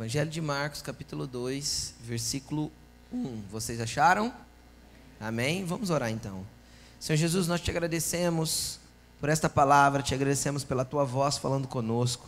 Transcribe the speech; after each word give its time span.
Evangelho 0.00 0.30
de 0.30 0.40
Marcos, 0.40 0.80
capítulo 0.80 1.26
2, 1.26 1.96
versículo 2.00 2.72
1. 3.12 3.42
Vocês 3.50 3.82
acharam? 3.82 4.32
Amém? 5.20 5.62
Vamos 5.66 5.90
orar 5.90 6.10
então. 6.10 6.42
Senhor 6.98 7.18
Jesus, 7.18 7.46
nós 7.46 7.60
te 7.60 7.70
agradecemos 7.70 8.80
por 9.20 9.28
esta 9.28 9.46
palavra, 9.46 10.02
te 10.02 10.14
agradecemos 10.14 10.64
pela 10.64 10.86
tua 10.86 11.04
voz 11.04 11.36
falando 11.36 11.68
conosco. 11.68 12.26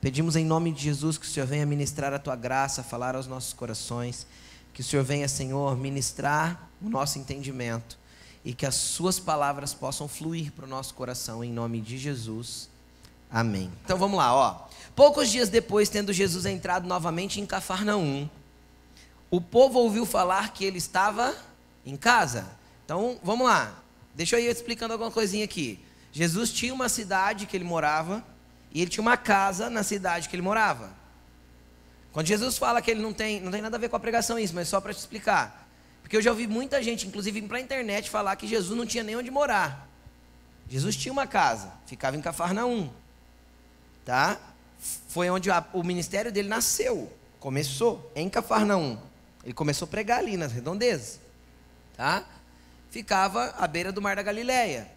Pedimos 0.00 0.34
em 0.34 0.44
nome 0.44 0.72
de 0.72 0.82
Jesus 0.82 1.16
que 1.16 1.24
o 1.24 1.28
Senhor 1.28 1.46
venha 1.46 1.64
ministrar 1.64 2.12
a 2.12 2.18
tua 2.18 2.34
graça, 2.34 2.82
falar 2.82 3.14
aos 3.14 3.28
nossos 3.28 3.52
corações. 3.52 4.26
Que 4.74 4.80
o 4.80 4.84
Senhor 4.84 5.04
venha, 5.04 5.28
Senhor, 5.28 5.76
ministrar 5.76 6.68
o 6.82 6.90
nosso 6.90 7.20
entendimento 7.20 7.96
e 8.44 8.52
que 8.52 8.66
as 8.66 8.74
suas 8.74 9.20
palavras 9.20 9.72
possam 9.72 10.08
fluir 10.08 10.50
para 10.50 10.64
o 10.64 10.68
nosso 10.68 10.92
coração 10.94 11.44
em 11.44 11.52
nome 11.52 11.80
de 11.80 11.98
Jesus. 11.98 12.68
Amém. 13.30 13.70
Então 13.84 13.96
vamos 13.96 14.18
lá, 14.18 14.34
ó. 14.34 14.71
Poucos 14.94 15.30
dias 15.30 15.48
depois, 15.48 15.88
tendo 15.88 16.12
Jesus 16.12 16.44
entrado 16.44 16.86
novamente 16.86 17.40
em 17.40 17.46
Cafarnaum, 17.46 18.28
o 19.30 19.40
povo 19.40 19.78
ouviu 19.78 20.04
falar 20.04 20.52
que 20.52 20.64
ele 20.64 20.78
estava 20.78 21.34
em 21.86 21.96
casa. 21.96 22.46
Então, 22.84 23.18
vamos 23.22 23.46
lá. 23.46 23.78
Deixa 24.14 24.38
eu 24.38 24.44
ir 24.44 24.50
explicando 24.50 24.92
alguma 24.92 25.10
coisinha 25.10 25.44
aqui. 25.44 25.82
Jesus 26.12 26.52
tinha 26.52 26.74
uma 26.74 26.90
cidade 26.90 27.46
que 27.46 27.56
ele 27.56 27.64
morava 27.64 28.22
e 28.70 28.82
ele 28.82 28.90
tinha 28.90 29.00
uma 29.00 29.16
casa 29.16 29.70
na 29.70 29.82
cidade 29.82 30.28
que 30.28 30.36
ele 30.36 30.42
morava. 30.42 30.92
Quando 32.12 32.26
Jesus 32.26 32.58
fala 32.58 32.82
que 32.82 32.90
ele 32.90 33.00
não 33.00 33.14
tem, 33.14 33.40
não 33.40 33.50
tem 33.50 33.62
nada 33.62 33.76
a 33.76 33.80
ver 33.80 33.88
com 33.88 33.96
a 33.96 34.00
pregação 34.00 34.38
isso, 34.38 34.54
mas 34.54 34.68
só 34.68 34.80
para 34.80 34.92
te 34.92 34.98
explicar. 34.98 35.66
Porque 36.02 36.14
eu 36.14 36.20
já 36.20 36.30
ouvi 36.30 36.46
muita 36.46 36.82
gente, 36.82 37.06
inclusive 37.06 37.40
para 37.42 37.56
a 37.56 37.60
internet, 37.60 38.10
falar 38.10 38.36
que 38.36 38.46
Jesus 38.46 38.76
não 38.76 38.84
tinha 38.84 39.02
nem 39.02 39.16
onde 39.16 39.30
morar. 39.30 39.88
Jesus 40.68 40.94
tinha 40.94 41.12
uma 41.12 41.26
casa, 41.26 41.72
ficava 41.86 42.16
em 42.16 42.20
Cafarnaum. 42.20 42.90
Tá? 44.04 44.38
Foi 45.08 45.30
onde 45.30 45.50
a, 45.50 45.64
o 45.72 45.82
ministério 45.82 46.32
dele 46.32 46.48
nasceu. 46.48 47.10
Começou 47.38 48.10
em 48.14 48.28
Cafarnaum. 48.28 48.98
Ele 49.44 49.52
começou 49.52 49.86
a 49.86 49.88
pregar 49.88 50.18
ali 50.18 50.36
nas 50.36 50.52
redondezas. 50.52 51.20
Tá? 51.96 52.24
Ficava 52.90 53.54
à 53.58 53.66
beira 53.66 53.92
do 53.92 54.02
mar 54.02 54.16
da 54.16 54.22
Galileia. 54.22 54.88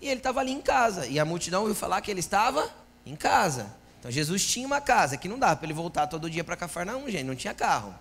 E 0.00 0.08
ele 0.08 0.18
estava 0.18 0.40
ali 0.40 0.52
em 0.52 0.60
casa. 0.60 1.06
E 1.06 1.18
a 1.18 1.24
multidão 1.24 1.60
ouviu 1.60 1.74
falar 1.74 2.00
que 2.00 2.10
ele 2.10 2.20
estava 2.20 2.68
em 3.06 3.16
casa. 3.16 3.74
Então 4.00 4.10
Jesus 4.10 4.44
tinha 4.44 4.66
uma 4.66 4.80
casa, 4.80 5.16
que 5.16 5.28
não 5.28 5.38
dava 5.38 5.54
para 5.54 5.66
ele 5.66 5.74
voltar 5.74 6.08
todo 6.08 6.28
dia 6.28 6.42
para 6.42 6.56
Cafarnaum, 6.56 7.08
gente. 7.08 7.22
Não 7.22 7.36
tinha 7.36 7.54
carro, 7.54 7.94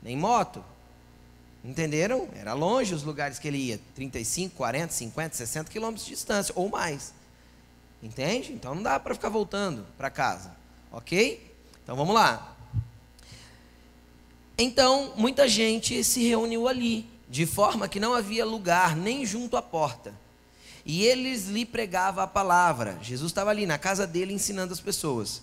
nem 0.00 0.16
moto. 0.16 0.64
Entenderam? 1.64 2.28
Era 2.36 2.52
longe 2.52 2.94
os 2.94 3.02
lugares 3.02 3.38
que 3.38 3.48
ele 3.48 3.58
ia 3.58 3.80
35, 3.96 4.54
40, 4.54 4.92
50, 4.92 5.34
60 5.34 5.70
quilômetros 5.70 6.06
de 6.06 6.12
distância 6.12 6.52
ou 6.56 6.68
mais. 6.68 7.12
Entende? 8.00 8.52
Então 8.52 8.76
não 8.76 8.82
dá 8.82 9.00
para 9.00 9.14
ficar 9.14 9.28
voltando 9.28 9.84
para 9.96 10.08
casa. 10.08 10.52
Ok? 10.94 11.52
Então 11.82 11.96
vamos 11.96 12.14
lá. 12.14 12.56
Então 14.56 15.12
muita 15.16 15.48
gente 15.48 16.04
se 16.04 16.22
reuniu 16.22 16.68
ali, 16.68 17.10
de 17.28 17.44
forma 17.46 17.88
que 17.88 17.98
não 17.98 18.14
havia 18.14 18.44
lugar 18.44 18.94
nem 18.94 19.26
junto 19.26 19.56
à 19.56 19.62
porta. 19.62 20.14
E 20.86 21.02
eles 21.02 21.48
lhe 21.48 21.66
pregavam 21.66 22.22
a 22.22 22.28
palavra. 22.28 22.96
Jesus 23.02 23.32
estava 23.32 23.50
ali 23.50 23.66
na 23.66 23.76
casa 23.76 24.06
dele 24.06 24.32
ensinando 24.32 24.72
as 24.72 24.80
pessoas. 24.80 25.42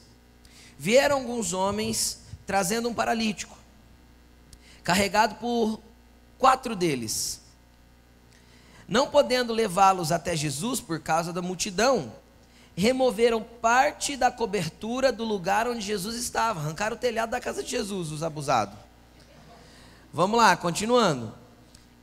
Vieram 0.80 1.18
alguns 1.18 1.52
homens 1.52 2.20
trazendo 2.46 2.88
um 2.88 2.94
paralítico, 2.94 3.58
carregado 4.84 5.36
por 5.36 5.82
quatro 6.38 6.78
deles. 6.78 7.42
Não 8.88 9.08
podendo 9.08 9.52
levá-los 9.52 10.14
até 10.14 10.34
Jesus 10.34 10.80
por 10.80 11.02
causa 11.02 11.34
da 11.34 11.42
multidão, 11.42 12.14
removeram 12.76 13.44
parte 13.44 14.16
da 14.16 14.32
cobertura 14.32 15.12
do 15.12 15.24
lugar 15.24 15.68
onde 15.68 15.82
Jesus 15.82 16.16
estava, 16.16 16.60
arrancaram 16.60 16.96
o 16.96 17.00
telhado 17.00 17.32
da 17.32 17.40
casa 17.40 17.62
de 17.64 17.70
Jesus, 17.70 18.12
os 18.12 18.24
abusados. 18.24 18.76
Vamos 20.14 20.38
lá, 20.38 20.56
continuando. 20.58 21.34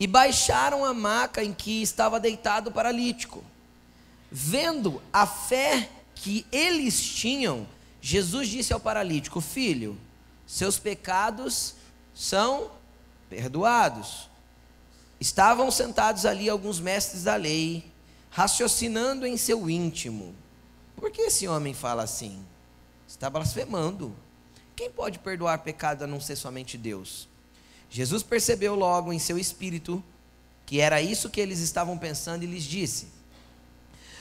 E 0.01 0.07
baixaram 0.07 0.85
a 0.85 0.95
maca 0.95 1.43
em 1.43 1.53
que 1.53 1.83
estava 1.83 2.21
deitado 2.21 2.71
o 2.71 2.73
paralítico. 2.73 3.43
Vendo 4.31 5.03
a 5.13 5.27
fé 5.27 5.89
que 6.15 6.47
eles 6.53 7.01
tinham, 7.01 7.67
Jesus 8.01 8.49
disse 8.49 8.73
ao 8.73 8.81
paralítico: 8.81 9.41
Filho, 9.41 9.99
seus 10.47 10.79
pecados 10.79 11.75
são 12.15 12.71
perdoados. 13.29 14.29
Estavam 15.21 15.71
sentados 15.71 16.25
ali 16.25 16.49
alguns 16.49 16.79
mestres 16.79 17.25
da 17.25 17.35
lei, 17.35 17.85
raciocinando 18.31 19.27
em 19.27 19.37
seu 19.37 19.69
íntimo. 19.69 20.35
Por 20.99 21.11
que 21.11 21.23
esse 21.23 21.47
homem 21.47 21.75
fala 21.75 22.03
assim? 22.03 22.45
Está 23.07 23.31
blasfemando. 23.31 24.15
Quem 24.75 24.91
pode 24.91 25.19
perdoar 25.19 25.59
pecado 25.59 26.05
a 26.05 26.07
não 26.07 26.21
ser 26.21 26.37
somente 26.37 26.77
Deus? 26.77 27.29
Jesus 27.91 28.23
percebeu 28.23 28.75
logo 28.75 29.13
em 29.13 29.19
seu 29.19 29.39
espírito 29.39 30.03
que 30.67 30.81
era 30.81 31.01
isso 31.01 31.31
que 31.31 31.41
eles 31.41 31.61
estavam 31.61 31.97
pensando 31.97 32.43
e 32.43 32.47
lhes 32.47 32.65
disse: 32.65 33.09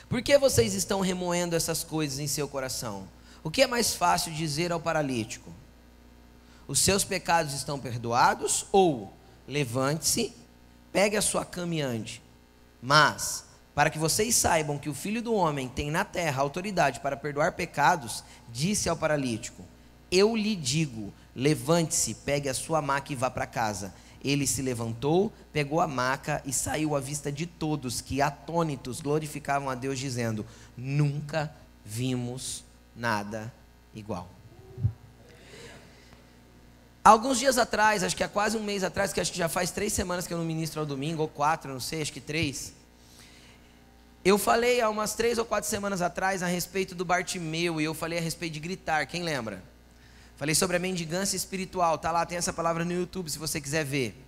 Por 0.08 0.22
que 0.22 0.38
vocês 0.38 0.74
estão 0.74 1.02
remoendo 1.02 1.56
essas 1.56 1.84
coisas 1.84 2.20
em 2.20 2.28
seu 2.28 2.48
coração? 2.48 3.08
O 3.44 3.52
que 3.52 3.62
é 3.62 3.68
mais 3.68 3.94
fácil 3.94 4.34
dizer 4.34 4.72
ao 4.72 4.80
paralítico? 4.80 5.52
Os 6.68 6.80
seus 6.80 7.04
pecados 7.04 7.54
estão 7.54 7.80
perdoados? 7.80 8.66
Ou 8.72 9.14
levante-se 9.48 10.34
pegue 10.92 11.16
a 11.16 11.22
sua 11.22 11.46
cama 11.46 11.76
e 11.76 11.82
ande. 11.82 12.22
Mas, 12.82 13.44
para 13.78 13.92
que 13.92 14.00
vocês 14.00 14.36
saibam 14.36 14.80
que 14.80 14.90
o 14.90 14.94
filho 14.96 15.22
do 15.22 15.36
homem 15.36 15.68
tem 15.68 15.92
na 15.92 16.04
terra 16.04 16.42
autoridade 16.42 17.00
para 17.00 17.16
perdoar 17.16 17.52
pecados, 17.52 18.24
disse 18.50 18.90
ao 18.90 18.98
paralítico: 18.98 19.64
Eu 20.10 20.36
lhe 20.36 20.56
digo, 20.56 21.14
levante-se, 21.36 22.16
pegue 22.16 22.50
a 22.50 22.56
sua 22.56 22.82
maca 22.82 23.14
e 23.14 23.16
vá 23.16 23.30
para 23.30 23.46
casa. 23.46 23.94
Ele 24.24 24.48
se 24.48 24.64
levantou, 24.64 25.32
pegou 25.54 25.80
a 25.80 25.88
maca 25.88 26.42
e 26.44 26.52
saiu 26.52 26.96
à 26.96 27.00
vista 27.00 27.32
de 27.32 27.46
todos, 27.46 28.02
que 28.02 28.20
atônitos 28.20 29.00
glorificavam 29.00 29.70
a 29.70 29.76
Deus, 29.76 30.00
dizendo: 30.00 30.44
Nunca 30.76 31.54
vimos 31.86 32.64
nada 32.96 33.54
igual. 33.94 34.28
Alguns 37.04 37.38
dias 37.38 37.60
atrás, 37.60 38.04
acho 38.04 38.16
que 38.16 38.24
há 38.24 38.28
quase 38.28 38.58
um 38.58 38.64
mês 38.64 38.84
atrás, 38.84 39.14
que 39.14 39.22
acho 39.22 39.32
que 39.32 39.38
já 39.38 39.48
faz 39.48 39.70
três 39.70 39.94
semanas 39.94 40.26
que 40.26 40.34
eu 40.34 40.38
não 40.40 40.46
ministro 40.46 40.80
ao 40.80 40.86
domingo, 40.88 41.22
ou 41.22 41.28
quatro, 41.28 41.72
não 41.72 41.80
sei, 41.80 42.02
acho 42.02 42.12
que 42.12 42.20
três. 42.20 42.76
Eu 44.28 44.38
falei 44.38 44.82
há 44.82 44.90
umas 44.90 45.14
três 45.14 45.38
ou 45.38 45.46
quatro 45.46 45.70
semanas 45.70 46.02
atrás 46.02 46.44
a 46.44 46.48
respeito 46.48 46.94
do 46.94 47.06
Bartimeu, 47.06 47.80
e 47.80 47.86
eu 47.86 47.94
falei 47.94 48.20
a 48.20 48.22
respeito 48.22 48.52
de 48.56 48.60
gritar, 48.60 49.06
quem 49.06 49.24
lembra? 49.24 49.64
Falei 50.36 50.54
sobre 50.54 50.76
a 50.76 50.80
mendigância 50.80 51.38
espiritual, 51.38 51.98
tá 51.98 52.12
lá, 52.12 52.26
tem 52.26 52.38
essa 52.38 52.52
palavra 52.52 52.84
no 52.84 52.92
YouTube 52.92 53.30
se 53.30 53.40
você 53.40 53.62
quiser 53.62 53.86
ver. 53.86 54.22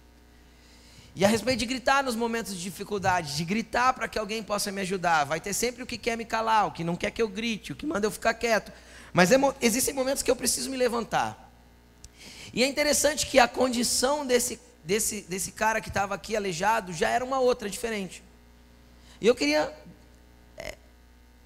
E 1.13 1.25
a 1.25 1.27
respeito 1.27 1.59
de 1.59 1.65
gritar 1.65 2.01
nos 2.01 2.15
momentos 2.15 2.55
de 2.55 2.63
dificuldade, 2.63 3.35
de 3.35 3.43
gritar 3.43 3.91
para 3.91 4.07
que 4.07 4.17
alguém 4.17 4.41
possa 4.41 4.71
me 4.71 4.79
ajudar. 4.79 5.25
Vai 5.25 5.41
ter 5.41 5.51
sempre 5.51 5.83
o 5.83 5.85
que 5.85 5.97
quer 5.97 6.15
me 6.15 6.23
calar, 6.23 6.67
o 6.67 6.71
que 6.71 6.81
não 6.81 6.95
quer 6.95 7.11
que 7.11 7.21
eu 7.21 7.27
grite, 7.27 7.73
o 7.73 7.75
que 7.75 7.85
manda 7.85 8.07
eu 8.07 8.11
ficar 8.11 8.33
quieto. 8.35 8.71
Mas 9.11 9.31
existem 9.61 9.93
momentos 9.93 10.23
que 10.23 10.31
eu 10.31 10.35
preciso 10.37 10.69
me 10.69 10.77
levantar. 10.77 11.51
E 12.53 12.63
é 12.63 12.67
interessante 12.67 13.25
que 13.25 13.37
a 13.37 13.49
condição 13.49 14.25
desse, 14.25 14.61
desse, 14.81 15.23
desse 15.23 15.51
cara 15.51 15.81
que 15.81 15.89
estava 15.89 16.15
aqui 16.15 16.37
aleijado 16.37 16.93
já 16.93 17.09
era 17.09 17.25
uma 17.25 17.41
outra, 17.41 17.69
diferente. 17.69 18.28
E 19.21 19.27
eu 19.27 19.35
queria 19.35 19.73
é, 20.57 20.77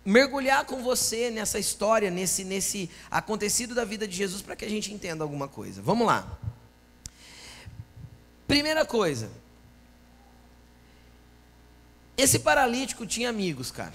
mergulhar 0.05 0.65
com 0.65 0.83
você 0.83 1.31
nessa 1.31 1.57
história, 1.57 2.11
nesse, 2.11 2.43
nesse 2.43 2.89
acontecido 3.09 3.73
da 3.73 3.83
vida 3.83 4.07
de 4.07 4.15
Jesus, 4.15 4.41
para 4.41 4.55
que 4.55 4.65
a 4.65 4.69
gente 4.69 4.93
entenda 4.93 5.23
alguma 5.23 5.47
coisa. 5.47 5.81
Vamos 5.81 6.05
lá. 6.05 6.37
Primeira 8.47 8.85
coisa. 8.85 9.31
Esse 12.15 12.39
paralítico 12.39 13.05
tinha 13.05 13.29
amigos, 13.29 13.71
cara. 13.71 13.93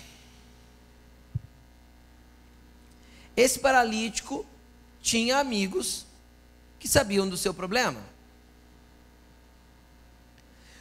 Esse 3.36 3.60
paralítico 3.60 4.44
tinha 5.00 5.38
amigos 5.38 6.04
que 6.80 6.88
sabiam 6.88 7.28
do 7.28 7.36
seu 7.36 7.54
problema. 7.54 8.02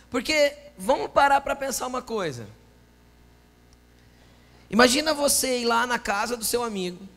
Porque 0.09 0.57
vamos 0.77 1.11
parar 1.11 1.41
para 1.41 1.55
pensar 1.55 1.85
uma 1.85 2.01
coisa. 2.01 2.47
Imagina 4.69 5.13
você 5.13 5.59
ir 5.59 5.65
lá 5.65 5.87
na 5.87 5.97
casa 5.97 6.35
do 6.35 6.43
seu 6.43 6.61
amigo, 6.61 7.07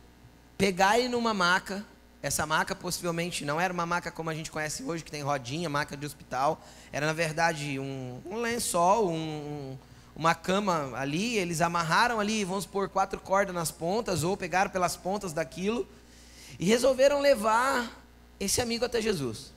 pegar 0.56 0.98
ele 0.98 1.08
numa 1.08 1.34
maca. 1.34 1.84
Essa 2.22 2.46
maca 2.46 2.76
possivelmente 2.76 3.44
não 3.44 3.60
era 3.60 3.72
uma 3.72 3.84
maca 3.84 4.10
como 4.10 4.30
a 4.30 4.34
gente 4.34 4.50
conhece 4.52 4.84
hoje, 4.84 5.02
que 5.02 5.10
tem 5.10 5.22
rodinha, 5.22 5.68
maca 5.68 5.96
de 5.96 6.06
hospital. 6.06 6.64
Era 6.92 7.06
na 7.06 7.12
verdade 7.12 7.78
um, 7.80 8.20
um 8.24 8.36
lençol, 8.36 9.10
um, 9.10 9.76
uma 10.14 10.32
cama 10.32 10.92
ali. 10.94 11.38
Eles 11.38 11.60
amarraram 11.60 12.20
ali, 12.20 12.44
vamos 12.44 12.66
pôr 12.66 12.88
quatro 12.88 13.18
cordas 13.18 13.54
nas 13.54 13.72
pontas, 13.72 14.22
ou 14.22 14.36
pegaram 14.36 14.70
pelas 14.70 14.96
pontas 14.96 15.32
daquilo, 15.32 15.88
e 16.56 16.66
resolveram 16.66 17.20
levar 17.20 18.00
esse 18.38 18.60
amigo 18.60 18.84
até 18.84 19.00
Jesus. 19.00 19.52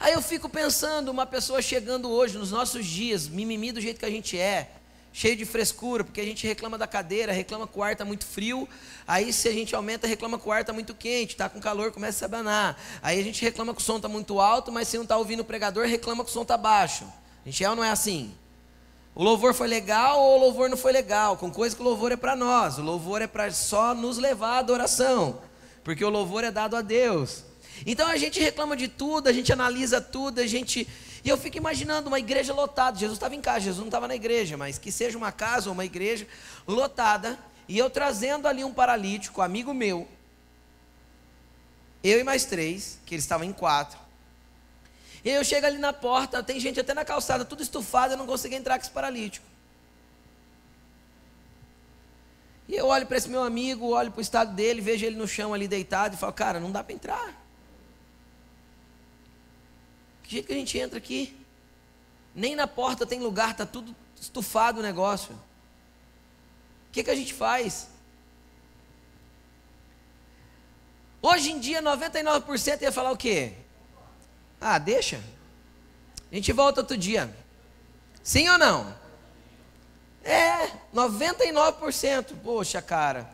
Aí 0.00 0.14
eu 0.14 0.22
fico 0.22 0.48
pensando, 0.48 1.10
uma 1.10 1.26
pessoa 1.26 1.62
chegando 1.62 2.10
hoje, 2.10 2.36
nos 2.36 2.50
nossos 2.50 2.84
dias, 2.84 3.28
mimimi 3.28 3.70
do 3.70 3.80
jeito 3.80 4.00
que 4.00 4.06
a 4.06 4.10
gente 4.10 4.36
é, 4.36 4.79
cheio 5.12 5.36
de 5.36 5.44
frescura, 5.44 6.04
porque 6.04 6.20
a 6.20 6.24
gente 6.24 6.46
reclama 6.46 6.78
da 6.78 6.86
cadeira, 6.86 7.32
reclama 7.32 7.66
que 7.66 7.78
o 7.78 7.82
ar 7.82 7.92
está 7.92 8.04
muito 8.04 8.24
frio, 8.24 8.68
aí 9.06 9.32
se 9.32 9.48
a 9.48 9.52
gente 9.52 9.74
aumenta, 9.74 10.06
reclama 10.06 10.38
que 10.38 10.48
o 10.48 10.52
ar 10.52 10.60
está 10.60 10.72
muito 10.72 10.94
quente, 10.94 11.30
está 11.30 11.48
com 11.48 11.60
calor, 11.60 11.90
começa 11.90 12.16
a 12.16 12.18
se 12.18 12.24
abanar. 12.24 12.80
Aí 13.02 13.18
a 13.18 13.24
gente 13.24 13.42
reclama 13.42 13.74
que 13.74 13.80
o 13.80 13.84
som 13.84 13.96
está 13.96 14.08
muito 14.08 14.40
alto, 14.40 14.70
mas 14.70 14.88
se 14.88 14.96
não 14.96 15.04
está 15.04 15.16
ouvindo 15.16 15.40
o 15.40 15.44
pregador, 15.44 15.86
reclama 15.86 16.24
que 16.24 16.30
o 16.30 16.32
som 16.32 16.42
está 16.42 16.56
baixo. 16.56 17.04
A 17.44 17.48
gente 17.48 17.64
é 17.64 17.70
ou 17.70 17.76
não 17.76 17.84
é 17.84 17.90
assim? 17.90 18.32
O 19.14 19.24
louvor 19.24 19.52
foi 19.52 19.66
legal 19.66 20.20
ou 20.20 20.38
o 20.38 20.40
louvor 20.40 20.70
não 20.70 20.76
foi 20.76 20.92
legal? 20.92 21.36
Com 21.36 21.50
coisa 21.50 21.74
que 21.74 21.82
o 21.82 21.84
louvor 21.84 22.12
é 22.12 22.16
para 22.16 22.36
nós, 22.36 22.78
o 22.78 22.82
louvor 22.82 23.20
é 23.20 23.26
para 23.26 23.50
só 23.50 23.94
nos 23.94 24.18
levar 24.18 24.56
à 24.56 24.58
adoração, 24.58 25.40
porque 25.82 26.04
o 26.04 26.10
louvor 26.10 26.44
é 26.44 26.50
dado 26.50 26.76
a 26.76 26.82
Deus. 26.82 27.44
Então 27.84 28.06
a 28.06 28.16
gente 28.16 28.38
reclama 28.38 28.76
de 28.76 28.88
tudo, 28.88 29.28
a 29.28 29.32
gente 29.32 29.52
analisa 29.52 30.00
tudo, 30.00 30.40
a 30.40 30.46
gente 30.46 30.86
e 31.22 31.28
eu 31.28 31.36
fico 31.36 31.56
imaginando 31.56 32.08
uma 32.08 32.18
igreja 32.18 32.52
lotada. 32.54 32.98
Jesus 32.98 33.16
estava 33.16 33.34
em 33.34 33.40
casa, 33.40 33.60
Jesus 33.60 33.78
não 33.78 33.88
estava 33.88 34.08
na 34.08 34.14
igreja, 34.14 34.56
mas 34.56 34.78
que 34.78 34.90
seja 34.90 35.18
uma 35.18 35.30
casa 35.30 35.68
ou 35.68 35.74
uma 35.74 35.84
igreja 35.84 36.26
lotada. 36.66 37.38
E 37.68 37.78
eu 37.78 37.90
trazendo 37.90 38.48
ali 38.48 38.64
um 38.64 38.72
paralítico, 38.72 39.42
amigo 39.42 39.74
meu. 39.74 40.08
Eu 42.02 42.18
e 42.18 42.24
mais 42.24 42.44
três, 42.44 42.98
que 43.04 43.14
eles 43.14 43.24
estavam 43.24 43.46
em 43.46 43.52
quatro. 43.52 43.98
E 45.22 45.28
eu 45.28 45.44
chego 45.44 45.66
ali 45.66 45.76
na 45.76 45.92
porta, 45.92 46.42
tem 46.42 46.58
gente 46.58 46.80
até 46.80 46.94
na 46.94 47.04
calçada, 47.04 47.44
tudo 47.44 47.62
estufado, 47.62 48.14
eu 48.14 48.16
não 48.16 48.26
consegui 48.26 48.54
entrar 48.54 48.78
com 48.78 48.82
esse 48.82 48.90
paralítico. 48.90 49.44
E 52.66 52.74
eu 52.74 52.86
olho 52.86 53.06
para 53.06 53.18
esse 53.18 53.28
meu 53.28 53.42
amigo, 53.42 53.88
olho 53.88 54.10
para 54.10 54.20
o 54.20 54.22
estado 54.22 54.54
dele, 54.54 54.80
vejo 54.80 55.04
ele 55.04 55.16
no 55.16 55.28
chão 55.28 55.52
ali 55.52 55.68
deitado 55.68 56.14
e 56.14 56.16
falo, 56.16 56.32
cara, 56.32 56.58
não 56.58 56.72
dá 56.72 56.82
para 56.82 56.94
entrar. 56.94 57.34
Que 60.30 60.36
jeito 60.36 60.46
que 60.46 60.52
a 60.52 60.56
gente 60.56 60.78
entra 60.78 60.96
aqui? 60.96 61.36
Nem 62.32 62.54
na 62.54 62.68
porta 62.68 63.04
tem 63.04 63.18
lugar, 63.18 63.50
está 63.50 63.66
tudo 63.66 63.96
estufado 64.14 64.78
o 64.78 64.82
negócio. 64.82 65.32
O 65.32 66.92
que, 66.92 67.02
que 67.02 67.10
a 67.10 67.16
gente 67.16 67.34
faz? 67.34 67.88
Hoje 71.20 71.50
em 71.50 71.58
dia, 71.58 71.82
99% 71.82 72.80
ia 72.80 72.92
falar 72.92 73.10
o 73.10 73.16
quê? 73.16 73.54
Ah, 74.60 74.78
deixa. 74.78 75.20
A 76.30 76.34
gente 76.36 76.52
volta 76.52 76.82
outro 76.82 76.96
dia. 76.96 77.36
Sim 78.22 78.48
ou 78.50 78.56
não? 78.56 78.96
É, 80.22 80.70
99%. 80.94 82.36
Poxa, 82.40 82.80
cara, 82.80 83.28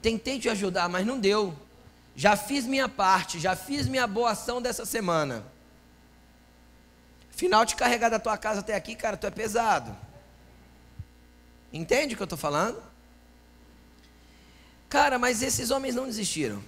tentei 0.00 0.40
te 0.40 0.48
ajudar, 0.48 0.88
mas 0.88 1.06
não 1.06 1.20
deu. 1.20 1.54
Já 2.16 2.38
fiz 2.38 2.64
minha 2.64 2.88
parte, 2.88 3.38
já 3.38 3.54
fiz 3.54 3.86
minha 3.86 4.06
boa 4.06 4.30
ação 4.30 4.62
dessa 4.62 4.86
semana. 4.86 5.52
Final 7.42 7.64
de 7.64 7.74
carregar 7.74 8.08
da 8.08 8.20
tua 8.20 8.38
casa 8.38 8.60
até 8.60 8.72
aqui, 8.72 8.94
cara, 8.94 9.16
tu 9.16 9.26
é 9.26 9.30
pesado. 9.32 9.96
Entende 11.72 12.14
o 12.14 12.16
que 12.16 12.22
eu 12.22 12.30
estou 12.30 12.38
falando? 12.38 12.80
Cara, 14.88 15.18
mas 15.18 15.42
esses 15.42 15.72
homens 15.72 15.96
não 15.96 16.06
desistiram. 16.06 16.62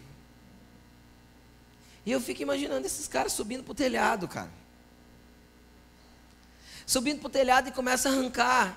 E 2.05 2.11
eu 2.11 2.21
fico 2.21 2.43
imaginando 2.43 2.85
esses 2.85 3.07
caras 3.07 3.33
subindo 3.33 3.63
para 3.63 3.71
o 3.71 3.75
telhado, 3.77 4.27
cara. 4.27 4.51
Subindo 6.85 7.21
para 7.21 7.29
o 7.29 7.31
telhado 7.31 7.69
e 7.69 7.71
começa 7.71 8.09
a 8.09 8.13
arrancar. 8.13 8.77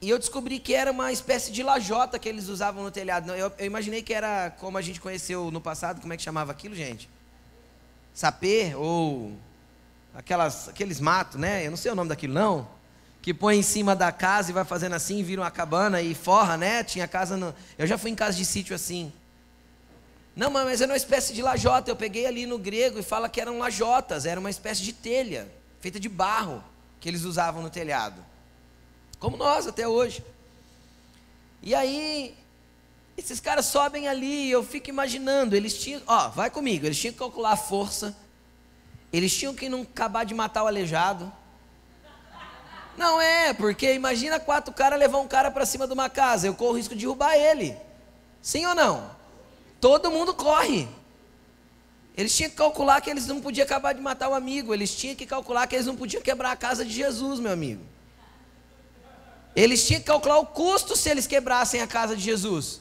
E 0.00 0.10
eu 0.10 0.18
descobri 0.18 0.58
que 0.58 0.74
era 0.74 0.90
uma 0.90 1.12
espécie 1.12 1.52
de 1.52 1.62
lajota 1.62 2.18
que 2.18 2.28
eles 2.28 2.48
usavam 2.48 2.82
no 2.82 2.90
telhado. 2.90 3.30
Eu, 3.30 3.52
eu 3.56 3.64
imaginei 3.64 4.02
que 4.02 4.12
era 4.12 4.50
como 4.58 4.76
a 4.76 4.82
gente 4.82 5.00
conheceu 5.00 5.52
no 5.52 5.60
passado, 5.60 6.00
como 6.00 6.12
é 6.12 6.16
que 6.16 6.22
chamava 6.24 6.50
aquilo, 6.50 6.74
gente? 6.74 7.08
Sapê 8.12 8.74
ou 8.74 9.38
aquelas, 10.14 10.68
aqueles 10.68 11.00
matos, 11.00 11.40
né? 11.40 11.66
Eu 11.66 11.70
não 11.70 11.76
sei 11.76 11.90
o 11.90 11.94
nome 11.94 12.08
daquilo 12.08 12.34
não. 12.34 12.68
Que 13.22 13.34
põe 13.34 13.58
em 13.58 13.62
cima 13.62 13.94
da 13.94 14.10
casa 14.10 14.50
e 14.50 14.54
vai 14.54 14.64
fazendo 14.64 14.94
assim, 14.94 15.22
vira 15.22 15.42
uma 15.42 15.50
cabana 15.50 16.00
e 16.00 16.14
forra, 16.14 16.56
né? 16.56 16.82
Tinha 16.82 17.06
casa 17.06 17.36
no... 17.36 17.54
Eu 17.76 17.86
já 17.86 17.98
fui 17.98 18.10
em 18.10 18.14
casa 18.14 18.36
de 18.36 18.44
sítio 18.44 18.74
assim. 18.74 19.12
Não, 20.34 20.50
mas 20.50 20.80
era 20.80 20.90
uma 20.90 20.96
espécie 20.96 21.32
de 21.34 21.42
lajota. 21.42 21.90
Eu 21.90 21.96
peguei 21.96 22.26
ali 22.26 22.46
no 22.46 22.58
grego 22.58 22.98
e 22.98 23.02
fala 23.02 23.28
que 23.28 23.40
eram 23.40 23.58
lajotas, 23.58 24.24
era 24.24 24.40
uma 24.40 24.50
espécie 24.50 24.82
de 24.82 24.92
telha, 24.92 25.46
feita 25.80 26.00
de 26.00 26.08
barro, 26.08 26.64
que 26.98 27.08
eles 27.08 27.24
usavam 27.24 27.62
no 27.62 27.68
telhado. 27.68 28.24
Como 29.18 29.36
nós 29.36 29.66
até 29.66 29.86
hoje. 29.86 30.24
E 31.62 31.74
aí, 31.74 32.34
esses 33.18 33.38
caras 33.38 33.66
sobem 33.66 34.08
ali, 34.08 34.50
eu 34.50 34.64
fico 34.64 34.88
imaginando, 34.88 35.54
eles 35.54 35.78
tinham, 35.78 36.00
ó, 36.06 36.28
vai 36.28 36.48
comigo, 36.48 36.86
eles 36.86 36.98
tinham 36.98 37.12
que 37.12 37.18
calcular 37.18 37.52
a 37.52 37.56
força, 37.56 38.16
eles 39.12 39.36
tinham 39.36 39.54
que 39.54 39.68
não 39.68 39.82
acabar 39.82 40.24
de 40.24 40.34
matar 40.34 40.62
o 40.64 40.66
aleijado. 40.66 41.32
Não 42.96 43.20
é, 43.20 43.52
porque 43.54 43.94
imagina 43.94 44.38
quatro 44.38 44.74
caras 44.74 44.98
levar 44.98 45.18
um 45.18 45.28
cara 45.28 45.50
para 45.50 45.64
cima 45.64 45.86
de 45.86 45.92
uma 45.92 46.10
casa, 46.10 46.46
eu 46.46 46.54
corro 46.54 46.72
o 46.72 46.76
risco 46.76 46.94
de 46.94 47.00
derrubar 47.00 47.34
ele. 47.34 47.76
Sim 48.42 48.66
ou 48.66 48.74
não? 48.74 49.10
Todo 49.80 50.10
mundo 50.10 50.34
corre. 50.34 50.88
Eles 52.16 52.36
tinham 52.36 52.50
que 52.50 52.56
calcular 52.56 53.00
que 53.00 53.08
eles 53.08 53.26
não 53.26 53.40
podiam 53.40 53.64
acabar 53.64 53.94
de 53.94 54.00
matar 54.00 54.28
o 54.28 54.34
amigo, 54.34 54.74
eles 54.74 54.94
tinham 54.94 55.16
que 55.16 55.24
calcular 55.24 55.66
que 55.66 55.74
eles 55.74 55.86
não 55.86 55.96
podiam 55.96 56.22
quebrar 56.22 56.52
a 56.52 56.56
casa 56.56 56.84
de 56.84 56.92
Jesus, 56.92 57.40
meu 57.40 57.52
amigo. 57.52 57.82
Eles 59.56 59.86
tinham 59.86 60.00
que 60.00 60.06
calcular 60.06 60.38
o 60.38 60.46
custo 60.46 60.96
se 60.96 61.08
eles 61.08 61.26
quebrassem 61.26 61.80
a 61.80 61.86
casa 61.86 62.14
de 62.14 62.22
Jesus. 62.22 62.80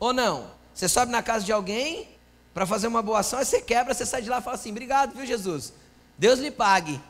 Ou 0.00 0.12
não? 0.12 0.50
Você 0.74 0.88
sobe 0.88 1.12
na 1.12 1.22
casa 1.22 1.44
de 1.44 1.52
alguém, 1.52 2.08
para 2.54 2.66
fazer 2.66 2.86
uma 2.86 3.02
boa 3.02 3.20
ação, 3.20 3.38
aí 3.38 3.44
você 3.44 3.60
quebra, 3.60 3.94
você 3.94 4.04
sai 4.04 4.22
de 4.22 4.28
lá 4.28 4.38
e 4.38 4.42
fala 4.42 4.56
assim: 4.56 4.70
obrigado, 4.70 5.14
viu, 5.14 5.24
Jesus? 5.24 5.72
Deus 6.18 6.38
lhe 6.38 6.50
pague. 6.50 7.00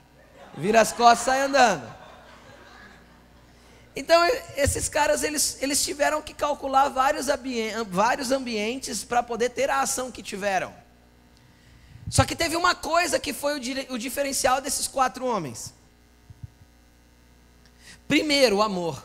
Vira 0.56 0.80
as 0.80 0.92
costas 0.92 1.22
e 1.22 1.24
sai 1.24 1.40
andando. 1.40 2.02
Então, 3.94 4.24
esses 4.56 4.88
caras, 4.88 5.22
eles, 5.22 5.58
eles 5.60 5.82
tiveram 5.82 6.22
que 6.22 6.32
calcular 6.32 6.88
vários, 6.88 7.26
vários 7.88 8.30
ambientes 8.30 9.04
para 9.04 9.22
poder 9.22 9.50
ter 9.50 9.68
a 9.68 9.80
ação 9.80 10.10
que 10.10 10.22
tiveram. 10.22 10.72
Só 12.08 12.24
que 12.24 12.36
teve 12.36 12.56
uma 12.56 12.74
coisa 12.74 13.18
que 13.18 13.32
foi 13.32 13.58
o, 13.58 13.94
o 13.94 13.98
diferencial 13.98 14.60
desses 14.60 14.86
quatro 14.86 15.26
homens. 15.26 15.74
Primeiro, 18.06 18.56
o 18.56 18.62
amor. 18.62 19.02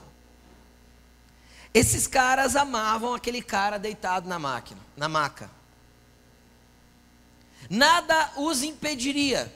Esses 1.74 2.08
caras 2.08 2.56
amavam 2.56 3.14
aquele 3.14 3.42
cara 3.42 3.78
deitado 3.78 4.28
na 4.28 4.40
máquina, 4.40 4.80
na 4.96 5.10
maca 5.10 5.58
nada 7.70 8.32
os 8.38 8.64
impediria, 8.64 9.52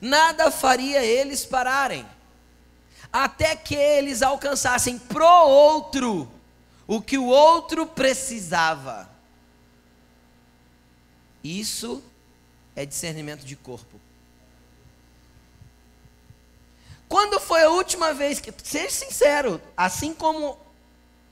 nada 0.00 0.50
faria 0.50 1.04
eles 1.04 1.44
pararem, 1.44 2.06
até 3.12 3.54
que 3.54 3.74
eles 3.74 4.22
alcançassem 4.22 4.98
pro 4.98 5.26
outro 5.26 6.30
o 6.86 7.00
que 7.00 7.16
o 7.16 7.26
outro 7.26 7.86
precisava. 7.86 9.08
Isso 11.42 12.02
é 12.74 12.84
discernimento 12.84 13.44
de 13.44 13.56
corpo. 13.56 14.00
Quando 17.08 17.38
foi 17.38 17.62
a 17.62 17.70
última 17.70 18.12
vez 18.12 18.40
que, 18.40 18.52
seja 18.62 18.90
sincero, 18.90 19.60
assim 19.76 20.12
como 20.14 20.58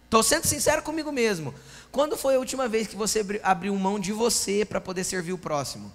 estou 0.04 0.22
sendo 0.22 0.46
sincero 0.46 0.82
comigo 0.82 1.10
mesmo, 1.10 1.54
quando 1.92 2.16
foi 2.16 2.36
a 2.36 2.38
última 2.38 2.66
vez 2.66 2.88
que 2.88 2.96
você 2.96 3.22
abriu 3.42 3.76
mão 3.76 4.00
de 4.00 4.12
você 4.12 4.64
para 4.64 4.80
poder 4.80 5.04
servir 5.04 5.34
o 5.34 5.38
próximo? 5.38 5.92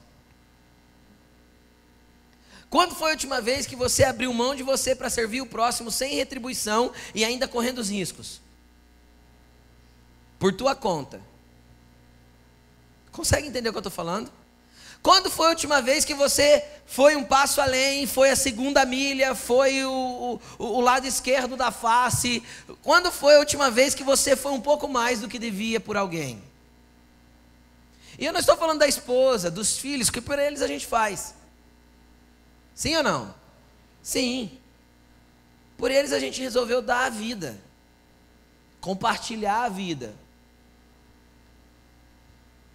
Quando 2.70 2.94
foi 2.94 3.10
a 3.10 3.14
última 3.14 3.42
vez 3.42 3.66
que 3.66 3.76
você 3.76 4.04
abriu 4.04 4.32
mão 4.32 4.54
de 4.54 4.62
você 4.62 4.94
para 4.94 5.10
servir 5.10 5.42
o 5.42 5.48
próximo 5.48 5.90
sem 5.90 6.16
retribuição 6.16 6.92
e 7.16 7.26
ainda 7.26 7.48
correndo 7.48 7.80
os 7.80 7.90
riscos? 7.90 8.40
Por 10.38 10.54
tua 10.54 10.76
conta. 10.76 11.20
Consegue 13.12 13.48
entender 13.48 13.70
o 13.70 13.72
que 13.72 13.78
eu 13.78 13.80
estou 13.80 13.92
falando? 13.92 14.32
Quando 15.08 15.32
foi 15.32 15.46
a 15.46 15.52
última 15.52 15.82
vez 15.82 16.04
que 16.04 16.14
você 16.14 16.68
foi 16.86 17.16
um 17.16 17.24
passo 17.24 17.62
além, 17.62 18.06
foi 18.06 18.30
a 18.30 18.36
segunda 18.36 18.86
milha, 18.86 19.34
foi 19.34 19.86
o, 19.86 20.38
o, 20.60 20.66
o, 20.66 20.82
lado 20.82 21.08
esquerdo 21.08 21.56
da 21.56 21.72
face? 21.72 22.44
Quando 22.84 23.10
foi 23.10 23.38
a 23.38 23.40
última 23.40 23.72
vez 23.72 23.96
que 23.96 24.04
você 24.04 24.36
foi 24.36 24.52
um 24.52 24.60
pouco 24.60 24.86
mais 24.86 25.22
do 25.22 25.30
que 25.30 25.40
devia 25.40 25.80
por 25.80 25.96
alguém? 25.96 26.44
E 28.20 28.26
eu 28.26 28.34
não 28.34 28.42
estou 28.42 28.58
falando 28.58 28.80
da 28.80 28.88
esposa, 28.88 29.50
dos 29.50 29.78
filhos, 29.78 30.10
que 30.10 30.20
por 30.20 30.38
eles 30.38 30.62
a 30.62 30.68
gente 30.68 30.86
faz. 30.86 31.34
Sim 32.76 32.98
ou 32.98 33.04
não? 33.04 33.34
Sim. 34.04 34.60
Por 35.78 35.90
eles 35.90 36.12
a 36.12 36.20
gente 36.20 36.42
resolveu 36.42 36.82
dar 36.82 37.06
a 37.06 37.10
vida, 37.10 37.58
compartilhar 38.82 39.64
a 39.64 39.70
vida. 39.70 40.14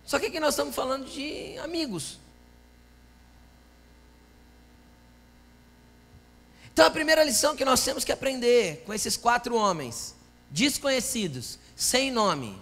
Só 0.07 0.19
que 0.19 0.25
aqui 0.25 0.41
nós 0.41 0.55
estamos 0.55 0.75
falando 0.75 1.05
de 1.05 1.59
amigos. 1.59 2.22
Então 6.73 6.87
a 6.87 6.91
primeira 6.91 7.23
lição 7.23 7.55
que 7.55 7.65
nós 7.65 7.85
temos 7.85 8.05
que 8.05 8.13
aprender 8.13 8.83
com 8.87 8.95
esses 8.95 9.17
quatro 9.17 9.55
homens, 9.55 10.15
desconhecidos, 10.51 11.59
sem 11.77 12.11
nome, 12.11 12.59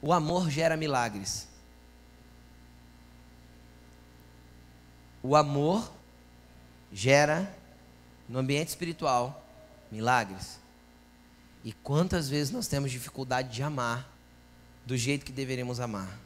o 0.00 0.12
amor 0.12 0.50
gera 0.50 0.76
milagres. 0.76 1.48
O 5.22 5.34
amor 5.34 5.90
gera, 6.92 7.52
no 8.28 8.38
ambiente 8.38 8.68
espiritual, 8.68 9.44
Milagres. 9.90 10.58
E 11.64 11.72
quantas 11.72 12.28
vezes 12.28 12.52
nós 12.52 12.68
temos 12.68 12.90
dificuldade 12.90 13.52
de 13.52 13.62
amar 13.62 14.08
do 14.84 14.96
jeito 14.96 15.24
que 15.24 15.32
deveríamos 15.32 15.80
amar? 15.80 16.18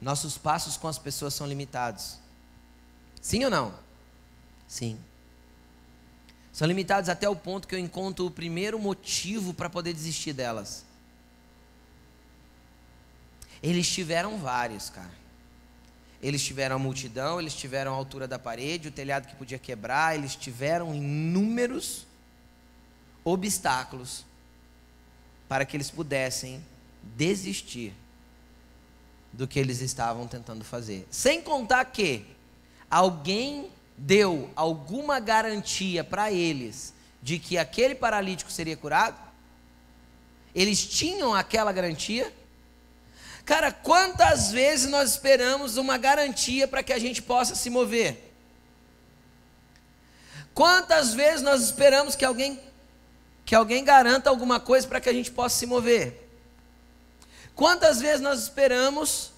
Nossos 0.00 0.36
passos 0.36 0.76
com 0.76 0.88
as 0.88 0.98
pessoas 0.98 1.32
são 1.32 1.46
limitados. 1.46 2.18
Sim 3.20 3.44
ou 3.44 3.50
não? 3.50 3.74
Sim. 4.72 4.98
São 6.50 6.66
limitados 6.66 7.10
até 7.10 7.28
o 7.28 7.36
ponto 7.36 7.68
que 7.68 7.74
eu 7.74 7.78
encontro 7.78 8.24
o 8.24 8.30
primeiro 8.30 8.78
motivo 8.78 9.52
para 9.52 9.68
poder 9.68 9.92
desistir 9.92 10.32
delas. 10.32 10.82
Eles 13.62 13.86
tiveram 13.86 14.38
vários, 14.38 14.88
cara. 14.88 15.12
Eles 16.22 16.42
tiveram 16.42 16.76
a 16.76 16.78
multidão, 16.78 17.38
eles 17.38 17.54
tiveram 17.54 17.92
a 17.92 17.96
altura 17.96 18.26
da 18.26 18.38
parede, 18.38 18.88
o 18.88 18.90
telhado 18.90 19.28
que 19.28 19.36
podia 19.36 19.58
quebrar, 19.58 20.16
eles 20.16 20.34
tiveram 20.34 20.94
inúmeros 20.94 22.06
obstáculos 23.22 24.24
para 25.50 25.66
que 25.66 25.76
eles 25.76 25.90
pudessem 25.90 26.64
desistir 27.02 27.92
do 29.34 29.46
que 29.46 29.58
eles 29.58 29.82
estavam 29.82 30.26
tentando 30.26 30.64
fazer. 30.64 31.06
Sem 31.10 31.42
contar 31.42 31.84
que 31.84 32.24
alguém 32.90 33.70
deu 34.04 34.50
alguma 34.56 35.20
garantia 35.20 36.02
para 36.02 36.32
eles 36.32 36.92
de 37.22 37.38
que 37.38 37.56
aquele 37.56 37.94
paralítico 37.94 38.50
seria 38.50 38.76
curado? 38.76 39.16
Eles 40.52 40.84
tinham 40.84 41.32
aquela 41.32 41.70
garantia? 41.70 42.32
Cara, 43.44 43.70
quantas 43.70 44.50
vezes 44.50 44.90
nós 44.90 45.12
esperamos 45.12 45.76
uma 45.76 45.96
garantia 45.96 46.66
para 46.66 46.82
que 46.82 46.92
a 46.92 46.98
gente 46.98 47.22
possa 47.22 47.54
se 47.54 47.70
mover? 47.70 48.32
Quantas 50.52 51.14
vezes 51.14 51.40
nós 51.40 51.62
esperamos 51.62 52.16
que 52.16 52.24
alguém 52.24 52.60
que 53.44 53.54
alguém 53.54 53.84
garanta 53.84 54.30
alguma 54.30 54.60
coisa 54.60 54.86
para 54.86 55.00
que 55.00 55.08
a 55.08 55.12
gente 55.12 55.30
possa 55.30 55.58
se 55.58 55.66
mover? 55.66 56.28
Quantas 57.54 58.00
vezes 58.00 58.20
nós 58.20 58.42
esperamos 58.42 59.31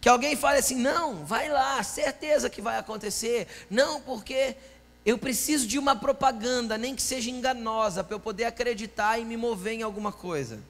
que 0.00 0.08
alguém 0.08 0.36
fale 0.36 0.58
assim: 0.58 0.76
"Não, 0.76 1.24
vai 1.24 1.48
lá, 1.48 1.82
certeza 1.82 2.50
que 2.50 2.62
vai 2.62 2.78
acontecer". 2.78 3.46
Não, 3.70 4.00
porque 4.00 4.56
eu 5.04 5.16
preciso 5.16 5.66
de 5.66 5.78
uma 5.78 5.96
propaganda, 5.96 6.76
nem 6.76 6.94
que 6.94 7.02
seja 7.02 7.30
enganosa, 7.30 8.04
para 8.04 8.14
eu 8.14 8.20
poder 8.20 8.44
acreditar 8.44 9.18
e 9.18 9.24
me 9.24 9.36
mover 9.36 9.74
em 9.74 9.82
alguma 9.82 10.12
coisa. 10.12 10.60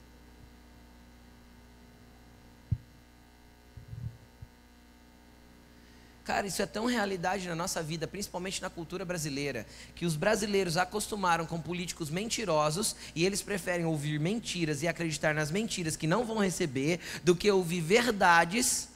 Cara, 6.29 6.45
isso 6.45 6.61
é 6.61 6.67
tão 6.67 6.85
realidade 6.85 7.47
na 7.47 7.55
nossa 7.55 7.81
vida, 7.81 8.07
principalmente 8.07 8.61
na 8.61 8.69
cultura 8.69 9.03
brasileira, 9.03 9.65
que 9.95 10.05
os 10.05 10.15
brasileiros 10.15 10.77
acostumaram 10.77 11.43
com 11.43 11.59
políticos 11.59 12.11
mentirosos 12.11 12.95
e 13.15 13.25
eles 13.25 13.41
preferem 13.41 13.87
ouvir 13.87 14.19
mentiras 14.19 14.83
e 14.83 14.87
acreditar 14.87 15.33
nas 15.33 15.49
mentiras 15.49 15.95
que 15.95 16.05
não 16.05 16.23
vão 16.23 16.37
receber 16.37 16.99
do 17.23 17.35
que 17.35 17.49
ouvir 17.49 17.81
verdades 17.81 18.88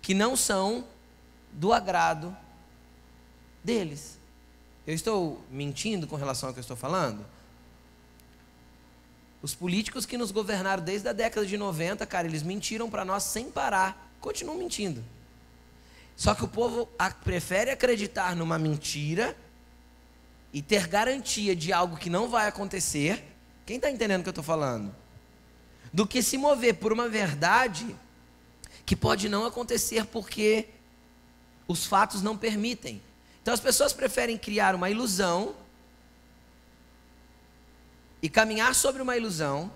que 0.00 0.14
não 0.14 0.36
são 0.36 0.84
do 1.52 1.72
agrado 1.72 2.36
deles. 3.62 4.18
Eu 4.86 4.94
estou 4.94 5.44
mentindo 5.50 6.06
com 6.06 6.16
relação 6.16 6.48
ao 6.48 6.52
que 6.52 6.58
eu 6.58 6.62
estou 6.62 6.76
falando? 6.76 7.24
Os 9.42 9.54
políticos 9.54 10.04
que 10.04 10.18
nos 10.18 10.30
governaram 10.30 10.82
desde 10.82 11.08
a 11.08 11.12
década 11.12 11.46
de 11.46 11.56
90, 11.56 12.04
cara, 12.06 12.26
eles 12.26 12.42
mentiram 12.42 12.90
para 12.90 13.04
nós 13.04 13.22
sem 13.22 13.50
parar, 13.50 14.10
continuam 14.20 14.58
mentindo. 14.58 15.04
Só 16.16 16.34
que 16.34 16.44
o 16.44 16.48
povo 16.48 16.88
prefere 17.24 17.70
acreditar 17.70 18.36
numa 18.36 18.58
mentira 18.58 19.34
e 20.52 20.60
ter 20.60 20.86
garantia 20.86 21.56
de 21.56 21.72
algo 21.72 21.96
que 21.96 22.10
não 22.10 22.28
vai 22.28 22.46
acontecer. 22.46 23.24
Quem 23.64 23.76
está 23.76 23.90
entendendo 23.90 24.20
o 24.20 24.22
que 24.24 24.28
eu 24.28 24.32
estou 24.32 24.44
falando? 24.44 24.94
Do 25.92 26.06
que 26.06 26.22
se 26.22 26.36
mover 26.36 26.74
por 26.74 26.92
uma 26.92 27.08
verdade 27.08 27.96
que 28.84 28.96
pode 28.96 29.28
não 29.28 29.44
acontecer 29.44 30.06
porque 30.06 30.68
os 31.66 31.86
fatos 31.86 32.22
não 32.22 32.36
permitem. 32.36 33.00
Então 33.42 33.54
as 33.54 33.60
pessoas 33.60 33.92
preferem 33.92 34.36
criar 34.36 34.74
uma 34.74 34.90
ilusão 34.90 35.54
e 38.22 38.28
caminhar 38.28 38.74
sobre 38.74 39.00
uma 39.00 39.16
ilusão 39.16 39.72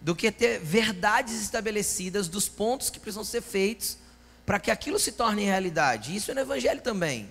do 0.00 0.14
que 0.14 0.30
ter 0.30 0.60
verdades 0.60 1.40
estabelecidas 1.42 2.28
dos 2.28 2.48
pontos 2.48 2.90
que 2.90 3.00
precisam 3.00 3.24
ser 3.24 3.42
feitos 3.42 3.98
para 4.46 4.60
que 4.60 4.70
aquilo 4.70 4.98
se 4.98 5.12
torne 5.12 5.44
realidade. 5.44 6.14
Isso 6.14 6.30
é 6.30 6.34
no 6.34 6.40
Evangelho 6.40 6.80
também. 6.80 7.28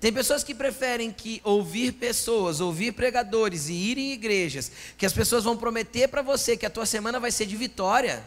Tem 0.00 0.12
pessoas 0.12 0.44
que 0.44 0.54
preferem 0.54 1.10
que 1.10 1.40
ouvir 1.42 1.92
pessoas, 1.92 2.60
ouvir 2.60 2.92
pregadores 2.92 3.68
e 3.68 3.72
ir 3.72 3.98
em 3.98 4.12
igrejas, 4.12 4.70
que 4.96 5.04
as 5.04 5.12
pessoas 5.12 5.42
vão 5.42 5.56
prometer 5.56 6.08
para 6.08 6.22
você 6.22 6.56
que 6.56 6.64
a 6.64 6.70
tua 6.70 6.86
semana 6.86 7.18
vai 7.18 7.32
ser 7.32 7.46
de 7.46 7.56
vitória, 7.56 8.24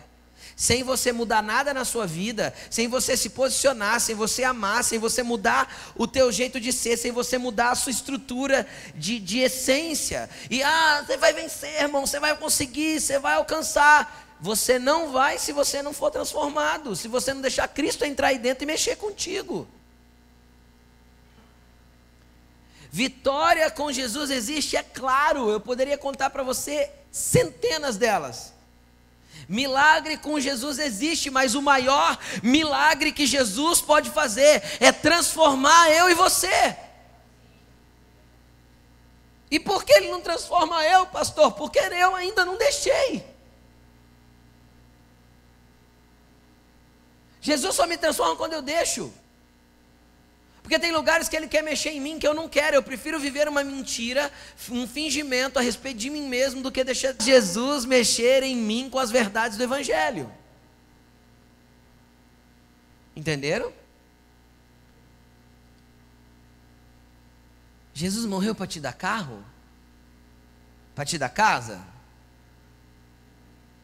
sem 0.56 0.84
você 0.84 1.12
mudar 1.12 1.42
nada 1.42 1.74
na 1.74 1.86
sua 1.86 2.06
vida, 2.06 2.54
sem 2.70 2.88
você 2.88 3.16
se 3.18 3.30
posicionar, 3.30 4.00
sem 4.00 4.16
você 4.16 4.44
amar, 4.44 4.84
sem 4.84 5.00
você 5.00 5.24
mudar 5.24 5.94
o 5.96 6.08
teu 6.08 6.32
jeito 6.32 6.60
de 6.60 6.72
ser, 6.72 6.98
sem 6.98 7.12
você 7.12 7.38
mudar 7.38 7.72
a 7.72 7.76
sua 7.76 7.92
estrutura 7.92 8.68
de, 8.96 9.20
de 9.20 9.40
essência. 9.40 10.30
E 10.50 10.62
ah, 10.64 11.04
você 11.06 11.18
vai 11.18 11.34
vencer, 11.34 11.82
irmão, 11.82 12.06
você 12.06 12.20
vai 12.20 12.36
conseguir, 12.36 13.00
você 13.00 13.20
vai 13.20 13.36
alcançar. 13.36 14.30
Você 14.42 14.80
não 14.80 15.12
vai 15.12 15.38
se 15.38 15.52
você 15.52 15.84
não 15.84 15.94
for 15.94 16.10
transformado, 16.10 16.96
se 16.96 17.08
você 17.08 17.32
não 17.32 17.42
deixar 17.42 17.68
Cristo 17.68 18.04
entrar 18.04 18.30
aí 18.30 18.40
dentro 18.40 18.64
e 18.64 18.68
mexer 18.68 18.96
contigo. 18.96 19.68
Vitória 22.92 23.70
com 23.72 23.92
Jesus 23.92 24.30
existe, 24.32 24.76
é 24.76 24.84
claro, 24.84 25.50
eu 25.50 25.62
poderia 25.62 25.98
contar 25.98 26.30
para 26.30 26.44
você 26.44 26.92
centenas 27.12 27.98
delas. 27.98 28.52
Milagre 29.48 30.18
com 30.18 30.40
Jesus 30.40 30.80
existe, 30.80 31.30
mas 31.30 31.56
o 31.56 31.62
maior 31.62 32.18
milagre 32.42 33.12
que 33.12 33.26
Jesus 33.26 33.82
pode 33.82 34.10
fazer 34.10 34.64
é 34.80 34.92
transformar 34.92 35.92
eu 35.92 36.10
e 36.10 36.14
você. 36.14 36.78
E 39.50 39.60
por 39.60 39.84
que 39.84 39.92
ele 39.92 40.10
não 40.10 40.22
transforma 40.22 40.84
eu, 40.86 41.06
pastor? 41.08 41.52
Porque 41.52 41.78
eu 41.78 42.16
ainda 42.16 42.46
não 42.46 42.58
deixei. 42.58 43.26
Jesus 47.42 47.76
só 47.76 47.86
me 47.86 47.98
transforma 47.98 48.36
quando 48.36 48.54
eu 48.54 48.62
deixo. 48.62 49.12
Porque 50.72 50.80
tem 50.88 50.94
lugares 50.94 51.28
que 51.28 51.36
Ele 51.36 51.50
quer 51.50 51.62
mexer 51.62 51.90
em 51.90 52.00
mim 52.00 52.18
que 52.18 52.26
eu 52.26 52.34
não 52.34 52.48
quero. 52.48 52.78
Eu 52.78 52.82
prefiro 52.82 53.20
viver 53.20 53.46
uma 53.46 53.62
mentira, 53.62 54.32
um 54.70 54.88
fingimento 54.88 55.60
a 55.60 55.62
respeito 55.62 55.98
de 55.98 56.10
mim 56.10 56.30
mesmo, 56.30 56.64
do 56.64 56.72
que 56.72 56.82
deixar 56.82 57.14
Jesus 57.22 57.84
mexer 57.84 58.42
em 58.42 58.56
mim 58.56 58.90
com 58.90 58.98
as 58.98 59.12
verdades 59.12 59.58
do 59.58 59.64
Evangelho. 59.66 60.32
Entenderam? 63.14 63.74
Jesus 67.94 68.26
morreu 68.26 68.56
para 68.56 68.66
te 68.66 68.80
dar 68.80 68.94
carro? 68.94 69.44
Para 70.96 71.04
te 71.04 71.18
dar 71.18 71.28
casa? 71.28 71.86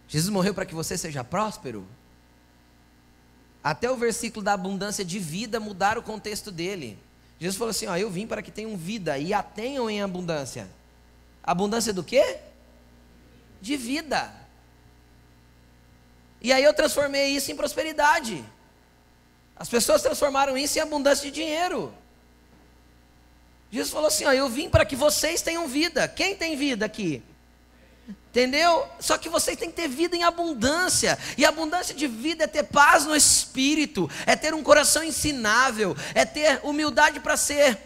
Jesus 0.07 0.29
morreu 0.29 0.53
para 0.53 0.65
que 0.65 0.73
você 0.73 0.97
seja 0.97 1.21
próspero? 1.21 1.85
Até 3.63 3.89
o 3.91 3.95
versículo 3.95 4.43
da 4.43 4.53
abundância 4.53 5.03
de 5.03 5.19
vida 5.19 5.59
mudar 5.59 5.97
o 5.97 6.03
contexto 6.03 6.51
dele. 6.51 6.97
Jesus 7.39 7.57
falou 7.57 7.71
assim: 7.71 7.87
ó, 7.87 7.95
eu 7.95 8.09
vim 8.09 8.25
para 8.25 8.41
que 8.41 8.51
tenham 8.51 8.75
vida 8.75 9.17
e 9.17 9.33
a 9.33 9.43
tenham 9.43 9.89
em 9.89 10.01
abundância. 10.01 10.67
Abundância 11.43 11.93
do 11.93 12.03
quê? 12.03 12.39
De 13.61 13.77
vida. 13.77 14.33
E 16.41 16.51
aí 16.53 16.63
eu 16.63 16.73
transformei 16.73 17.29
isso 17.29 17.51
em 17.51 17.55
prosperidade. 17.55 18.43
As 19.55 19.67
pessoas 19.67 20.01
transformaram 20.01 20.57
isso 20.57 20.77
em 20.77 20.81
abundância 20.81 21.25
de 21.25 21.31
dinheiro. 21.31 21.93
Jesus 23.71 23.91
falou 23.91 24.07
assim: 24.07 24.25
ó, 24.25 24.33
eu 24.33 24.49
vim 24.49 24.69
para 24.69 24.85
que 24.85 24.95
vocês 24.95 25.41
tenham 25.41 25.67
vida. 25.67 26.07
Quem 26.07 26.35
tem 26.35 26.55
vida 26.55 26.85
aqui? 26.85 27.21
Entendeu? 28.07 28.85
Só 28.99 29.17
que 29.17 29.29
vocês 29.29 29.57
têm 29.57 29.69
que 29.69 29.75
ter 29.75 29.87
vida 29.87 30.15
em 30.15 30.23
abundância. 30.23 31.17
E 31.37 31.43
abundância 31.43 31.93
de 31.95 32.07
vida 32.07 32.43
é 32.43 32.47
ter 32.47 32.63
paz 32.63 33.05
no 33.05 33.15
espírito, 33.15 34.09
é 34.25 34.35
ter 34.35 34.53
um 34.53 34.61
coração 34.61 35.03
ensinável, 35.03 35.95
é 36.13 36.23
ter 36.23 36.59
humildade 36.63 37.19
para 37.19 37.35
ser 37.35 37.77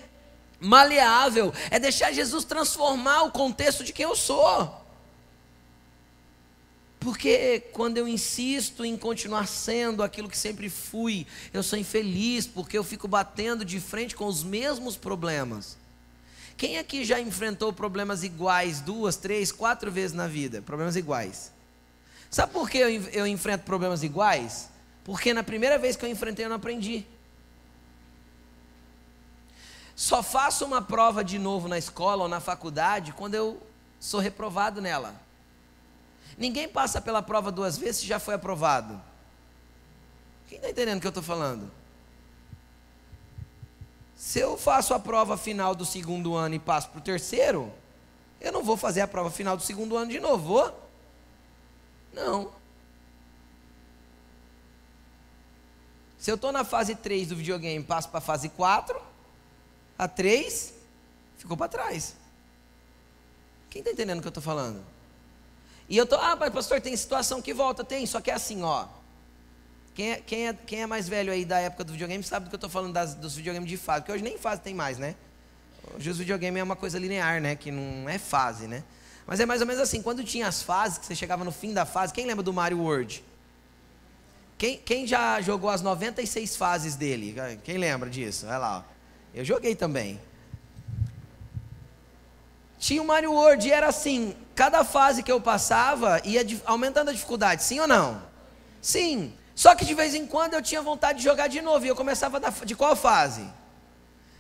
maleável, 0.60 1.54
é 1.70 1.80
deixar 1.80 2.12
Jesus 2.12 2.44
transformar 2.44 3.24
o 3.24 3.32
contexto 3.32 3.84
de 3.84 3.94
quem 3.94 4.04
eu 4.04 4.16
sou. 4.16 4.80
Porque 7.00 7.64
quando 7.74 7.98
eu 7.98 8.08
insisto 8.08 8.86
em 8.86 8.96
continuar 8.96 9.48
sendo 9.48 10.04
aquilo 10.04 10.30
que 10.30 10.38
sempre 10.38 10.70
fui, 10.70 11.26
eu 11.52 11.64
sou 11.64 11.80
infeliz, 11.80 12.46
porque 12.46 12.78
eu 12.78 12.84
fico 12.84 13.08
batendo 13.08 13.66
de 13.66 13.80
frente 13.80 14.16
com 14.16 14.26
os 14.28 14.44
mesmos 14.44 14.96
problemas. 14.98 15.81
Quem 16.62 16.78
aqui 16.78 17.04
já 17.04 17.20
enfrentou 17.20 17.74
problemas 17.74 18.24
iguais 18.24 18.82
duas, 18.82 19.16
três, 19.16 19.52
quatro 19.52 19.92
vezes 19.92 20.16
na 20.16 20.28
vida? 20.28 20.62
Problemas 20.62 20.96
iguais. 20.96 21.52
Sabe 22.30 22.54
por 22.54 22.70
que 22.70 22.78
eu, 22.78 22.88
eu 22.88 23.26
enfrento 23.26 23.64
problemas 23.64 24.04
iguais? 24.04 24.70
Porque 25.04 25.34
na 25.34 25.42
primeira 25.42 25.80
vez 25.80 25.96
que 25.96 26.06
eu 26.06 26.10
enfrentei 26.10 26.46
eu 26.46 26.50
não 26.50 26.58
aprendi. 26.58 27.04
só 29.96 30.22
faço 30.22 30.64
uma 30.64 30.84
prova 30.84 31.24
de 31.24 31.40
novo 31.40 31.68
na 31.68 31.80
escola 31.80 32.22
ou 32.22 32.30
na 32.30 32.40
faculdade 32.40 33.12
quando 33.12 33.34
eu 33.34 33.60
sou 34.00 34.20
reprovado 34.20 34.80
nela. 34.80 35.16
Ninguém 36.38 36.70
passa 36.70 37.02
pela 37.02 37.24
prova 37.24 37.52
duas 37.52 37.76
vezes 37.76 38.02
se 38.02 38.06
já 38.06 38.20
foi 38.20 38.36
aprovado. 38.36 39.02
Quem 40.48 40.60
está 40.60 40.70
entendendo 40.70 41.00
o 41.00 41.02
que 41.02 41.08
eu 41.08 41.10
estou 41.10 41.24
falando? 41.24 41.81
Se 44.22 44.38
eu 44.38 44.56
faço 44.56 44.94
a 44.94 45.00
prova 45.00 45.36
final 45.36 45.74
do 45.74 45.84
segundo 45.84 46.36
ano 46.36 46.54
e 46.54 46.60
passo 46.60 46.90
para 46.90 47.00
o 47.00 47.02
terceiro, 47.02 47.74
eu 48.40 48.52
não 48.52 48.64
vou 48.64 48.78
fazer 48.78 49.02
a 49.02 49.08
prova 49.08 49.32
final 49.32 49.58
do 49.58 49.64
segundo 49.64 49.98
ano 49.98 50.12
de 50.12 50.20
novo, 50.20 50.48
vou? 50.48 50.90
Não. 52.14 52.52
Se 56.20 56.30
eu 56.30 56.36
estou 56.36 56.52
na 56.52 56.64
fase 56.64 56.94
3 56.94 57.30
do 57.30 57.36
videogame 57.36 57.84
e 57.84 57.84
passo 57.84 58.10
para 58.10 58.20
a 58.20 58.22
fase 58.22 58.48
4, 58.50 59.02
a 59.98 60.08
3 60.08 60.72
ficou 61.40 61.58
para 61.58 61.68
trás. 61.68 62.16
Quem 63.72 63.80
está 63.80 63.92
entendendo 63.92 64.20
o 64.20 64.22
que 64.22 64.28
eu 64.28 64.30
estou 64.30 64.44
falando? 64.44 64.86
E 65.90 65.98
eu 65.98 66.04
estou, 66.04 66.20
ah, 66.20 66.36
mas 66.36 66.54
pastor, 66.54 66.80
tem 66.80 66.96
situação 66.96 67.42
que 67.42 67.56
volta, 67.56 67.84
tem, 67.84 68.06
só 68.06 68.22
que 68.22 68.30
é 68.30 68.36
assim, 68.36 68.62
ó. 68.62 68.86
Quem 69.94 70.12
é, 70.12 70.16
quem 70.18 70.48
é, 70.48 70.54
quem 70.54 70.82
é 70.84 70.88
mais 70.88 71.10
velho 71.10 71.32
aí 71.32 71.44
da 71.44 71.60
época 71.60 71.84
do 71.84 71.92
videogame 71.92 72.24
sabe 72.24 72.46
do 72.46 72.50
que 72.50 72.56
eu 72.56 72.58
estou 72.58 72.70
falando 72.70 72.94
das, 72.94 73.14
dos 73.14 73.36
videogames 73.36 73.70
de 73.70 73.78
fase, 73.78 74.02
porque 74.02 74.12
hoje 74.14 74.24
nem 74.24 74.38
fase 74.38 74.62
tem 74.62 74.74
mais, 74.74 74.98
né? 74.98 75.16
Hoje 75.96 76.10
os 76.10 76.18
videogames 76.18 76.60
é 76.60 76.64
uma 76.64 76.76
coisa 76.76 76.98
linear, 76.98 77.42
né? 77.42 77.56
Que 77.56 77.72
não 77.72 78.08
é 78.08 78.18
fase, 78.18 78.68
né? 78.68 78.84
Mas 79.28 79.40
é 79.40 79.46
mais 79.46 79.62
ou 79.62 79.68
menos 79.68 79.82
assim, 79.82 80.02
quando 80.02 80.24
tinha 80.24 80.48
as 80.48 80.62
fases, 80.62 80.98
que 80.98 81.06
você 81.06 81.16
chegava 81.16 81.44
no 81.44 81.52
fim 81.52 81.74
da 81.74 81.86
fase, 81.86 82.14
quem 82.14 82.26
lembra 82.26 82.44
do 82.44 82.54
Mario 82.54 82.80
World? 82.80 83.24
Quem, 84.58 84.78
quem 84.78 85.08
já 85.08 85.42
jogou 85.42 85.70
as 85.70 85.82
96 85.82 86.56
fases 86.56 86.96
dele? 86.96 87.36
Quem 87.64 87.78
lembra 87.78 88.10
disso? 88.10 88.46
Olha 88.46 88.58
lá, 88.58 88.78
ó. 88.80 88.84
eu 89.34 89.44
joguei 89.44 89.76
também. 89.76 90.22
Tinha 92.78 93.02
o 93.02 93.06
Mario 93.06 93.32
World 93.34 93.68
e 93.68 93.72
era 93.72 93.88
assim, 93.88 94.36
cada 94.56 94.84
fase 94.84 95.22
que 95.24 95.32
eu 95.32 95.42
passava 95.42 96.22
ia 96.24 96.46
aumentando 96.66 97.10
a 97.10 97.14
dificuldade, 97.14 97.64
sim 97.64 97.80
ou 97.80 97.88
não? 97.88 98.22
Sim. 98.82 99.34
Só 99.56 99.76
que 99.76 99.86
de 99.86 99.94
vez 99.94 100.16
em 100.16 100.26
quando 100.26 100.54
eu 100.54 100.62
tinha 100.62 100.82
vontade 100.82 101.20
de 101.20 101.24
jogar 101.24 101.48
de 101.48 101.62
novo 101.62 101.86
e 101.86 101.90
eu 101.90 101.96
começava 101.96 102.40
da, 102.40 102.50
de 102.50 102.76
qual 102.76 102.96
fase? 102.96 103.48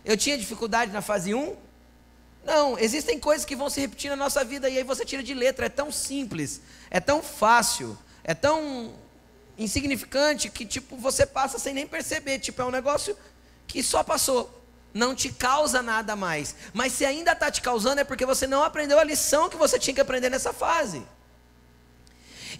Eu 0.03 0.17
tinha 0.17 0.37
dificuldade 0.37 0.91
na 0.91 1.01
fase 1.01 1.33
1? 1.33 1.55
Não, 2.43 2.77
existem 2.79 3.19
coisas 3.19 3.45
que 3.45 3.55
vão 3.55 3.69
se 3.69 3.79
repetir 3.79 4.09
na 4.09 4.15
nossa 4.15 4.43
vida 4.43 4.67
e 4.69 4.77
aí 4.77 4.83
você 4.83 5.05
tira 5.05 5.21
de 5.21 5.33
letra, 5.33 5.67
é 5.67 5.69
tão 5.69 5.91
simples, 5.91 6.61
é 6.89 6.99
tão 6.99 7.21
fácil, 7.21 7.97
é 8.23 8.33
tão 8.33 8.93
insignificante 9.57 10.49
que 10.49 10.65
tipo 10.65 10.97
você 10.97 11.25
passa 11.25 11.59
sem 11.59 11.73
nem 11.73 11.85
perceber, 11.85 12.39
tipo 12.39 12.61
é 12.61 12.65
um 12.65 12.71
negócio 12.71 13.15
que 13.67 13.83
só 13.83 14.03
passou 14.03 14.61
não 14.93 15.15
te 15.15 15.31
causa 15.31 15.81
nada 15.81 16.15
mais. 16.15 16.55
Mas 16.73 16.93
se 16.93 17.05
ainda 17.05 17.31
está 17.31 17.49
te 17.49 17.61
causando, 17.61 18.01
é 18.01 18.03
porque 18.03 18.25
você 18.25 18.45
não 18.45 18.63
aprendeu 18.63 18.99
a 18.99 19.03
lição 19.03 19.49
que 19.49 19.55
você 19.55 19.79
tinha 19.79 19.93
que 19.93 20.01
aprender 20.01 20.29
nessa 20.29 20.51
fase. 20.51 21.01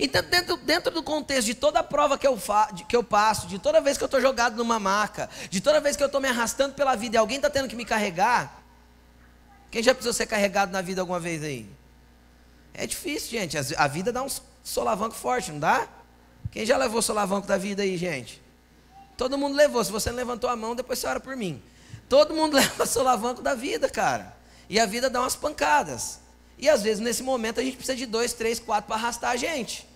Então, 0.04 0.24
dentro, 0.24 0.58
dentro 0.58 0.92
do 0.92 1.04
contexto 1.04 1.46
de 1.46 1.54
toda 1.54 1.80
a 1.80 1.84
prova 1.84 2.18
que 2.18 2.26
eu, 2.26 2.36
fa, 2.36 2.74
que 2.90 2.96
eu 2.96 3.04
passo, 3.04 3.46
de 3.46 3.60
toda 3.60 3.80
vez 3.80 4.00
que 4.00 4.04
eu 4.04 4.08
estou 4.08 4.20
jogado 4.20 4.56
numa 4.56 4.80
maca, 4.80 5.30
de 5.48 5.62
toda 5.62 5.80
vez 5.80 5.96
que 5.96 6.02
eu 6.02 6.08
estou 6.08 6.20
me 6.20 6.28
arrastando 6.28 6.74
pela 6.74 6.96
vida 6.96 7.16
e 7.16 7.20
alguém 7.20 7.36
está 7.36 7.52
tendo 7.52 7.70
que 7.70 7.76
me 7.76 7.86
carregar, 7.86 8.64
quem 9.70 9.84
já 9.84 9.94
precisou 9.94 10.12
ser 10.12 10.26
carregado 10.26 10.72
na 10.72 10.82
vida 10.82 11.02
alguma 11.02 11.20
vez 11.20 11.44
aí? 11.44 11.70
É 12.74 12.88
difícil, 12.88 13.30
gente. 13.30 13.56
A 13.78 13.88
vida 13.88 14.12
dá 14.12 14.24
um 14.24 14.28
solavanco 14.64 15.14
forte, 15.14 15.52
não 15.52 15.60
dá? 15.60 15.88
Quem 16.50 16.66
já 16.66 16.78
levou 16.78 16.98
o 16.98 17.04
solavanco 17.04 17.46
da 17.46 17.60
vida 17.60 17.84
aí, 17.84 17.96
gente? 17.96 18.42
Todo 19.16 19.38
mundo 19.38 19.56
levou. 19.56 19.84
Se 19.86 19.92
você 19.92 20.10
não 20.10 20.18
levantou 20.18 20.50
a 20.50 20.56
mão, 20.56 20.76
depois 20.76 20.98
você 20.98 21.06
ora 21.06 21.20
por 21.20 21.36
mim. 21.36 21.62
Todo 22.10 22.34
mundo 22.34 22.56
leva 22.58 22.88
solavanco 22.88 23.44
da 23.44 23.54
vida, 23.54 23.88
cara. 23.88 24.36
E 24.68 24.80
a 24.80 24.86
vida 24.88 25.12
dá 25.12 25.22
umas 25.22 25.36
pancadas. 25.36 26.22
E 26.58 26.68
às 26.68 26.82
vezes, 26.82 27.00
nesse 27.00 27.22
momento, 27.22 27.60
a 27.60 27.64
gente 27.64 27.78
precisa 27.78 27.96
de 27.96 28.08
dois, 28.08 28.34
três, 28.34 28.60
quatro 28.60 28.88
para 28.88 28.96
arrastar 28.96 29.30
a 29.30 29.36
gente. 29.36 29.91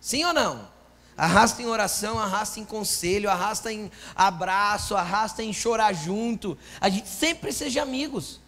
Sim 0.00 0.24
ou 0.24 0.32
não? 0.32 0.68
Arrasta 1.16 1.60
em 1.60 1.66
oração, 1.66 2.18
arrasta 2.18 2.58
em 2.58 2.64
conselho, 2.64 3.28
arrasta 3.28 3.70
em 3.70 3.90
abraço, 4.14 4.96
arrasta 4.96 5.42
em 5.42 5.52
chorar 5.52 5.92
junto. 5.92 6.56
A 6.80 6.88
gente 6.88 7.08
sempre 7.08 7.52
seja 7.52 7.82
amigos. 7.82 8.40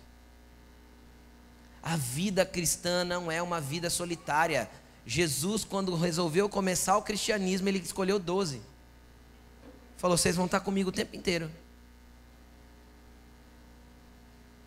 A 1.82 1.96
vida 1.96 2.46
cristã 2.46 3.04
não 3.04 3.30
é 3.30 3.42
uma 3.42 3.60
vida 3.60 3.90
solitária. 3.90 4.70
Jesus, 5.04 5.64
quando 5.64 5.94
resolveu 5.96 6.48
começar 6.48 6.96
o 6.96 7.02
cristianismo, 7.02 7.68
ele 7.68 7.78
escolheu 7.78 8.18
doze. 8.18 8.62
Falou: 9.98 10.16
vocês 10.16 10.36
vão 10.36 10.46
estar 10.46 10.60
comigo 10.60 10.88
o 10.88 10.92
tempo 10.92 11.14
inteiro. 11.14 11.50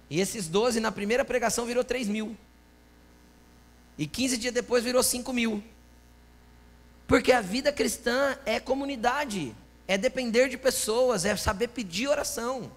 E 0.09 0.19
esses 0.19 0.47
12 0.47 0.79
na 0.79 0.91
primeira 0.91 1.25
pregação 1.25 1.65
virou 1.65 1.83
3 1.83 2.07
mil. 2.07 2.37
E 3.97 4.05
15 4.05 4.37
dias 4.37 4.53
depois 4.53 4.83
virou 4.83 5.01
5 5.01 5.33
mil. 5.33 5.63
Porque 7.07 7.31
a 7.31 7.41
vida 7.41 7.71
cristã 7.71 8.37
é 8.45 8.59
comunidade, 8.59 9.55
é 9.87 9.97
depender 9.97 10.49
de 10.49 10.57
pessoas, 10.57 11.25
é 11.25 11.35
saber 11.35 11.67
pedir 11.67 12.07
oração. 12.07 12.71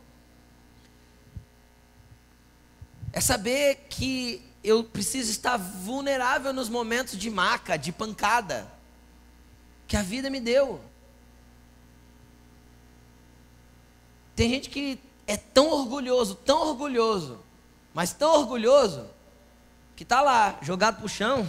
É 3.12 3.20
saber 3.20 3.86
que 3.88 4.42
eu 4.62 4.84
preciso 4.84 5.30
estar 5.30 5.56
vulnerável 5.56 6.52
nos 6.52 6.68
momentos 6.68 7.16
de 7.16 7.30
maca, 7.30 7.76
de 7.78 7.90
pancada, 7.90 8.70
que 9.86 9.96
a 9.96 10.02
vida 10.02 10.28
me 10.28 10.40
deu. 10.40 10.80
Tem 14.36 14.50
gente 14.50 14.68
que 14.68 15.00
é 15.26 15.36
tão 15.36 15.68
orgulhoso, 15.70 16.34
tão 16.34 16.68
orgulhoso, 16.68 17.40
mas 17.94 18.12
tão 18.12 18.34
orgulhoso, 18.34 19.06
que 19.96 20.02
está 20.02 20.20
lá, 20.20 20.58
jogado 20.62 20.96
para 20.96 21.06
o 21.06 21.08
chão. 21.08 21.48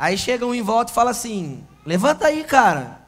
Aí 0.00 0.16
chega 0.16 0.46
um 0.46 0.54
em 0.54 0.62
volta 0.62 0.90
e 0.90 0.94
fala 0.94 1.10
assim: 1.10 1.62
Levanta 1.84 2.26
aí, 2.26 2.42
cara. 2.42 3.02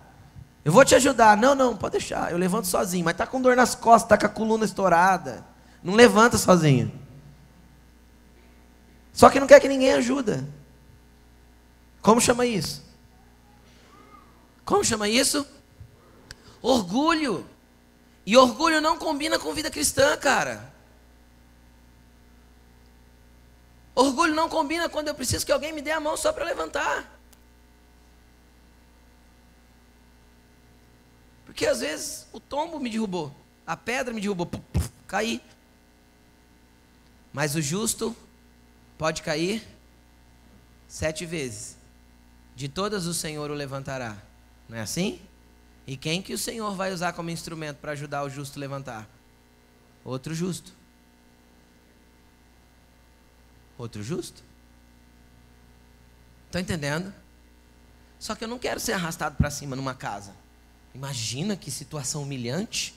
Eu 0.63 0.71
vou 0.71 0.85
te 0.85 0.95
ajudar. 0.95 1.39
Não, 1.39 1.55
não, 1.55 1.75
pode 1.75 1.93
deixar. 1.93 2.31
Eu 2.31 2.37
levanto 2.37 2.67
sozinho. 2.67 3.03
Mas 3.03 3.17
tá 3.17 3.27
com 3.27 3.41
dor 3.41 3.57
nas 3.57 3.75
costas, 3.75 4.11
tá 4.11 4.19
com 4.19 4.27
a 4.27 4.29
coluna 4.29 4.67
estourada. 4.67 5.43
Não 5.83 5.95
levanta 5.95 6.37
sozinho. 6.37 6.93
Só 9.11 9.31
que 9.31 9.41
não 9.41 9.47
quer 9.47 9.59
que 9.59 9.69
ninguém 9.69 9.95
ajuda. 9.95 10.47
Como 12.03 12.21
chama 12.21 12.45
isso? 12.45 12.85
Como 14.63 14.85
chama 14.85 15.09
isso? 15.09 15.47
Orgulho. 16.61 17.47
E 18.27 18.37
orgulho 18.37 18.83
não 18.83 18.99
combina 18.99 19.39
com 19.39 19.55
vida 19.55 19.71
cristã, 19.71 20.15
cara. 20.19 20.71
Orgulho 23.95 24.35
não 24.35 24.49
combina 24.49 24.89
quando 24.89 25.09
eu 25.09 25.15
preciso 25.15 25.45
que 25.45 25.53
alguém 25.53 25.73
me 25.73 25.83
dê 25.83 25.91
a 25.91 26.01
mão 26.01 26.17
só 26.17 26.33
para 26.33 26.45
levantar. 26.45 27.19
Porque 31.45 31.67
às 31.67 31.81
vezes 31.81 32.27
o 32.33 32.41
tombo 32.41 32.81
me 32.81 32.89
derrubou, 32.89 33.35
a 33.67 33.77
pedra 33.77 34.15
me 34.15 34.21
derrubou, 34.21 34.47
puf, 34.47 34.63
puf, 34.73 34.91
caí. 35.07 35.43
Mas 37.33 37.55
o 37.55 37.61
justo 37.61 38.17
pode 38.97 39.23
cair 39.23 39.63
sete 40.89 41.27
vezes. 41.27 41.77
De 42.57 42.69
todas 42.69 43.07
o 43.07 43.15
Senhor 43.15 43.51
o 43.51 43.55
levantará. 43.55 44.17
Não 44.69 44.79
é 44.79 44.81
assim? 44.81 45.21
E 45.87 45.97
quem 45.97 46.23
que 46.23 46.33
o 46.33 46.39
Senhor 46.39 46.75
vai 46.75 46.93
usar 46.93 47.13
como 47.13 47.29
instrumento 47.31 47.79
para 47.79 47.93
ajudar 47.93 48.23
o 48.23 48.31
justo 48.31 48.59
a 48.59 48.61
levantar? 48.61 49.09
Outro 50.05 50.35
justo. 50.35 50.73
Outro 53.83 54.01
justo. 54.01 54.45
Estão 56.47 56.61
entendendo? 56.61 57.13
Só 58.17 58.37
que 58.37 58.45
eu 58.45 58.49
não 58.49 58.57
quero 58.57 58.79
ser 58.79 58.93
arrastado 58.93 59.35
para 59.35 59.51
cima 59.51 59.75
numa 59.75 59.93
casa. 59.93 60.33
Imagina 60.95 61.57
que 61.57 61.69
situação 61.69 62.23
humilhante. 62.23 62.95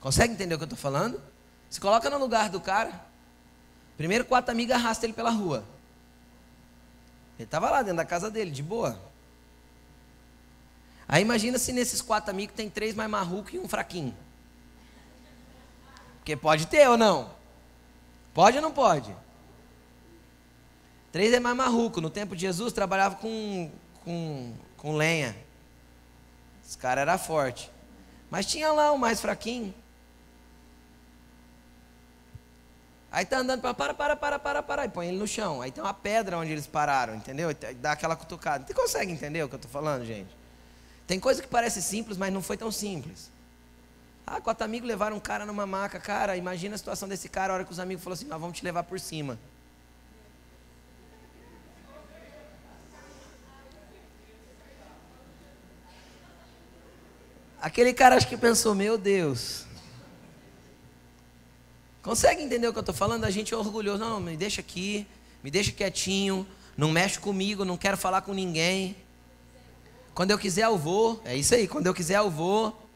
Consegue 0.00 0.32
entender 0.32 0.54
o 0.54 0.56
que 0.56 0.62
eu 0.62 0.64
estou 0.64 0.78
falando? 0.78 1.22
Se 1.68 1.78
coloca 1.78 2.08
no 2.08 2.16
lugar 2.16 2.48
do 2.48 2.62
cara. 2.62 2.98
Primeiro 3.98 4.24
quatro 4.24 4.52
amigos 4.52 4.74
arrastam 4.74 5.08
ele 5.08 5.12
pela 5.12 5.28
rua. 5.28 5.66
Ele 7.38 7.44
estava 7.44 7.68
lá 7.68 7.82
dentro 7.82 7.98
da 7.98 8.06
casa 8.06 8.30
dele, 8.30 8.50
de 8.50 8.62
boa. 8.62 8.98
Aí 11.06 11.20
imagina 11.20 11.58
se 11.58 11.74
nesses 11.74 12.00
quatro 12.00 12.30
amigos 12.30 12.56
tem 12.56 12.70
três 12.70 12.94
mais 12.94 13.10
marrucos 13.10 13.52
e 13.52 13.58
um 13.58 13.68
fraquinho. 13.68 14.16
Porque 16.16 16.34
pode 16.34 16.68
ter 16.68 16.88
ou 16.88 16.96
não? 16.96 17.38
Pode 18.32 18.56
ou 18.56 18.62
não 18.62 18.72
pode? 18.72 19.14
Três 21.12 21.32
é 21.32 21.40
mais 21.40 21.56
marruco. 21.56 22.00
No 22.00 22.10
tempo 22.10 22.34
de 22.34 22.42
Jesus 22.42 22.72
trabalhava 22.72 23.16
com, 23.16 23.70
com, 24.04 24.54
com 24.76 24.96
lenha. 24.96 25.36
Esse 26.64 26.78
cara 26.78 27.00
era 27.00 27.18
forte. 27.18 27.70
Mas 28.30 28.46
tinha 28.46 28.72
lá 28.72 28.92
um 28.92 28.98
mais 28.98 29.20
fraquinho. 29.20 29.74
Aí 33.12 33.24
tá 33.24 33.38
andando 33.38 33.60
para 33.60 33.74
para 33.74 33.94
para 33.94 34.16
para 34.16 34.38
para 34.38 34.62
para 34.62 34.84
e 34.84 34.88
põe 34.88 35.08
ele 35.08 35.18
no 35.18 35.26
chão. 35.26 35.60
Aí 35.60 35.72
tem 35.72 35.82
uma 35.82 35.92
pedra 35.92 36.38
onde 36.38 36.52
eles 36.52 36.66
pararam, 36.66 37.16
entendeu? 37.16 37.48
Dá 37.80 37.92
aquela 37.92 38.14
cutucada. 38.14 38.64
Você 38.64 38.72
consegue 38.72 39.10
entender 39.10 39.42
o 39.42 39.48
que 39.48 39.54
eu 39.54 39.58
estou 39.58 39.70
falando, 39.70 40.04
gente? 40.04 40.30
Tem 41.08 41.18
coisa 41.18 41.42
que 41.42 41.48
parece 41.48 41.82
simples, 41.82 42.16
mas 42.16 42.32
não 42.32 42.40
foi 42.40 42.56
tão 42.56 42.70
simples. 42.70 43.32
Ah, 44.32 44.40
quatro 44.40 44.64
amigos 44.64 44.86
levaram 44.86 45.16
um 45.16 45.20
cara 45.20 45.44
numa 45.44 45.66
maca. 45.66 45.98
Cara, 45.98 46.36
imagina 46.36 46.76
a 46.76 46.78
situação 46.78 47.08
desse 47.08 47.28
cara, 47.28 47.52
a 47.52 47.56
hora 47.56 47.64
que 47.64 47.72
os 47.72 47.80
amigos 47.80 48.04
falaram 48.04 48.14
assim, 48.14 48.28
nós 48.28 48.40
vamos 48.40 48.56
te 48.56 48.64
levar 48.64 48.84
por 48.84 49.00
cima. 49.00 49.36
Aquele 57.60 57.92
cara 57.92 58.14
acho 58.14 58.28
que 58.28 58.36
pensou, 58.36 58.72
meu 58.72 58.96
Deus. 58.96 59.66
Consegue 62.00 62.40
entender 62.40 62.68
o 62.68 62.72
que 62.72 62.78
eu 62.78 62.82
estou 62.82 62.94
falando? 62.94 63.24
A 63.24 63.30
gente 63.30 63.52
é 63.52 63.56
orgulhoso. 63.56 63.98
Não, 63.98 64.20
me 64.20 64.36
deixa 64.36 64.60
aqui, 64.60 65.08
me 65.42 65.50
deixa 65.50 65.72
quietinho, 65.72 66.46
não 66.76 66.92
mexe 66.92 67.18
comigo, 67.18 67.64
não 67.64 67.76
quero 67.76 67.96
falar 67.96 68.22
com 68.22 68.32
ninguém. 68.32 68.96
Quando 70.14 70.30
eu 70.30 70.38
quiser 70.38 70.66
eu 70.66 70.78
vou. 70.78 71.20
É 71.24 71.36
isso 71.36 71.52
aí, 71.52 71.66
quando 71.66 71.88
eu 71.88 71.94
quiser 71.94 72.18
eu 72.18 72.30
vou. 72.30 72.89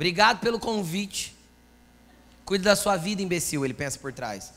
Obrigado 0.00 0.40
pelo 0.40 0.58
convite. 0.58 1.36
Cuide 2.46 2.64
da 2.64 2.74
sua 2.74 2.96
vida, 2.96 3.20
imbecil, 3.20 3.66
ele 3.66 3.74
pensa 3.74 3.98
por 3.98 4.10
trás. 4.14 4.50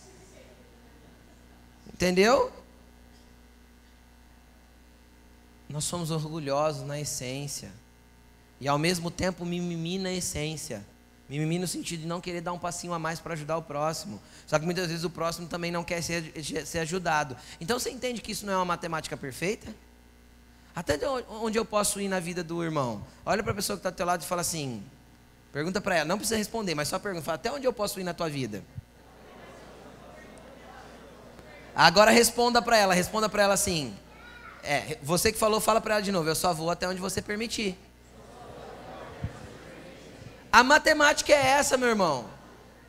Entendeu? 1.94 2.50
Nós 5.68 5.84
somos 5.84 6.12
orgulhosos 6.12 6.88
na 6.88 6.98
essência. 6.98 7.74
E 8.58 8.70
ao 8.70 8.78
mesmo 8.78 9.12
tempo 9.12 9.44
mimimi 9.44 10.00
na 10.00 10.14
essência. 10.14 10.82
Mimimi 11.28 11.60
no 11.60 11.68
sentido 11.68 12.00
de 12.00 12.08
não 12.08 12.22
querer 12.22 12.40
dar 12.40 12.54
um 12.54 12.58
passinho 12.58 12.94
a 12.94 12.98
mais 12.98 13.20
para 13.20 13.34
ajudar 13.34 13.58
o 13.58 13.64
próximo. 13.64 14.22
Só 14.48 14.58
que 14.58 14.64
muitas 14.64 14.88
vezes 14.88 15.04
o 15.04 15.10
próximo 15.10 15.50
também 15.50 15.74
não 15.74 15.84
quer 15.84 16.02
ser, 16.02 16.24
ser 16.66 16.80
ajudado. 16.80 17.36
Então 17.60 17.78
você 17.78 17.90
entende 17.90 18.22
que 18.22 18.32
isso 18.32 18.46
não 18.46 18.54
é 18.54 18.56
uma 18.56 18.64
matemática 18.64 19.18
perfeita? 19.18 19.76
Até 20.74 20.98
onde 21.30 21.60
eu 21.60 21.66
posso 21.66 22.00
ir 22.00 22.08
na 22.08 22.22
vida 22.22 22.42
do 22.46 22.64
irmão? 22.64 23.06
Olha 23.26 23.44
para 23.44 23.52
a 23.52 23.56
pessoa 23.56 23.76
que 23.76 23.82
está 23.82 23.90
do 23.90 23.98
teu 23.98 24.06
lado 24.06 24.22
e 24.22 24.26
fala 24.26 24.40
assim: 24.40 24.82
pergunta 25.54 25.80
para 25.80 25.96
ela, 25.96 26.06
não 26.06 26.18
precisa 26.18 26.38
responder, 26.38 26.76
mas 26.76 26.90
só 26.90 27.00
pergunta: 27.00 27.24
fala, 27.24 27.36
até 27.36 27.50
onde 27.50 27.66
eu 27.66 27.72
posso 27.72 27.98
ir 28.00 28.04
na 28.04 28.14
tua 28.14 28.30
vida? 28.30 28.62
Agora 31.76 32.12
responda 32.12 32.62
para 32.62 32.78
ela, 32.78 32.94
responda 32.94 33.30
para 33.30 33.44
ela 33.44 33.54
assim: 33.54 33.96
é, 34.64 34.98
você 35.02 35.32
que 35.32 35.38
falou, 35.38 35.62
fala 35.62 35.80
para 35.80 35.96
ela 35.96 36.04
de 36.04 36.12
novo, 36.12 36.28
eu 36.28 36.36
só 36.36 36.54
vou 36.54 36.70
até 36.70 36.88
onde 36.88 37.00
você 37.00 37.22
permitir. 37.22 37.78
A 40.52 40.64
matemática 40.64 41.34
é 41.34 41.48
essa, 41.48 41.78
meu 41.78 41.90
irmão. 41.90 42.26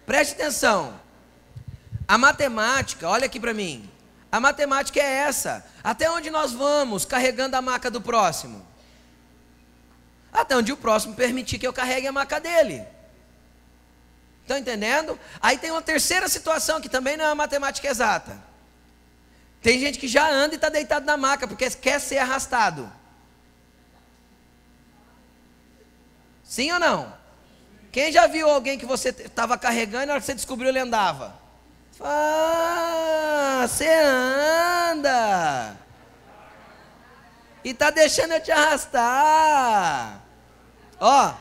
Preste 0.05 0.35
atenção. 0.35 1.01
A 2.07 2.19
matemática, 2.19 3.09
olha 3.09 3.25
aqui 3.25 3.41
para 3.41 3.55
mim. 3.55 3.89
A 4.31 4.39
matemática 4.39 5.01
é 5.01 5.21
essa. 5.21 5.65
Até 5.83 6.11
onde 6.11 6.29
nós 6.29 6.53
vamos 6.53 7.05
carregando 7.05 7.57
a 7.57 7.63
maca 7.63 7.91
do 7.91 8.01
próximo? 8.01 8.74
Até 10.35 10.57
onde 10.57 10.73
o 10.73 10.77
próximo 10.77 11.15
permitir 11.15 11.61
que 11.61 11.67
eu 11.67 11.73
carregue 11.73 12.09
a 12.09 12.13
maca 12.13 12.41
dele. 12.41 12.85
Estão 14.43 14.59
entendendo? 14.59 15.19
Aí 15.41 15.57
tem 15.57 15.71
uma 15.71 15.81
terceira 15.81 16.29
situação 16.29 16.81
que 16.81 16.89
também 16.89 17.17
não 17.17 17.25
é 17.25 17.29
uma 17.29 17.37
matemática 17.37 17.89
exata. 17.89 18.37
Tem 19.63 19.79
gente 19.79 19.97
que 19.99 20.09
já 20.09 20.29
anda 20.29 20.55
e 20.55 20.57
está 20.57 20.69
deitado 20.69 21.07
na 21.07 21.17
maca 21.17 21.47
porque 21.47 21.71
quer 21.71 22.01
ser 22.01 22.19
arrastado. 22.19 22.93
Sim 26.43 26.73
ou 26.73 26.81
não? 26.81 27.15
Quem 27.93 28.11
já 28.11 28.27
viu 28.27 28.51
alguém 28.51 28.77
que 28.77 28.85
você 28.85 29.11
estava 29.11 29.57
carregando 29.57 30.03
e 30.03 30.07
na 30.07 30.13
hora 30.15 30.21
que 30.21 30.27
você 30.27 30.35
descobriu 30.35 30.69
ele 30.69 30.81
andava? 30.81 31.39
Ah, 32.01 33.65
você 33.67 33.89
anda. 33.89 35.77
E 37.63 37.73
tá 37.73 37.91
deixando 37.91 38.33
eu 38.33 38.43
te 38.43 38.51
arrastar. 38.51 40.24
Ó. 41.01 41.35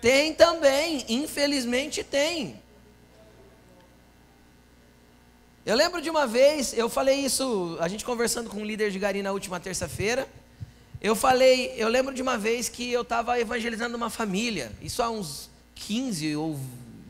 Tem 0.00 0.34
também, 0.34 1.04
infelizmente 1.08 2.02
tem. 2.02 2.60
Eu 5.64 5.76
lembro 5.76 6.00
de 6.00 6.08
uma 6.08 6.26
vez, 6.26 6.72
eu 6.72 6.88
falei 6.88 7.20
isso, 7.20 7.76
a 7.80 7.86
gente 7.86 8.04
conversando 8.04 8.48
com 8.48 8.58
um 8.58 8.64
líder 8.64 8.90
de 8.90 8.98
Gari 8.98 9.22
na 9.22 9.30
última 9.30 9.60
terça-feira. 9.60 10.26
Eu 11.00 11.14
falei, 11.14 11.74
eu 11.76 11.88
lembro 11.88 12.14
de 12.14 12.22
uma 12.22 12.38
vez 12.38 12.68
que 12.68 12.90
eu 12.90 13.02
estava 13.02 13.38
evangelizando 13.38 13.96
uma 13.96 14.10
família, 14.10 14.72
isso 14.82 15.02
há 15.02 15.10
uns 15.10 15.50
15 15.74 16.36
ou 16.36 16.58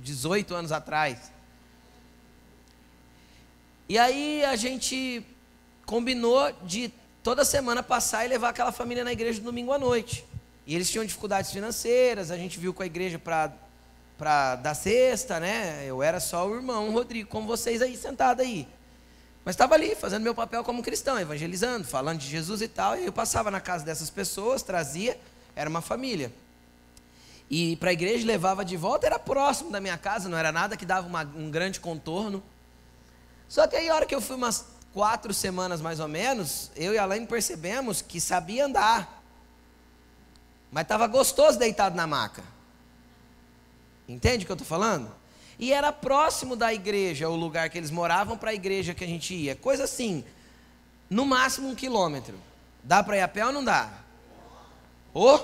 18 0.02 0.54
anos 0.54 0.72
atrás. 0.72 1.32
E 3.88 3.98
aí 3.98 4.44
a 4.44 4.56
gente 4.56 5.24
combinou 5.86 6.52
de 6.62 6.92
toda 7.22 7.44
semana 7.44 7.82
passar 7.82 8.24
e 8.24 8.28
levar 8.28 8.50
aquela 8.50 8.72
família 8.72 9.04
na 9.04 9.12
igreja 9.12 9.38
no 9.40 9.46
domingo 9.46 9.72
à 9.72 9.78
noite. 9.78 10.24
E 10.66 10.74
eles 10.74 10.90
tinham 10.90 11.04
dificuldades 11.04 11.50
financeiras, 11.50 12.30
a 12.30 12.36
gente 12.36 12.58
viu 12.58 12.72
com 12.72 12.82
a 12.82 12.86
igreja 12.86 13.18
para 13.18 14.56
dar 14.56 14.74
cesta, 14.74 15.40
né? 15.40 15.84
Eu 15.86 16.02
era 16.02 16.20
só 16.20 16.46
o 16.48 16.54
irmão 16.54 16.92
Rodrigo, 16.92 17.28
como 17.28 17.46
vocês 17.46 17.82
aí 17.82 17.96
sentado 17.96 18.40
aí. 18.40 18.68
Mas 19.44 19.54
estava 19.54 19.74
ali, 19.74 19.94
fazendo 19.94 20.22
meu 20.22 20.34
papel 20.34 20.62
como 20.62 20.82
cristão, 20.82 21.18
evangelizando, 21.18 21.86
falando 21.86 22.18
de 22.18 22.28
Jesus 22.28 22.60
e 22.60 22.68
tal. 22.68 22.96
E 22.96 23.06
eu 23.06 23.12
passava 23.12 23.50
na 23.50 23.60
casa 23.60 23.84
dessas 23.84 24.10
pessoas, 24.10 24.62
trazia, 24.62 25.18
era 25.56 25.68
uma 25.68 25.80
família. 25.80 26.32
E 27.50 27.74
para 27.76 27.90
a 27.90 27.92
igreja 27.92 28.24
levava 28.26 28.64
de 28.64 28.76
volta, 28.76 29.06
era 29.06 29.18
próximo 29.18 29.70
da 29.72 29.80
minha 29.80 29.98
casa, 29.98 30.28
não 30.28 30.38
era 30.38 30.52
nada 30.52 30.76
que 30.76 30.86
dava 30.86 31.06
uma, 31.08 31.22
um 31.22 31.50
grande 31.50 31.80
contorno. 31.80 32.42
Só 33.48 33.66
que 33.66 33.74
aí, 33.74 33.88
a 33.88 33.94
hora 33.96 34.06
que 34.06 34.14
eu 34.14 34.20
fui 34.20 34.36
umas 34.36 34.66
quatro 34.92 35.32
semanas 35.32 35.80
mais 35.80 36.00
ou 36.00 36.08
menos, 36.08 36.70
eu 36.76 36.94
e 36.94 36.98
a 36.98 37.02
Alain 37.02 37.24
percebemos 37.26 38.02
que 38.02 38.20
sabia 38.20 38.66
andar. 38.66 39.22
Mas 40.70 40.82
estava 40.82 41.06
gostoso 41.06 41.58
deitado 41.58 41.96
na 41.96 42.06
maca. 42.06 42.44
Entende 44.08 44.44
o 44.44 44.46
que 44.46 44.52
eu 44.52 44.54
estou 44.54 44.66
falando? 44.66 45.10
E 45.58 45.72
era 45.72 45.92
próximo 45.92 46.56
da 46.56 46.72
igreja, 46.72 47.28
o 47.28 47.36
lugar 47.36 47.68
que 47.68 47.76
eles 47.76 47.90
moravam, 47.90 48.36
para 48.36 48.50
a 48.50 48.54
igreja 48.54 48.94
que 48.94 49.04
a 49.04 49.06
gente 49.06 49.34
ia. 49.34 49.54
Coisa 49.54 49.84
assim, 49.84 50.24
no 51.08 51.26
máximo 51.26 51.68
um 51.68 51.74
quilômetro. 51.74 52.38
Dá 52.82 53.02
para 53.02 53.18
ir 53.18 53.20
a 53.20 53.28
pé 53.28 53.44
ou 53.44 53.52
não 53.52 53.62
dá? 53.62 53.90
Oh, 55.12 55.38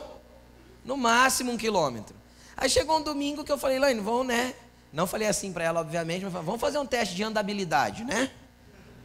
no 0.85 0.97
máximo 0.97 1.53
um 1.53 1.57
quilômetro. 1.57 2.17
Aí 2.57 2.71
chegou 2.71 2.99
um 2.99 3.03
domingo 3.03 3.45
que 3.45 3.53
eu 3.53 3.59
falei, 3.59 3.79
Laine, 3.79 4.01
vamos, 4.01 4.27
né? 4.27 4.55
Não 4.93 5.07
falei 5.07 5.29
assim 5.29 5.53
para 5.53 5.65
ela, 5.65 5.81
obviamente, 5.81 6.23
mas 6.23 6.33
falei, 6.33 6.47
vamos 6.47 6.61
fazer 6.61 6.79
um 6.79 6.87
teste 6.87 7.15
de 7.15 7.23
andabilidade, 7.23 8.03
né? 8.05 8.31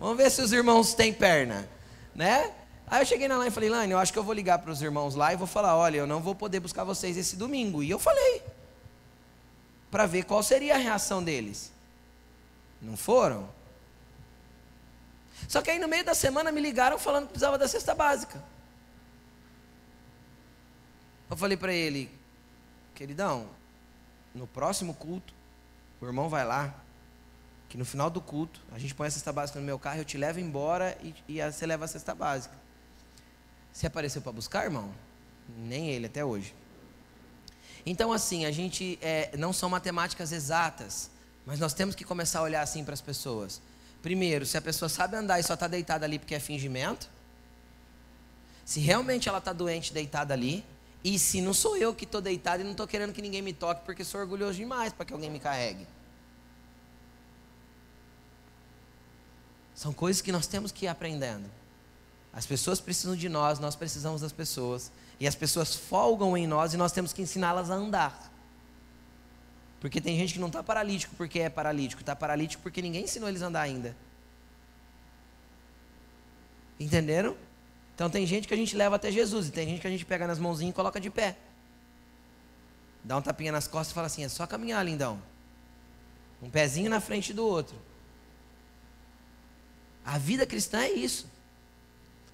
Vamos 0.02 0.18
ver 0.18 0.32
se 0.32 0.42
os 0.42 0.52
irmãos 0.52 0.96
têm 0.96 1.14
perna, 1.14 1.70
né? 2.16 2.52
Aí 2.88 3.04
eu 3.04 3.06
cheguei 3.06 3.28
na 3.28 3.38
lá 3.38 3.46
e 3.46 3.52
falei, 3.52 3.70
Laine, 3.70 3.94
eu 3.94 4.00
acho 4.00 4.12
que 4.12 4.18
eu 4.18 4.24
vou 4.24 4.34
ligar 4.34 4.58
para 4.58 4.72
os 4.72 4.82
irmãos 4.82 5.14
lá 5.14 5.32
e 5.32 5.36
vou 5.36 5.46
falar, 5.46 5.78
olha, 5.78 5.98
eu 5.98 6.08
não 6.08 6.20
vou 6.20 6.34
poder 6.34 6.60
buscar 6.60 6.84
vocês 6.84 7.16
esse 7.18 7.36
domingo. 7.36 7.84
E 7.84 7.92
eu 7.92 8.00
falei, 8.00 8.42
para 9.92 10.08
ver 10.08 10.26
qual 10.26 10.42
seria 10.42 10.74
a 10.74 10.78
reação 10.80 11.24
deles. 11.24 11.72
Não 12.82 12.98
foram? 12.98 13.48
Só 15.48 15.62
que 15.62 15.70
aí 15.70 15.78
no 15.78 15.88
meio 15.88 16.04
da 16.04 16.16
semana 16.16 16.52
me 16.52 16.62
ligaram 16.62 16.98
falando 16.98 17.26
que 17.26 17.34
precisava 17.34 17.60
da 17.60 17.68
cesta 17.68 17.94
básica. 17.94 18.44
Eu 21.30 21.38
falei 21.38 21.56
para 21.56 21.74
ele, 21.74 22.10
queridão, 22.96 23.48
no 24.34 24.48
próximo 24.48 24.96
culto, 24.96 25.32
o 26.02 26.08
irmão 26.08 26.28
vai 26.28 26.44
lá, 26.44 26.74
que 27.72 27.78
no 27.78 27.86
final 27.86 28.10
do 28.10 28.20
culto, 28.20 28.60
a 28.74 28.78
gente 28.78 28.94
põe 28.94 29.08
a 29.08 29.10
cesta 29.10 29.32
básica 29.32 29.58
no 29.58 29.66
meu 29.66 29.80
carro, 29.80 30.00
eu 30.00 30.04
te 30.04 30.18
levo 30.18 30.42
embora 30.42 30.98
e, 31.02 31.16
e 31.26 31.42
você 31.42 31.66
leva 31.66 31.86
a 31.86 31.88
cesta 31.88 32.14
básica. 32.14 32.54
Você 33.72 33.88
apareceu 33.88 34.22
para 34.22 34.34
buscar, 34.34 34.66
irmão? 34.66 34.94
Nem 35.58 35.88
ele 35.88 36.08
até 36.08 36.24
hoje. 36.26 36.54
Então, 37.86 38.12
assim, 38.12 38.44
a 38.44 38.52
gente 38.52 39.00
é, 39.02 39.32
não 39.38 39.54
são 39.54 39.70
matemáticas 39.70 40.34
exatas, 40.34 41.10
mas 41.46 41.62
nós 41.62 41.74
temos 41.74 41.96
que 41.96 42.04
começar 42.04 42.40
a 42.40 42.42
olhar 42.42 42.62
assim 42.62 42.84
para 42.84 42.94
as 42.94 43.00
pessoas. 43.00 43.62
Primeiro, 44.02 44.46
se 44.46 44.58
a 44.58 44.62
pessoa 44.62 44.90
sabe 44.90 45.16
andar 45.16 45.40
e 45.40 45.44
só 45.44 45.54
está 45.54 45.70
deitada 45.70 46.06
ali 46.06 46.20
porque 46.20 46.36
é 46.36 46.42
fingimento, 46.42 47.10
se 48.66 48.82
realmente 48.82 49.30
ela 49.30 49.38
está 49.38 49.54
doente 49.54 49.94
deitada 49.94 50.34
ali, 50.34 50.66
e 51.02 51.18
se 51.18 51.40
não 51.40 51.54
sou 51.54 51.78
eu 51.78 51.96
que 51.96 52.04
estou 52.04 52.20
deitado 52.20 52.60
e 52.60 52.64
não 52.66 52.72
estou 52.72 52.86
querendo 52.86 53.14
que 53.14 53.22
ninguém 53.22 53.42
me 53.42 53.54
toque 53.54 53.86
porque 53.86 54.04
sou 54.04 54.20
orgulhoso 54.20 54.56
demais 54.56 54.92
para 54.92 55.06
que 55.06 55.14
alguém 55.14 55.30
me 55.30 55.40
carregue. 55.40 55.88
São 59.82 59.92
coisas 59.92 60.22
que 60.22 60.32
nós 60.32 60.46
temos 60.46 60.72
que 60.72 60.86
ir 60.86 60.88
aprendendo. 60.88 61.50
As 62.32 62.46
pessoas 62.46 62.80
precisam 62.80 63.16
de 63.16 63.28
nós, 63.28 63.58
nós 63.58 63.76
precisamos 63.76 64.22
das 64.22 64.32
pessoas. 64.32 64.92
E 65.20 65.28
as 65.28 65.34
pessoas 65.34 65.74
folgam 65.74 66.38
em 66.38 66.46
nós 66.46 66.76
e 66.76 66.78
nós 66.78 66.92
temos 66.92 67.12
que 67.12 67.20
ensiná-las 67.24 67.72
a 67.72 67.74
andar. 67.74 68.32
Porque 69.80 70.00
tem 70.00 70.16
gente 70.20 70.34
que 70.34 70.40
não 70.40 70.50
está 70.50 70.62
paralítico 70.62 71.16
porque 71.16 71.40
é 71.40 71.50
paralítico, 71.50 72.04
está 72.04 72.16
paralítico 72.16 72.62
porque 72.62 72.80
ninguém 72.80 73.06
ensinou 73.06 73.28
eles 73.28 73.42
a 73.42 73.48
andar 73.48 73.62
ainda. 73.62 73.98
Entenderam? 76.80 77.36
Então 77.96 78.08
tem 78.08 78.24
gente 78.28 78.48
que 78.48 78.54
a 78.54 78.58
gente 78.58 78.76
leva 78.76 78.98
até 78.98 79.12
Jesus 79.12 79.48
e 79.48 79.52
tem 79.52 79.68
gente 79.68 79.82
que 79.82 79.88
a 79.88 79.90
gente 79.90 80.06
pega 80.06 80.28
nas 80.28 80.38
mãozinhas 80.38 80.74
e 80.74 80.76
coloca 80.76 81.00
de 81.00 81.10
pé. 81.10 81.36
Dá 83.04 83.18
um 83.18 83.22
tapinha 83.24 83.52
nas 83.52 83.68
costas 83.68 83.90
e 83.90 83.96
fala 83.96 84.06
assim: 84.06 84.24
é 84.24 84.30
só 84.30 84.46
caminhar, 84.46 84.86
lindão. 84.86 85.20
Um 86.40 86.52
pezinho 86.52 86.88
na 86.88 87.02
frente 87.02 87.34
do 87.34 87.44
outro. 87.44 87.90
A 90.06 90.18
vida 90.18 90.46
cristã 90.46 90.80
é 90.82 90.92
isso. 90.92 91.28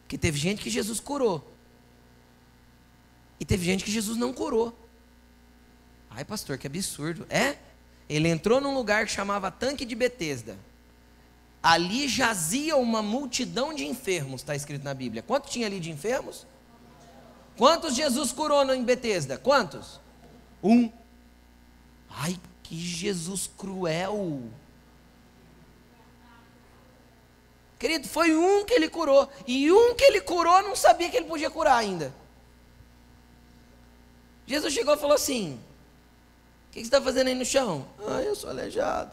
Porque 0.03 0.17
teve 0.17 0.38
gente 0.38 0.62
que 0.62 0.69
Jesus 0.69 0.99
curou. 0.99 1.53
E 3.39 3.45
teve 3.45 3.65
gente 3.65 3.84
que 3.84 3.91
Jesus 3.91 4.17
não 4.17 4.34
curou. 4.34 4.77
Ai, 6.10 6.25
pastor, 6.25 6.58
que 6.58 6.65
absurdo. 6.65 7.25
É? 7.30 7.58
Ele 8.10 8.30
entrou 8.30 8.62
num 8.62 8.73
lugar 8.73 9.06
que 9.06 9.12
chamava 9.12 9.51
Tanque 9.51 9.86
de 9.86 9.95
Betesda. 9.95 10.58
Ali 11.62 12.08
jazia 12.08 12.77
uma 12.77 13.01
multidão 13.01 13.73
de 13.73 13.86
enfermos, 13.86 14.41
está 14.41 14.56
escrito 14.56 14.84
na 14.84 14.93
Bíblia. 14.93 15.21
Quanto 15.21 15.49
tinha 15.49 15.67
ali 15.67 15.80
de 15.80 15.91
enfermos? 15.91 16.47
Quantos 17.58 17.95
Jesus 17.95 18.32
curou 18.32 18.63
em 18.73 18.84
Betesda? 18.84 19.38
Quantos? 19.38 19.99
Um. 20.63 20.91
Ai, 22.10 22.39
que 22.63 22.77
Jesus 22.77 23.49
cruel. 23.58 24.43
Querido, 27.79 28.07
foi 28.07 28.35
um 28.35 28.65
que 28.65 28.73
ele 28.73 28.89
curou. 28.89 29.29
E 29.45 29.71
um 29.71 29.93
que 29.93 30.03
ele 30.03 30.21
curou 30.21 30.61
não 30.63 30.75
sabia 30.75 31.09
que 31.09 31.17
ele 31.17 31.27
podia 31.27 31.49
curar 31.49 31.77
ainda. 31.77 32.13
Jesus 34.45 34.73
chegou 34.73 34.95
e 34.95 34.97
falou 34.97 35.15
assim: 35.15 35.59
O 36.69 36.71
que 36.71 36.79
você 36.79 36.85
está 36.85 37.01
fazendo 37.01 37.27
aí 37.27 37.35
no 37.35 37.45
chão? 37.45 37.85
Ah, 38.07 38.21
eu 38.21 38.35
sou 38.35 38.49
aleijado. 38.49 39.11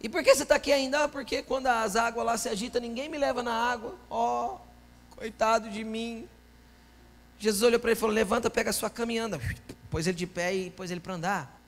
E 0.00 0.08
por 0.08 0.22
que 0.22 0.34
você 0.34 0.42
está 0.44 0.54
aqui 0.54 0.72
ainda? 0.72 1.04
Ah, 1.04 1.08
porque 1.08 1.42
quando 1.42 1.66
as 1.66 1.96
águas 1.96 2.24
lá 2.24 2.38
se 2.38 2.48
agitam, 2.48 2.80
ninguém 2.80 3.08
me 3.08 3.18
leva 3.18 3.42
na 3.42 3.52
água. 3.52 3.94
Ó, 4.08 4.54
oh, 4.54 5.16
coitado 5.16 5.68
de 5.68 5.82
mim. 5.82 6.28
Jesus 7.38 7.62
olhou 7.62 7.80
para 7.80 7.90
ele 7.90 7.98
e 7.98 8.00
falou: 8.00 8.14
Levanta, 8.14 8.48
pega 8.48 8.70
a 8.70 8.72
sua 8.72 8.88
cama 8.88 9.12
e 9.12 9.18
anda. 9.18 9.40
Pôs 9.90 10.06
ele 10.06 10.16
de 10.16 10.26
pé 10.26 10.54
e 10.54 10.70
pôs 10.70 10.90
ele 10.90 11.00
para 11.00 11.14
andar. 11.14 11.60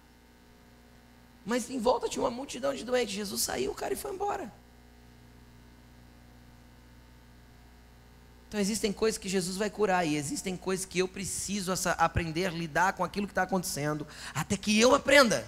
Mas 1.46 1.70
em 1.70 1.78
volta 1.78 2.08
tinha 2.08 2.24
uma 2.24 2.30
multidão 2.30 2.74
de 2.74 2.84
doentes. 2.84 3.14
Jesus 3.14 3.40
saiu, 3.40 3.70
o 3.70 3.74
cara 3.74 3.94
e 3.94 3.96
foi 3.96 4.12
embora. 4.12 4.52
Então 8.48 8.60
existem 8.60 8.92
coisas 8.92 9.16
que 9.16 9.28
Jesus 9.28 9.56
vai 9.56 9.70
curar 9.70 10.04
e 10.04 10.16
existem 10.16 10.56
coisas 10.56 10.84
que 10.84 10.98
eu 10.98 11.06
preciso 11.06 11.72
aprender 11.98 12.46
a 12.46 12.50
lidar 12.50 12.94
com 12.94 13.04
aquilo 13.04 13.26
que 13.26 13.32
está 13.32 13.42
acontecendo, 13.42 14.06
até 14.34 14.56
que 14.56 14.78
eu 14.80 14.94
aprenda. 14.94 15.46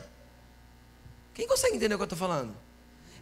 Quem 1.35 1.47
consegue 1.47 1.77
entender 1.77 1.95
o 1.95 1.99
que 1.99 2.03
eu 2.03 2.07
estou 2.07 2.19
falando? 2.19 2.57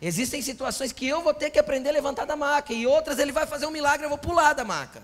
Existem 0.00 0.42
situações 0.42 0.92
que 0.92 1.06
eu 1.06 1.22
vou 1.22 1.32
ter 1.32 1.50
que 1.50 1.58
aprender 1.58 1.90
a 1.90 1.92
levantar 1.92 2.26
da 2.26 2.36
maca, 2.36 2.72
e 2.72 2.86
outras 2.86 3.18
ele 3.18 3.32
vai 3.32 3.46
fazer 3.46 3.66
um 3.66 3.70
milagre, 3.70 4.04
eu 4.04 4.10
vou 4.10 4.18
pular 4.18 4.52
da 4.52 4.64
maca. 4.64 5.02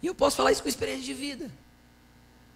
E 0.00 0.06
eu 0.06 0.14
posso 0.14 0.36
falar 0.36 0.52
isso 0.52 0.62
com 0.62 0.68
experiência 0.68 1.04
de 1.04 1.14
vida. 1.14 1.50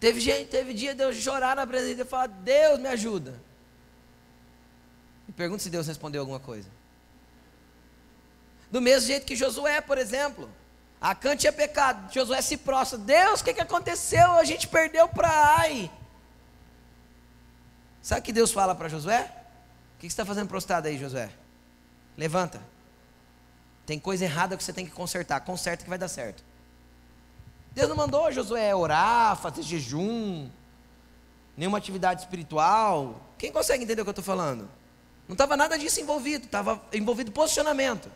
Teve 0.02 0.18
gente, 0.18 0.48
teve 0.48 0.74
dia 0.74 0.96
de 0.96 1.04
eu 1.04 1.14
chorar 1.14 1.54
na 1.54 1.64
presença 1.64 1.94
de 1.94 2.00
e 2.02 2.04
falar, 2.04 2.26
Deus 2.26 2.80
me 2.80 2.88
ajuda. 2.88 3.40
Me 5.28 5.32
pergunto 5.32 5.62
se 5.62 5.70
Deus 5.70 5.86
respondeu 5.86 6.22
alguma 6.22 6.40
coisa. 6.40 6.68
Do 8.68 8.80
mesmo 8.80 9.06
jeito 9.06 9.24
que 9.24 9.36
Josué, 9.36 9.80
por 9.80 9.96
exemplo. 9.98 10.50
Acã 11.00 11.36
tinha 11.36 11.52
pecado, 11.52 12.12
Josué 12.12 12.42
se 12.42 12.56
prostra. 12.56 12.98
Deus, 12.98 13.42
o 13.42 13.44
que, 13.44 13.54
que 13.54 13.60
aconteceu? 13.60 14.32
A 14.32 14.44
gente 14.44 14.66
perdeu 14.66 15.06
para 15.06 15.28
Ai. 15.60 15.88
Sabe 18.02 18.22
o 18.22 18.24
que 18.24 18.32
Deus 18.32 18.50
fala 18.50 18.74
para 18.74 18.88
Josué? 18.88 19.22
O 19.22 20.00
que, 20.00 20.08
que 20.08 20.08
você 20.08 20.14
está 20.14 20.26
fazendo 20.26 20.48
prostrado 20.48 20.88
aí, 20.88 20.98
Josué? 20.98 21.30
Levanta. 22.16 22.60
Tem 23.86 24.00
coisa 24.00 24.24
errada 24.24 24.56
que 24.56 24.64
você 24.64 24.72
tem 24.72 24.84
que 24.84 24.90
consertar. 24.90 25.42
Conserta 25.42 25.84
que 25.84 25.88
vai 25.88 25.98
dar 25.98 26.08
certo. 26.08 26.42
Deus 27.74 27.88
não 27.88 27.96
mandou 27.96 28.30
Josué 28.30 28.74
orar, 28.74 29.36
fazer 29.36 29.62
jejum, 29.62 30.48
nenhuma 31.56 31.78
atividade 31.78 32.22
espiritual. 32.22 33.20
Quem 33.38 33.50
consegue 33.50 33.84
entender 33.84 34.02
o 34.02 34.04
que 34.04 34.10
eu 34.10 34.12
estou 34.12 34.24
falando? 34.24 34.68
Não 35.26 35.34
estava 35.34 35.56
nada 35.56 35.78
disso 35.78 36.00
envolvido, 36.00 36.44
estava 36.44 36.80
envolvido 36.92 37.32
posicionamento. 37.32 38.10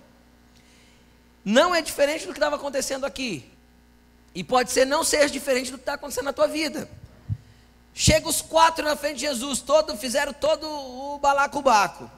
Não 1.45 1.75
é 1.75 1.81
diferente 1.81 2.27
do 2.27 2.33
que 2.33 2.39
estava 2.39 2.57
acontecendo 2.57 3.07
aqui. 3.07 3.51
E 4.35 4.45
pode 4.45 4.71
ser 4.71 4.85
não 4.85 5.03
ser 5.03 5.31
diferente 5.31 5.71
do 5.71 5.79
que 5.79 5.83
está 5.83 5.95
acontecendo 5.95 6.27
na 6.27 6.33
tua 6.33 6.47
vida. 6.47 6.91
Chega 7.95 8.29
os 8.29 8.43
quatro 8.43 8.85
na 8.85 8.95
frente 8.95 9.15
de 9.15 9.21
Jesus, 9.23 9.61
todo, 9.61 9.97
fizeram 9.97 10.35
todo 10.35 10.69
o 10.69 11.19
balacobaco. 11.19 12.11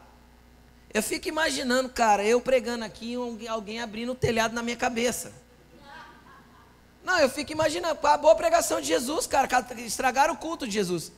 Eu 0.93 1.03
fico 1.03 1.29
imaginando, 1.29 1.89
cara, 1.91 2.25
eu 2.25 2.41
pregando 2.41 2.85
aqui, 2.85 3.15
alguém 3.49 3.81
abrindo 3.81 4.11
o 4.11 4.15
telhado 4.17 4.55
na 4.55 4.63
minha 4.63 4.77
cabeça. 4.77 5.33
Não, 7.09 7.19
eu 7.21 7.31
fico 7.31 7.51
imaginando, 7.53 8.07
a 8.07 8.19
boa 8.19 8.35
pregação 8.35 8.83
de 8.83 8.87
Jesus, 8.87 9.27
cara, 9.27 9.49
estragaram 9.79 10.35
o 10.35 10.37
culto 10.37 10.67
de 10.67 10.75
Jesus. 10.75 11.11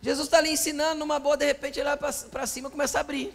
Jesus 0.00 0.28
está 0.28 0.38
ali 0.38 0.50
ensinando 0.50 1.00
numa 1.00 1.18
boa, 1.18 1.36
de 1.36 1.44
repente 1.44 1.80
ele 1.80 1.88
vai 1.96 2.12
para 2.30 2.46
cima 2.46 2.68
e 2.68 2.70
começa 2.70 2.96
a 2.96 3.00
abrir. 3.00 3.34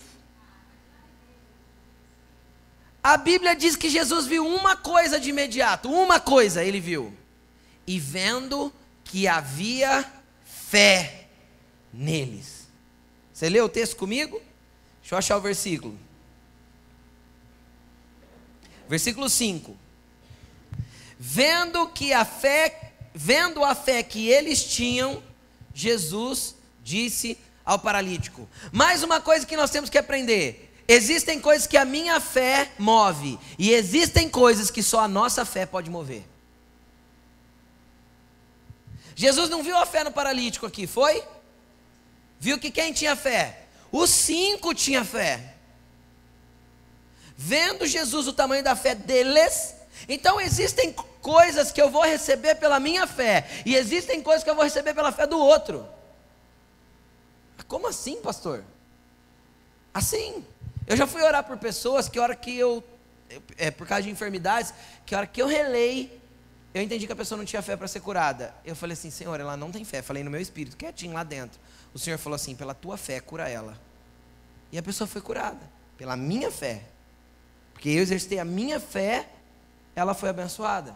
A 3.03 3.17
Bíblia 3.17 3.53
diz 3.57 3.75
que 3.75 3.89
Jesus 3.89 4.25
viu 4.25 4.47
uma 4.47 4.77
coisa 4.77 5.19
de 5.19 5.31
imediato, 5.31 5.91
uma 5.91 6.17
coisa 6.17 6.63
ele 6.63 6.79
viu. 6.79 7.13
E 7.85 7.99
vendo 7.99 8.71
que 9.03 9.27
havia 9.27 10.09
fé 10.45 11.27
neles. 11.91 12.69
Você 13.33 13.49
leu 13.49 13.65
o 13.65 13.69
texto 13.69 13.97
comigo? 13.97 14.41
Deixa 15.01 15.15
eu 15.15 15.19
achar 15.19 15.35
o 15.35 15.41
versículo. 15.41 15.99
Versículo 18.87 19.29
5 19.29 19.80
vendo 21.23 21.87
que 21.89 22.11
a 22.13 22.25
fé, 22.25 22.93
vendo 23.13 23.63
a 23.63 23.75
fé 23.75 24.01
que 24.01 24.27
eles 24.27 24.63
tinham, 24.63 25.21
Jesus 25.71 26.55
disse 26.83 27.37
ao 27.63 27.77
paralítico: 27.77 28.49
Mais 28.71 29.03
uma 29.03 29.21
coisa 29.21 29.45
que 29.45 29.55
nós 29.55 29.69
temos 29.69 29.87
que 29.87 29.99
aprender: 29.99 30.73
existem 30.87 31.39
coisas 31.39 31.67
que 31.67 31.77
a 31.77 31.85
minha 31.85 32.19
fé 32.19 32.71
move, 32.79 33.37
e 33.59 33.71
existem 33.71 34.27
coisas 34.27 34.71
que 34.71 34.81
só 34.81 35.01
a 35.01 35.07
nossa 35.07 35.45
fé 35.45 35.63
pode 35.63 35.91
mover. 35.91 36.25
Jesus 39.15 39.47
não 39.47 39.61
viu 39.61 39.77
a 39.77 39.85
fé 39.85 40.03
no 40.03 40.11
paralítico 40.11 40.65
aqui, 40.65 40.87
foi? 40.87 41.23
Viu 42.39 42.57
que 42.57 42.71
quem 42.71 42.91
tinha 42.91 43.15
fé? 43.15 43.67
Os 43.91 44.09
cinco 44.09 44.73
tinham 44.73 45.05
fé. 45.05 45.53
Vendo 47.37 47.85
Jesus 47.85 48.27
o 48.27 48.33
tamanho 48.33 48.63
da 48.63 48.75
fé 48.75 48.95
deles, 48.95 49.75
então 50.09 50.41
existem 50.41 50.95
coisas 51.21 51.71
que 51.71 51.81
eu 51.81 51.89
vou 51.89 52.03
receber 52.03 52.55
pela 52.55 52.79
minha 52.79 53.05
fé, 53.07 53.47
e 53.65 53.75
existem 53.75 54.21
coisas 54.21 54.43
que 54.43 54.49
eu 54.49 54.55
vou 54.55 54.63
receber 54.63 54.93
pela 54.93 55.11
fé 55.11 55.25
do 55.25 55.37
outro. 55.37 55.87
Como 57.67 57.87
assim, 57.87 58.21
pastor? 58.21 58.63
Assim. 59.93 60.43
Eu 60.87 60.97
já 60.97 61.07
fui 61.07 61.21
orar 61.21 61.43
por 61.43 61.57
pessoas 61.57 62.09
que 62.09 62.19
hora 62.19 62.35
que 62.35 62.57
eu, 62.57 62.83
é, 63.57 63.71
por 63.71 63.87
causa 63.87 64.03
de 64.03 64.09
enfermidades, 64.09 64.73
que 65.05 65.15
hora 65.15 65.25
que 65.25 65.41
eu 65.41 65.47
relei, 65.47 66.19
eu 66.73 66.81
entendi 66.81 67.05
que 67.05 67.13
a 67.13 67.15
pessoa 67.15 67.37
não 67.37 67.45
tinha 67.45 67.61
fé 67.61 67.77
para 67.77 67.87
ser 67.87 67.99
curada. 67.99 68.53
Eu 68.65 68.75
falei 68.75 68.93
assim, 68.93 69.09
Senhor, 69.09 69.39
ela 69.39 69.55
não 69.55 69.71
tem 69.71 69.83
fé. 69.83 70.01
Falei 70.01 70.23
no 70.23 70.31
meu 70.31 70.41
espírito, 70.41 70.75
quietinho 70.77 71.13
lá 71.13 71.23
dentro. 71.23 71.59
O 71.93 71.99
Senhor 71.99 72.17
falou 72.17 72.35
assim, 72.35 72.55
pela 72.55 72.73
tua 72.73 72.97
fé, 72.97 73.19
cura 73.19 73.47
ela. 73.47 73.77
E 74.71 74.77
a 74.77 74.83
pessoa 74.83 75.07
foi 75.07 75.21
curada, 75.21 75.59
pela 75.97 76.15
minha 76.15 76.49
fé. 76.49 76.83
Porque 77.73 77.89
eu 77.89 78.01
exercitei 78.01 78.39
a 78.39 78.45
minha 78.45 78.79
fé, 78.79 79.27
ela 79.95 80.13
foi 80.13 80.29
abençoada. 80.29 80.95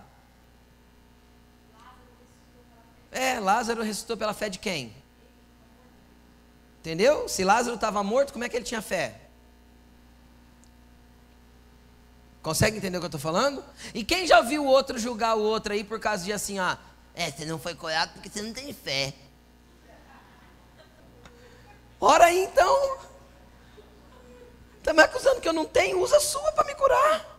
É, 3.15 3.39
Lázaro 3.39 3.81
ressuscitou 3.81 4.17
pela 4.17 4.33
fé 4.33 4.49
de 4.49 4.59
quem? 4.59 4.93
Entendeu? 6.81 7.29
Se 7.29 7.45
Lázaro 7.45 7.75
estava 7.75 8.03
morto, 8.03 8.33
como 8.33 8.43
é 8.43 8.49
que 8.49 8.57
ele 8.57 8.65
tinha 8.65 8.81
fé? 8.81 9.21
Consegue 12.41 12.75
entender 12.75 12.97
o 12.97 12.99
que 12.99 13.05
eu 13.05 13.07
estou 13.07 13.21
falando? 13.21 13.63
E 13.93 14.03
quem 14.03 14.27
já 14.27 14.41
viu 14.41 14.65
o 14.65 14.67
outro 14.67 14.99
julgar 14.99 15.37
o 15.37 15.41
outro 15.41 15.71
aí 15.71 15.81
por 15.81 15.97
causa 15.97 16.25
de 16.25 16.33
assim, 16.33 16.59
ó, 16.59 16.75
é, 17.15 17.31
você 17.31 17.45
não 17.45 17.57
foi 17.57 17.73
curado 17.73 18.11
porque 18.11 18.27
você 18.27 18.41
não 18.41 18.51
tem 18.51 18.73
fé. 18.73 19.13
Ora 22.01 22.25
aí 22.25 22.43
então. 22.43 22.97
Está 24.77 24.93
me 24.93 25.01
acusando 25.01 25.39
que 25.39 25.47
eu 25.47 25.53
não 25.53 25.65
tenho? 25.65 26.01
Usa 26.01 26.17
a 26.17 26.19
sua 26.19 26.51
para 26.51 26.65
me 26.65 26.75
curar. 26.75 27.34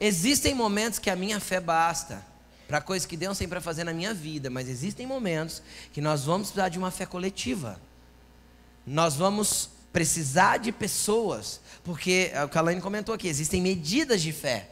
Existem 0.00 0.54
momentos 0.54 0.98
que 0.98 1.10
a 1.10 1.16
minha 1.16 1.40
fé 1.40 1.60
basta 1.60 2.24
para 2.68 2.80
coisas 2.80 3.06
que 3.06 3.16
Deus 3.16 3.38
tem 3.38 3.48
para 3.48 3.60
fazer 3.60 3.84
na 3.84 3.92
minha 3.92 4.12
vida, 4.12 4.50
mas 4.50 4.68
existem 4.68 5.06
momentos 5.06 5.62
que 5.92 6.00
nós 6.00 6.24
vamos 6.24 6.48
precisar 6.48 6.68
de 6.68 6.78
uma 6.78 6.90
fé 6.90 7.06
coletiva. 7.06 7.80
Nós 8.86 9.16
vamos 9.16 9.70
precisar 9.92 10.58
de 10.58 10.70
pessoas, 10.70 11.60
porque 11.82 12.30
é 12.32 12.44
o 12.44 12.48
que 12.48 12.80
comentou 12.80 13.14
aqui, 13.14 13.26
existem 13.26 13.60
medidas 13.60 14.20
de 14.20 14.32
fé. 14.32 14.68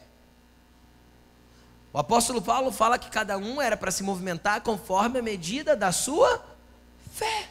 O 1.91 1.97
apóstolo 1.97 2.41
Paulo 2.41 2.71
fala 2.71 2.99
que 2.99 3.09
cada 3.09 3.37
um 3.37 3.61
era 3.61 3.75
para 3.75 3.89
se 3.89 4.03
movimentar 4.03 4.61
conforme 4.61 5.19
a 5.19 5.23
medida 5.23 5.75
da 5.75 5.91
sua 5.91 6.45
fé. 7.13 7.49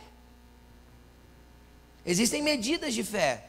Existem 2.05 2.41
medidas 2.41 2.95
de 2.95 3.03
fé. 3.03 3.49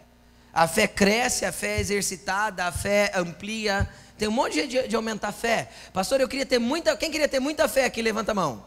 A 0.52 0.68
fé 0.68 0.88
cresce, 0.88 1.46
a 1.46 1.52
fé 1.52 1.78
é 1.78 1.80
exercitada, 1.80 2.66
a 2.66 2.72
fé 2.72 3.12
amplia, 3.14 3.88
tem 4.18 4.28
um 4.28 4.32
monte 4.32 4.54
de 4.54 4.68
de, 4.68 4.88
de 4.88 4.96
aumentar 4.96 5.30
a 5.30 5.32
fé. 5.32 5.70
Pastor, 5.94 6.20
eu 6.20 6.28
queria 6.28 6.46
ter 6.46 6.60
muita. 6.60 6.96
Quem 6.98 7.12
queria 7.12 7.28
ter 7.28 7.40
muita 7.40 7.68
fé 7.68 7.86
aqui? 7.86 8.02
Levanta 8.02 8.32
a 8.32 8.36
mão. 8.36 8.64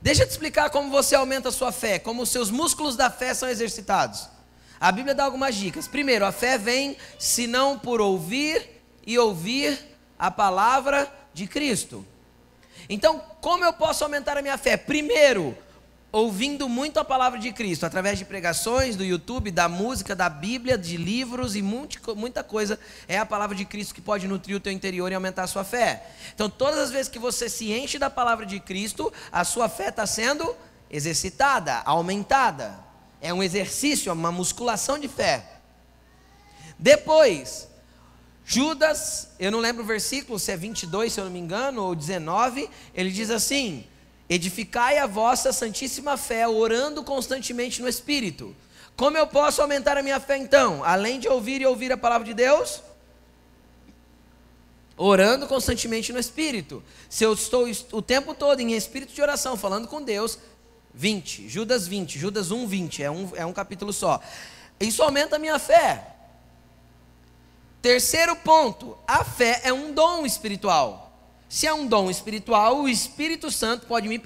Deixa 0.00 0.22
eu 0.22 0.26
te 0.26 0.30
explicar 0.30 0.70
como 0.70 0.90
você 0.90 1.14
aumenta 1.14 1.48
a 1.48 1.52
sua 1.52 1.72
fé, 1.72 1.98
como 1.98 2.22
os 2.22 2.30
seus 2.30 2.50
músculos 2.50 2.96
da 2.96 3.10
fé 3.10 3.34
são 3.34 3.48
exercitados. 3.48 4.28
A 4.80 4.92
Bíblia 4.92 5.14
dá 5.14 5.24
algumas 5.24 5.54
dicas. 5.56 5.88
Primeiro, 5.88 6.24
a 6.24 6.30
fé 6.30 6.56
vem 6.56 6.96
se 7.18 7.46
não 7.46 7.78
por 7.78 8.00
ouvir 8.00 8.80
e 9.04 9.18
ouvir 9.18 9.78
a 10.18 10.30
palavra 10.30 11.12
de 11.34 11.46
Cristo. 11.46 12.06
Então, 12.88 13.22
como 13.40 13.64
eu 13.64 13.72
posso 13.72 14.04
aumentar 14.04 14.38
a 14.38 14.42
minha 14.42 14.56
fé? 14.56 14.76
Primeiro, 14.76 15.56
ouvindo 16.10 16.68
muito 16.68 16.98
a 16.98 17.04
palavra 17.04 17.38
de 17.38 17.52
Cristo, 17.52 17.84
através 17.84 18.18
de 18.18 18.24
pregações, 18.24 18.96
do 18.96 19.04
YouTube, 19.04 19.50
da 19.50 19.68
música, 19.68 20.16
da 20.16 20.28
Bíblia, 20.28 20.78
de 20.78 20.96
livros 20.96 21.54
e 21.54 21.62
muita 21.62 22.42
coisa, 22.42 22.78
é 23.06 23.18
a 23.18 23.26
palavra 23.26 23.54
de 23.54 23.64
Cristo 23.64 23.94
que 23.94 24.00
pode 24.00 24.26
nutrir 24.26 24.56
o 24.56 24.60
teu 24.60 24.72
interior 24.72 25.12
e 25.12 25.14
aumentar 25.14 25.42
a 25.42 25.46
sua 25.46 25.64
fé. 25.64 26.06
Então, 26.34 26.48
todas 26.48 26.78
as 26.78 26.90
vezes 26.90 27.08
que 27.08 27.18
você 27.18 27.48
se 27.48 27.72
enche 27.72 27.98
da 27.98 28.08
palavra 28.08 28.46
de 28.46 28.58
Cristo, 28.58 29.12
a 29.30 29.44
sua 29.44 29.68
fé 29.68 29.88
está 29.88 30.06
sendo 30.06 30.56
exercitada, 30.90 31.82
aumentada. 31.84 32.78
É 33.20 33.34
um 33.34 33.42
exercício, 33.42 34.12
uma 34.12 34.32
musculação 34.32 34.98
de 34.98 35.08
fé. 35.08 35.44
Depois, 36.78 37.68
Judas, 38.46 39.28
eu 39.38 39.50
não 39.50 39.58
lembro 39.58 39.82
o 39.82 39.86
versículo, 39.86 40.38
se 40.38 40.50
é 40.50 40.56
22, 40.56 41.12
se 41.12 41.20
eu 41.20 41.24
não 41.24 41.30
me 41.30 41.38
engano, 41.38 41.82
ou 41.82 41.94
19, 41.94 42.70
ele 42.94 43.10
diz 43.10 43.28
assim: 43.28 43.84
Edificai 44.28 44.98
a 44.98 45.06
vossa 45.06 45.52
santíssima 45.52 46.16
fé, 46.16 46.46
orando 46.46 47.02
constantemente 47.02 47.80
no 47.80 47.88
Espírito. 47.88 48.54
Como 48.96 49.16
eu 49.16 49.26
posso 49.26 49.62
aumentar 49.62 49.96
a 49.96 50.02
minha 50.02 50.20
fé 50.20 50.36
então? 50.36 50.84
Além 50.84 51.18
de 51.18 51.28
ouvir 51.28 51.60
e 51.60 51.66
ouvir 51.66 51.92
a 51.92 51.96
palavra 51.96 52.26
de 52.26 52.34
Deus, 52.34 52.82
orando 54.96 55.46
constantemente 55.46 56.12
no 56.12 56.18
Espírito. 56.18 56.82
Se 57.08 57.24
eu 57.24 57.32
estou 57.32 57.66
o 57.92 58.02
tempo 58.02 58.34
todo 58.34 58.60
em 58.60 58.74
espírito 58.74 59.14
de 59.14 59.22
oração, 59.22 59.56
falando 59.56 59.86
com 59.86 60.02
Deus, 60.02 60.38
20, 60.92 61.48
Judas 61.48 61.86
20, 61.86 62.18
Judas 62.18 62.50
1, 62.50 62.66
20, 62.66 63.02
é 63.02 63.10
um, 63.10 63.30
é 63.36 63.46
um 63.46 63.52
capítulo 63.52 63.92
só. 63.92 64.20
Isso 64.80 65.02
aumenta 65.02 65.36
a 65.36 65.38
minha 65.38 65.58
fé. 65.58 66.16
Terceiro 67.80 68.34
ponto, 68.36 68.98
a 69.06 69.22
fé 69.24 69.60
é 69.62 69.72
um 69.72 69.92
dom 69.92 70.26
espiritual. 70.26 71.07
Se 71.48 71.66
é 71.66 71.72
um 71.72 71.86
dom 71.86 72.10
espiritual, 72.10 72.82
o 72.82 72.88
Espírito 72.88 73.50
Santo 73.50 73.86
pode 73.86 74.06
me, 74.06 74.18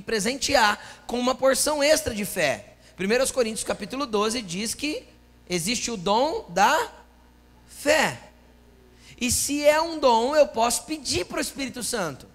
presentear 0.00 0.78
com 1.06 1.18
uma 1.18 1.34
porção 1.34 1.82
extra 1.82 2.14
de 2.14 2.24
fé. 2.24 2.74
1 2.98 3.32
Coríntios 3.32 3.64
capítulo 3.64 4.04
12 4.04 4.42
diz 4.42 4.74
que 4.74 5.04
existe 5.48 5.90
o 5.90 5.96
dom 5.96 6.46
da 6.48 6.92
fé. 7.68 8.18
E 9.20 9.30
se 9.30 9.64
é 9.64 9.80
um 9.80 9.98
dom, 9.98 10.34
eu 10.34 10.48
posso 10.48 10.84
pedir 10.84 11.24
para 11.26 11.38
o 11.38 11.40
Espírito 11.40 11.84
Santo. 11.84 12.26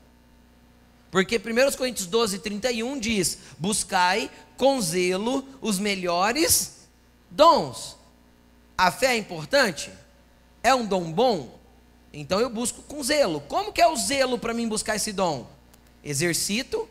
Porque 1.11 1.37
1 1.37 1.77
Coríntios 1.77 2.07
12, 2.07 2.39
31 2.39 2.99
diz: 2.99 3.39
Buscai 3.57 4.31
com 4.55 4.79
zelo 4.79 5.47
os 5.61 5.77
melhores 5.77 6.87
dons. 7.29 7.97
A 8.77 8.91
fé 8.91 9.07
é 9.07 9.17
importante? 9.17 9.91
É 10.63 10.73
um 10.73 10.85
dom 10.85 11.11
bom? 11.11 11.59
Então 12.15 12.39
eu 12.39 12.49
busco 12.49 12.81
com 12.83 13.03
zelo. 13.03 13.41
Como 13.41 13.73
que 13.73 13.81
é 13.81 13.87
o 13.87 13.95
zelo 13.97 14.39
para 14.39 14.53
mim 14.53 14.69
buscar 14.69 14.95
esse 14.95 15.11
dom? 15.11 15.45
Exercito, 16.01 16.87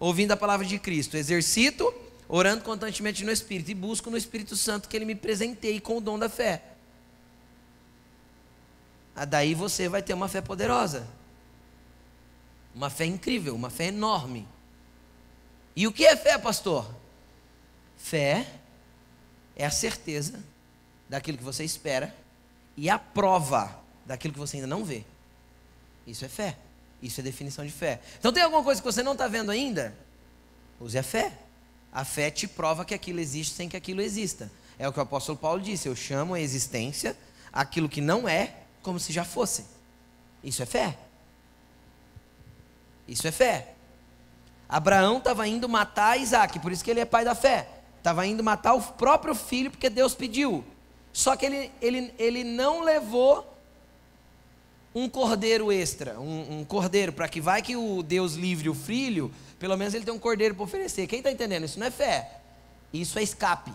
ouvindo 0.00 0.32
a 0.32 0.36
palavra 0.36 0.66
de 0.66 0.76
Cristo. 0.76 1.16
Exercito, 1.16 1.94
orando 2.28 2.64
constantemente 2.64 3.24
no 3.24 3.30
Espírito. 3.30 3.70
E 3.70 3.74
busco 3.74 4.10
no 4.10 4.16
Espírito 4.16 4.56
Santo 4.56 4.88
que 4.88 4.96
Ele 4.96 5.04
me 5.04 5.14
presenteie 5.14 5.80
com 5.80 5.98
o 5.98 6.00
dom 6.00 6.18
da 6.18 6.28
fé. 6.28 6.64
Ah, 9.14 9.24
daí 9.24 9.54
você 9.54 9.88
vai 9.88 10.02
ter 10.02 10.14
uma 10.14 10.28
fé 10.28 10.40
poderosa. 10.40 11.06
Uma 12.74 12.90
fé 12.90 13.04
incrível, 13.04 13.54
uma 13.54 13.70
fé 13.70 13.84
enorme. 13.84 14.48
E 15.76 15.86
o 15.86 15.92
que 15.92 16.04
é 16.04 16.16
fé, 16.16 16.36
pastor? 16.38 16.92
Fé 17.96 18.48
é 19.54 19.64
a 19.64 19.70
certeza 19.70 20.42
daquilo 21.08 21.38
que 21.38 21.44
você 21.44 21.62
espera 21.62 22.12
e 22.76 22.90
a 22.90 22.98
prova 22.98 23.81
daquilo 24.12 24.34
que 24.34 24.38
você 24.38 24.58
ainda 24.58 24.66
não 24.66 24.84
vê. 24.84 25.04
Isso 26.06 26.22
é 26.22 26.28
fé. 26.28 26.58
Isso 27.00 27.18
é 27.20 27.22
definição 27.22 27.64
de 27.64 27.72
fé. 27.72 27.98
Então 28.18 28.30
tem 28.30 28.42
alguma 28.42 28.62
coisa 28.62 28.78
que 28.78 28.84
você 28.84 29.02
não 29.02 29.12
está 29.12 29.26
vendo 29.26 29.50
ainda? 29.50 29.96
Use 30.78 30.98
a 30.98 31.02
fé. 31.02 31.32
A 31.90 32.04
fé 32.04 32.30
te 32.30 32.46
prova 32.46 32.84
que 32.84 32.92
aquilo 32.92 33.20
existe 33.20 33.54
sem 33.54 33.70
que 33.70 33.76
aquilo 33.76 34.02
exista. 34.02 34.52
É 34.78 34.86
o 34.86 34.92
que 34.92 34.98
o 34.98 35.02
apóstolo 35.02 35.38
Paulo 35.38 35.62
disse: 35.62 35.88
Eu 35.88 35.96
chamo 35.96 36.34
a 36.34 36.40
existência 36.40 37.16
aquilo 37.50 37.88
que 37.88 38.02
não 38.02 38.28
é 38.28 38.54
como 38.82 39.00
se 39.00 39.14
já 39.14 39.24
fosse. 39.24 39.64
Isso 40.44 40.62
é 40.62 40.66
fé. 40.66 40.98
Isso 43.08 43.26
é 43.26 43.32
fé. 43.32 43.72
Abraão 44.68 45.18
estava 45.18 45.48
indo 45.48 45.70
matar 45.70 46.20
Isaac, 46.20 46.58
por 46.58 46.70
isso 46.70 46.84
que 46.84 46.90
ele 46.90 47.00
é 47.00 47.06
pai 47.06 47.24
da 47.24 47.34
fé. 47.34 47.66
Estava 47.96 48.26
indo 48.26 48.44
matar 48.44 48.74
o 48.74 48.82
próprio 48.82 49.34
filho 49.34 49.70
porque 49.70 49.88
Deus 49.88 50.14
pediu. 50.14 50.62
Só 51.14 51.34
que 51.34 51.46
ele, 51.46 51.72
ele, 51.80 52.14
ele 52.18 52.44
não 52.44 52.82
levou 52.82 53.52
um 54.94 55.08
cordeiro 55.08 55.72
extra, 55.72 56.20
um, 56.20 56.60
um 56.60 56.64
cordeiro, 56.64 57.12
para 57.12 57.28
que 57.28 57.40
vai 57.40 57.62
que 57.62 57.76
o 57.76 58.02
Deus 58.02 58.34
livre 58.34 58.68
o 58.68 58.74
filho, 58.74 59.32
pelo 59.58 59.76
menos 59.76 59.94
ele 59.94 60.04
tem 60.04 60.12
um 60.12 60.18
cordeiro 60.18 60.54
para 60.54 60.64
oferecer. 60.64 61.06
Quem 61.06 61.18
está 61.18 61.30
entendendo? 61.30 61.64
Isso 61.64 61.78
não 61.78 61.86
é 61.86 61.90
fé, 61.90 62.40
isso 62.92 63.18
é 63.18 63.22
escape. 63.22 63.72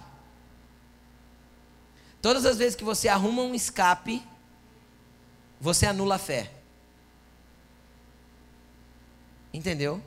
Todas 2.21 2.45
as 2.45 2.57
vezes 2.57 2.75
que 2.75 2.83
você 2.83 3.07
arruma 3.07 3.41
um 3.41 3.55
escape, 3.55 4.21
você 5.59 5.85
anula 5.85 6.15
a 6.15 6.19
fé. 6.19 6.51
Entendeu? 9.53 10.01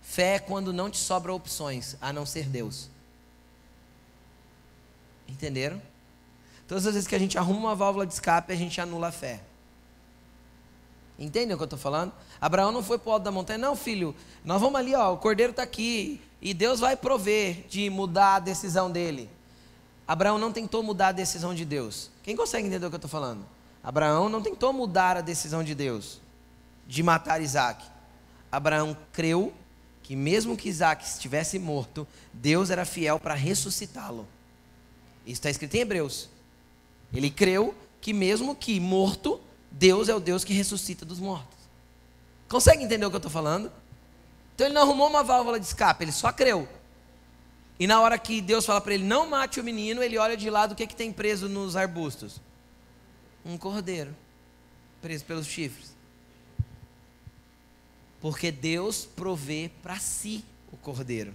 Fé 0.00 0.34
é 0.34 0.38
quando 0.38 0.72
não 0.72 0.90
te 0.90 0.98
sobra 0.98 1.32
opções, 1.32 1.96
a 2.00 2.12
não 2.12 2.24
ser 2.24 2.46
Deus. 2.46 2.88
Entenderam? 5.26 5.80
Todas 6.68 6.86
as 6.86 6.94
vezes 6.94 7.08
que 7.08 7.14
a 7.14 7.18
gente 7.18 7.36
arruma 7.36 7.58
uma 7.58 7.74
válvula 7.74 8.06
de 8.06 8.12
escape, 8.12 8.52
a 8.52 8.56
gente 8.56 8.80
anula 8.80 9.08
a 9.08 9.12
fé. 9.12 9.40
Entendem 11.20 11.54
o 11.54 11.58
que 11.58 11.62
eu 11.62 11.66
estou 11.66 11.78
falando? 11.78 12.12
Abraão 12.40 12.72
não 12.72 12.82
foi 12.82 12.98
para 12.98 13.10
o 13.10 13.12
alto 13.12 13.24
da 13.24 13.30
montanha, 13.30 13.58
não, 13.58 13.76
filho. 13.76 14.14
Nós 14.42 14.58
vamos 14.60 14.80
ali, 14.80 14.94
ó, 14.94 15.12
o 15.12 15.18
cordeiro 15.18 15.50
está 15.50 15.62
aqui. 15.62 16.20
E 16.40 16.54
Deus 16.54 16.80
vai 16.80 16.96
prover 16.96 17.66
de 17.68 17.90
mudar 17.90 18.36
a 18.36 18.38
decisão 18.38 18.90
dele. 18.90 19.28
Abraão 20.08 20.38
não 20.38 20.50
tentou 20.50 20.82
mudar 20.82 21.08
a 21.08 21.12
decisão 21.12 21.54
de 21.54 21.66
Deus. 21.66 22.10
Quem 22.22 22.34
consegue 22.34 22.66
entender 22.66 22.86
o 22.86 22.88
que 22.88 22.94
eu 22.94 22.98
estou 22.98 23.10
falando? 23.10 23.44
Abraão 23.84 24.30
não 24.30 24.40
tentou 24.40 24.72
mudar 24.72 25.18
a 25.18 25.20
decisão 25.20 25.62
de 25.62 25.74
Deus 25.74 26.20
de 26.86 27.02
matar 27.02 27.40
Isaac. 27.40 27.84
Abraão 28.50 28.96
creu 29.12 29.52
que 30.02 30.16
mesmo 30.16 30.56
que 30.56 30.68
Isaac 30.68 31.04
estivesse 31.04 31.58
morto, 31.58 32.04
Deus 32.32 32.68
era 32.70 32.84
fiel 32.84 33.20
para 33.20 33.34
ressuscitá-lo. 33.34 34.26
Isso 35.24 35.34
está 35.34 35.50
escrito 35.50 35.76
em 35.76 35.80
Hebreus. 35.80 36.28
Ele 37.14 37.30
creu 37.30 37.74
que 38.00 38.12
mesmo 38.12 38.56
que 38.56 38.80
morto, 38.80 39.40
Deus 39.70 40.08
é 40.08 40.14
o 40.14 40.20
Deus 40.20 40.44
que 40.44 40.52
ressuscita 40.52 41.04
dos 41.04 41.20
mortos. 41.20 41.58
Consegue 42.48 42.82
entender 42.82 43.06
o 43.06 43.10
que 43.10 43.16
eu 43.16 43.18
estou 43.18 43.30
falando? 43.30 43.70
Então 44.54 44.66
ele 44.66 44.74
não 44.74 44.82
arrumou 44.82 45.08
uma 45.08 45.22
válvula 45.22 45.58
de 45.58 45.66
escape, 45.66 46.04
ele 46.04 46.12
só 46.12 46.32
creu. 46.32 46.68
E 47.78 47.86
na 47.86 48.00
hora 48.00 48.18
que 48.18 48.42
Deus 48.42 48.66
fala 48.66 48.80
para 48.80 48.92
ele, 48.92 49.04
não 49.04 49.26
mate 49.26 49.58
o 49.58 49.64
menino, 49.64 50.02
ele 50.02 50.18
olha 50.18 50.36
de 50.36 50.50
lado 50.50 50.72
o 50.72 50.74
que, 50.74 50.82
é 50.82 50.86
que 50.86 50.94
tem 50.94 51.12
preso 51.12 51.48
nos 51.48 51.76
arbustos? 51.76 52.40
Um 53.42 53.56
cordeiro, 53.56 54.14
preso 55.00 55.24
pelos 55.24 55.46
chifres. 55.46 55.96
Porque 58.20 58.52
Deus 58.52 59.06
provê 59.06 59.70
para 59.82 59.98
si 59.98 60.44
o 60.70 60.76
cordeiro. 60.76 61.32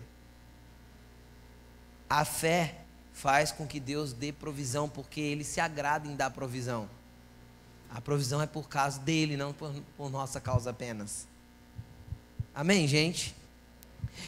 A 2.07 2.23
fé 2.23 2.81
faz 3.11 3.51
com 3.51 3.65
que 3.65 3.79
Deus 3.79 4.13
dê 4.13 4.31
provisão, 4.31 4.87
porque 4.87 5.19
Ele 5.19 5.43
se 5.43 5.59
agrada 5.59 6.07
em 6.07 6.15
dar 6.15 6.29
provisão. 6.29 6.87
A 7.95 8.01
provisão 8.01 8.41
é 8.41 8.45
por 8.45 8.67
causa 8.67 8.99
dele, 8.99 9.37
não 9.37 9.53
por, 9.53 9.73
por 9.95 10.11
nossa 10.11 10.41
causa 10.41 10.71
apenas. 10.71 11.25
Amém, 12.53 12.85
gente? 12.89 13.33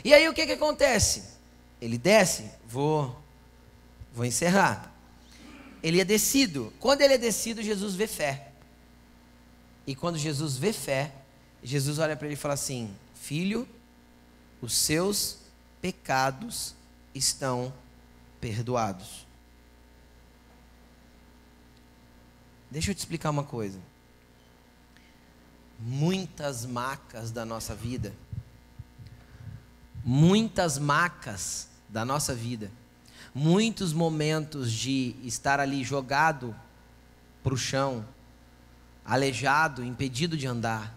E 0.05 0.13
aí 0.13 0.25
o 0.29 0.33
que, 0.33 0.45
que 0.45 0.53
acontece? 0.53 1.25
Ele 1.81 1.97
desce, 1.97 2.49
vou, 2.65 3.21
vou 4.13 4.23
encerrar. 4.23 4.95
Ele 5.83 5.99
é 5.99 6.05
descido. 6.05 6.71
Quando 6.79 7.01
ele 7.01 7.15
é 7.15 7.17
descido, 7.17 7.61
Jesus 7.61 7.93
vê 7.93 8.07
fé. 8.07 8.53
E 9.85 9.93
quando 9.93 10.17
Jesus 10.17 10.55
vê 10.55 10.71
fé, 10.71 11.11
Jesus 11.61 11.99
olha 11.99 12.15
para 12.15 12.27
ele 12.27 12.35
e 12.35 12.37
fala 12.37 12.53
assim: 12.53 12.89
Filho, 13.15 13.67
os 14.61 14.73
seus 14.73 15.39
pecados 15.81 16.73
estão 17.13 17.73
perdoados. 18.39 19.26
Deixa 22.69 22.91
eu 22.91 22.95
te 22.95 22.99
explicar 22.99 23.29
uma 23.29 23.43
coisa. 23.43 23.79
Muitas 25.79 26.65
macas 26.65 27.31
da 27.31 27.45
nossa 27.45 27.75
vida, 27.75 28.13
muitas 30.03 30.79
macas 30.79 31.69
da 31.87 32.03
nossa 32.03 32.33
vida, 32.33 32.71
muitos 33.33 33.93
momentos 33.93 34.71
de 34.71 35.15
estar 35.23 35.59
ali 35.59 35.83
jogado 35.83 36.55
para 37.43 37.53
o 37.53 37.57
chão, 37.57 38.03
aleijado, 39.05 39.83
impedido 39.83 40.35
de 40.35 40.47
andar, 40.47 40.93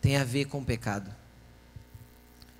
tem 0.00 0.16
a 0.16 0.24
ver 0.24 0.46
com 0.46 0.60
o 0.60 0.64
pecado. 0.64 1.14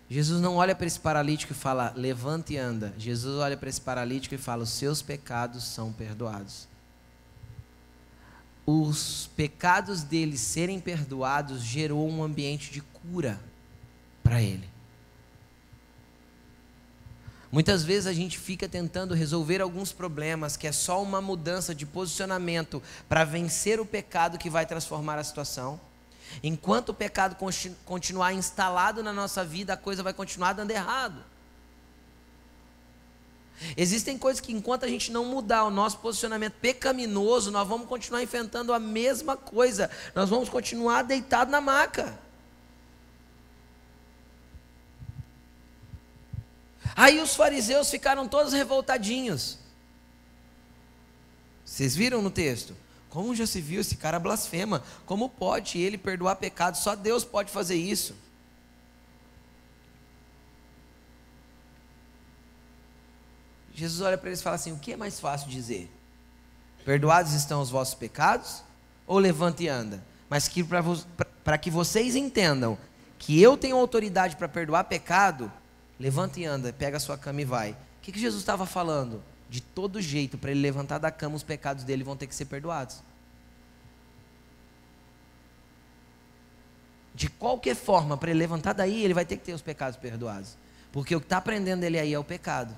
Jesus 0.08 0.42
não 0.42 0.56
olha 0.56 0.74
para 0.74 0.86
esse 0.86 1.00
paralítico 1.00 1.52
e 1.52 1.56
fala, 1.56 1.92
levante 1.96 2.52
e 2.52 2.58
anda. 2.58 2.94
Jesus 2.98 3.38
olha 3.38 3.56
para 3.56 3.70
esse 3.70 3.80
paralítico 3.80 4.34
e 4.34 4.38
fala, 4.38 4.62
os 4.62 4.70
seus 4.70 5.00
pecados 5.00 5.64
são 5.64 5.90
perdoados. 5.90 6.68
Os 8.64 9.28
pecados 9.36 10.02
dele 10.02 10.38
serem 10.38 10.78
perdoados 10.78 11.62
gerou 11.62 12.08
um 12.08 12.22
ambiente 12.22 12.70
de 12.70 12.80
cura 12.80 13.40
para 14.22 14.40
ele. 14.40 14.72
Muitas 17.50 17.84
vezes 17.84 18.06
a 18.06 18.14
gente 18.14 18.38
fica 18.38 18.66
tentando 18.66 19.14
resolver 19.14 19.60
alguns 19.60 19.92
problemas 19.92 20.56
que 20.56 20.66
é 20.66 20.72
só 20.72 21.02
uma 21.02 21.20
mudança 21.20 21.74
de 21.74 21.84
posicionamento 21.84 22.82
para 23.08 23.24
vencer 23.24 23.78
o 23.78 23.84
pecado 23.84 24.38
que 24.38 24.48
vai 24.48 24.64
transformar 24.64 25.18
a 25.18 25.24
situação. 25.24 25.78
Enquanto 26.42 26.90
o 26.90 26.94
pecado 26.94 27.36
continuar 27.84 28.32
instalado 28.32 29.02
na 29.02 29.12
nossa 29.12 29.44
vida, 29.44 29.74
a 29.74 29.76
coisa 29.76 30.02
vai 30.02 30.14
continuar 30.14 30.54
dando 30.54 30.70
errado. 30.70 31.22
Existem 33.76 34.18
coisas 34.18 34.40
que, 34.40 34.52
enquanto 34.52 34.84
a 34.84 34.88
gente 34.88 35.10
não 35.10 35.24
mudar 35.24 35.64
o 35.64 35.70
nosso 35.70 35.98
posicionamento 35.98 36.54
pecaminoso, 36.54 37.50
nós 37.50 37.66
vamos 37.66 37.86
continuar 37.88 38.22
enfrentando 38.22 38.72
a 38.72 38.78
mesma 38.78 39.36
coisa, 39.36 39.90
nós 40.14 40.28
vamos 40.28 40.48
continuar 40.48 41.02
deitado 41.02 41.50
na 41.50 41.60
maca. 41.60 42.18
Aí 46.94 47.20
os 47.20 47.34
fariseus 47.34 47.90
ficaram 47.90 48.28
todos 48.28 48.52
revoltadinhos. 48.52 49.58
Vocês 51.64 51.96
viram 51.96 52.20
no 52.20 52.30
texto? 52.30 52.76
Como 53.08 53.34
já 53.34 53.46
se 53.46 53.60
viu 53.60 53.80
esse 53.80 53.96
cara 53.96 54.18
blasfema? 54.18 54.82
Como 55.06 55.28
pode 55.28 55.78
ele 55.78 55.96
perdoar 55.96 56.36
pecados? 56.36 56.80
Só 56.80 56.94
Deus 56.94 57.24
pode 57.24 57.50
fazer 57.50 57.76
isso. 57.76 58.14
Jesus 63.82 64.00
olha 64.00 64.16
para 64.16 64.28
eles 64.28 64.38
e 64.38 64.42
fala 64.44 64.54
assim: 64.54 64.70
o 64.70 64.78
que 64.78 64.92
é 64.92 64.96
mais 64.96 65.18
fácil 65.18 65.48
dizer? 65.48 65.90
Perdoados 66.84 67.32
estão 67.32 67.60
os 67.60 67.68
vossos 67.68 67.94
pecados? 67.94 68.62
Ou 69.08 69.18
levanta 69.18 69.64
e 69.64 69.68
anda? 69.68 70.04
Mas 70.30 70.46
que 70.46 70.64
para 71.42 71.58
que 71.58 71.68
vocês 71.68 72.14
entendam 72.14 72.78
que 73.18 73.42
eu 73.42 73.56
tenho 73.56 73.76
autoridade 73.76 74.36
para 74.36 74.48
perdoar 74.48 74.84
pecado, 74.84 75.50
levanta 75.98 76.38
e 76.38 76.44
anda, 76.44 76.72
pega 76.72 76.96
a 76.96 77.00
sua 77.00 77.18
cama 77.18 77.40
e 77.42 77.44
vai. 77.44 77.72
O 77.72 77.76
que, 78.02 78.12
que 78.12 78.20
Jesus 78.20 78.40
estava 78.40 78.66
falando? 78.66 79.20
De 79.50 79.60
todo 79.60 80.00
jeito, 80.00 80.38
para 80.38 80.52
ele 80.52 80.60
levantar 80.60 80.98
da 80.98 81.10
cama, 81.10 81.34
os 81.34 81.42
pecados 81.42 81.82
dele 81.82 82.04
vão 82.04 82.16
ter 82.16 82.28
que 82.28 82.36
ser 82.36 82.44
perdoados. 82.44 83.02
De 87.14 87.28
qualquer 87.28 87.74
forma, 87.74 88.16
para 88.16 88.30
ele 88.30 88.38
levantar 88.38 88.74
daí, 88.74 89.04
ele 89.04 89.12
vai 89.12 89.24
ter 89.24 89.36
que 89.36 89.44
ter 89.44 89.52
os 89.52 89.62
pecados 89.62 89.96
perdoados. 89.98 90.56
Porque 90.92 91.16
o 91.16 91.20
que 91.20 91.26
está 91.26 91.38
aprendendo 91.38 91.82
ele 91.82 91.98
aí 91.98 92.14
é 92.14 92.18
o 92.18 92.24
pecado. 92.24 92.74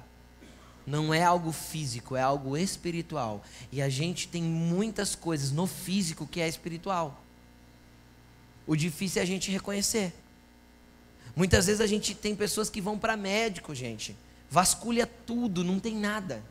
Não 0.87 1.15
é 1.15 1.23
algo 1.23 1.51
físico, 1.51 2.15
é 2.15 2.21
algo 2.21 2.57
espiritual. 2.57 3.43
E 3.73 3.81
a 3.81 3.89
gente 3.89 4.29
tem 4.29 4.43
muitas 4.43 5.15
coisas 5.15 5.51
no 5.51 5.67
físico 5.67 6.27
que 6.27 6.41
é 6.41 6.49
espiritual. 6.49 7.23
O 8.67 8.77
difícil 8.77 9.21
é 9.21 9.23
a 9.23 9.27
gente 9.27 9.51
reconhecer. 9.51 10.13
Muitas 11.35 11.67
vezes 11.67 11.81
a 11.81 11.87
gente 11.87 12.15
tem 12.15 12.35
pessoas 12.35 12.71
que 12.71 12.81
vão 12.81 12.99
para 12.99 13.17
médico, 13.17 13.75
gente. 13.75 14.17
Vasculha 14.51 15.07
tudo, 15.07 15.65
não 15.65 15.81
tem 15.81 15.97
nada. 15.97 16.43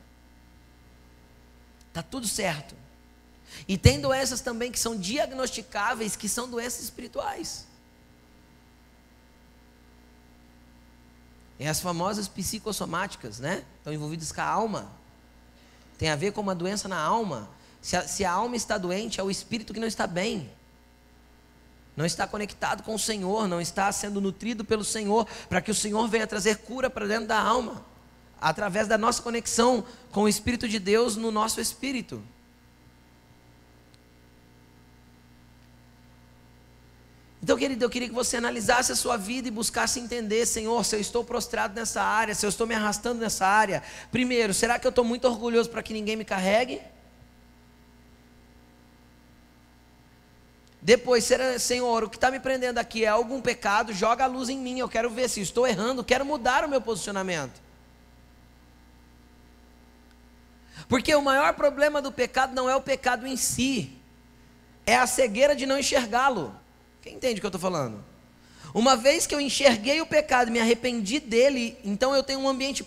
Tá 1.94 2.02
tudo 2.02 2.28
certo. 2.28 2.76
E 3.68 3.78
tem 3.78 4.02
doenças 4.02 4.42
também 4.42 4.72
que 4.72 4.80
são 4.80 4.98
diagnosticáveis, 4.98 6.16
que 6.16 6.28
são 6.28 6.50
doenças 6.50 6.84
espirituais. 6.84 7.68
É 11.64 11.70
as 11.70 11.80
famosas 11.80 12.28
psicossomáticas, 12.28 13.39
né? 13.39 13.64
Estão 13.78 13.93
envolvidas 13.93 14.32
com 14.32 14.41
a 14.41 14.45
alma. 14.45 14.91
Tem 15.97 16.09
a 16.09 16.16
ver 16.16 16.32
com 16.32 16.41
uma 16.41 16.53
doença 16.53 16.88
na 16.88 16.99
alma. 16.99 17.49
Se 17.82 17.95
a, 17.95 18.07
se 18.07 18.26
a 18.26 18.32
alma 18.32 18.55
está 18.55 18.78
doente, 18.78 19.20
é 19.20 19.24
o 19.24 19.32
espírito 19.32 19.74
que 19.74 19.80
não 19.80 19.88
está 19.88 20.05
bem 20.05 20.49
não 21.95 22.05
está 22.05 22.26
conectado 22.26 22.84
com 22.84 22.95
o 22.95 22.99
Senhor, 22.99 23.47
não 23.47 23.61
está 23.61 23.91
sendo 23.91 24.20
nutrido 24.20 24.66
pelo 24.66 24.84
Senhor, 24.84 25.28
para 25.47 25.61
que 25.61 25.72
o 25.72 25.76
Senhor 25.76 26.07
venha 26.07 26.26
trazer 26.26 26.57
cura 26.57 26.89
para 26.89 27.07
dentro 27.07 27.28
da 27.28 27.39
alma, 27.39 27.86
através 28.41 28.88
da 28.88 28.97
nossa 28.97 29.22
conexão 29.22 29.86
com 30.11 30.24
o 30.24 30.28
Espírito 30.28 30.68
de 30.68 30.80
Deus 30.80 31.16
no 31.16 31.32
nosso 31.32 31.61
espírito. 31.61 32.22
Então, 37.44 37.58
querido, 37.58 37.84
eu 37.84 37.89
queria 37.89 38.08
que 38.08 38.14
você 38.16 38.38
analisasse 38.38 38.94
a 38.94 38.96
sua 38.96 39.18
vida 39.18 39.50
e 39.50 39.52
buscasse 39.52 40.00
entender, 40.00 40.46
Senhor, 40.46 40.82
se 40.86 40.96
eu 40.96 41.00
estou 41.02 41.26
prostrado 41.26 41.76
nessa 41.76 42.02
área, 42.02 42.34
se 42.34 42.46
eu 42.46 42.50
estou 42.50 42.66
me 42.66 42.74
arrastando 42.74 43.20
nessa 43.20 43.46
área. 43.46 43.84
Primeiro, 44.10 44.54
será 44.54 44.80
que 44.80 44.88
eu 44.88 44.91
estou 44.91 45.04
muito 45.04 45.28
orgulhoso 45.28 45.70
para 45.70 45.84
que 45.84 45.91
ninguém 45.91 46.16
me 46.16 46.24
carregue? 46.24 46.82
Depois, 50.82 51.30
Senhor, 51.60 52.06
o 52.06 52.10
que 52.10 52.16
está 52.16 52.32
me 52.32 52.39
prendendo 52.39 52.78
aqui 52.78 53.04
é 53.04 53.10
algum 53.10 53.41
pecado, 53.41 53.91
joga 53.91 54.24
a 54.24 54.28
luz 54.28 54.48
em 54.48 54.58
mim, 54.58 54.80
eu 54.80 54.88
quero 54.88 55.10
ver 55.10 55.30
se 55.30 55.41
estou 55.41 55.68
errando, 55.68 56.02
quero 56.02 56.24
mudar 56.24 56.64
o 56.64 56.70
meu 56.70 56.80
posicionamento. 56.80 57.62
Porque 60.88 61.14
o 61.14 61.22
maior 61.22 61.54
problema 61.56 62.02
do 62.02 62.10
pecado 62.10 62.56
não 62.56 62.70
é 62.70 62.76
o 62.76 62.82
pecado 62.82 63.28
em 63.28 63.36
si, 63.36 63.98
é 64.86 64.96
a 64.96 65.06
cegueira 65.06 65.54
de 65.54 65.66
não 65.66 65.78
enxergá-lo. 65.78 66.62
Quem 67.04 67.16
entende 67.16 67.39
o 67.39 67.41
que 67.41 67.45
eu 67.45 67.49
estou 67.49 67.60
falando? 67.60 68.01
Uma 68.74 68.95
vez 68.95 69.28
que 69.28 69.36
eu 69.36 69.41
enxerguei 69.41 69.99
o 69.99 70.06
pecado, 70.06 70.49
me 70.49 70.60
arrependi 70.60 71.20
dele, 71.20 71.78
então 71.84 72.16
eu 72.16 72.24
tenho 72.24 72.39
um 72.39 72.47
ambiente 72.47 72.82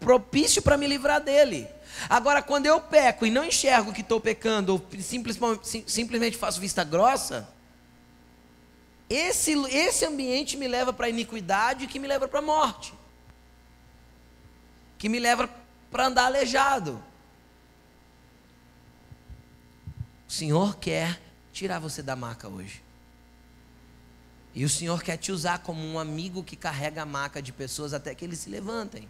propício 0.00 0.62
para 0.62 0.78
me 0.78 0.86
livrar 0.86 1.20
dele. 1.20 1.68
Agora, 2.08 2.42
quando 2.42 2.64
eu 2.64 2.80
peco 2.80 3.26
e 3.26 3.30
não 3.30 3.44
enxergo 3.44 3.92
que 3.92 4.00
estou 4.00 4.18
pecando, 4.18 4.72
ou 4.72 5.00
simplesmente, 5.00 5.84
simplesmente 5.86 6.38
faço 6.38 6.58
vista 6.58 6.82
grossa, 6.82 7.46
esse, 9.10 9.52
esse 9.68 10.06
ambiente 10.06 10.56
me 10.56 10.66
leva 10.66 10.90
para 10.90 11.06
a 11.06 11.10
iniquidade 11.10 11.86
que 11.86 11.98
me 11.98 12.08
leva 12.08 12.26
para 12.26 12.38
a 12.38 12.42
morte, 12.42 12.94
que 14.96 15.08
me 15.08 15.20
leva 15.20 15.50
para 15.90 16.06
andar 16.06 16.24
aleijado. 16.24 17.02
O 20.26 20.32
Senhor 20.32 20.76
quer 20.78 21.20
tirar 21.52 21.78
você 21.78 22.02
da 22.02 22.16
maca 22.16 22.48
hoje. 22.48 22.89
E 24.54 24.64
o 24.64 24.68
Senhor 24.68 25.02
quer 25.02 25.16
te 25.16 25.30
usar 25.30 25.60
como 25.60 25.80
um 25.80 25.98
amigo 25.98 26.42
que 26.42 26.56
carrega 26.56 27.02
a 27.02 27.06
maca 27.06 27.40
de 27.40 27.52
pessoas 27.52 27.94
até 27.94 28.14
que 28.14 28.24
eles 28.24 28.40
se 28.40 28.50
levantem. 28.50 29.08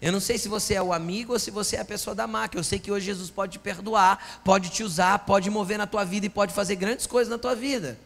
Eu 0.00 0.12
não 0.12 0.20
sei 0.20 0.38
se 0.38 0.48
você 0.48 0.74
é 0.74 0.82
o 0.82 0.92
amigo 0.92 1.32
ou 1.32 1.38
se 1.38 1.50
você 1.50 1.76
é 1.76 1.80
a 1.80 1.84
pessoa 1.84 2.14
da 2.14 2.26
máquina. 2.26 2.60
Eu 2.60 2.64
sei 2.64 2.78
que 2.78 2.90
hoje 2.90 3.06
Jesus 3.06 3.30
pode 3.30 3.52
te 3.52 3.58
perdoar, 3.58 4.40
pode 4.44 4.70
te 4.70 4.82
usar, 4.82 5.18
pode 5.20 5.50
mover 5.50 5.76
na 5.76 5.86
tua 5.86 6.04
vida 6.04 6.26
e 6.26 6.30
pode 6.30 6.54
fazer 6.54 6.76
grandes 6.76 7.06
coisas 7.06 7.30
na 7.30 7.38
tua 7.38 7.54
vida. 7.54 7.98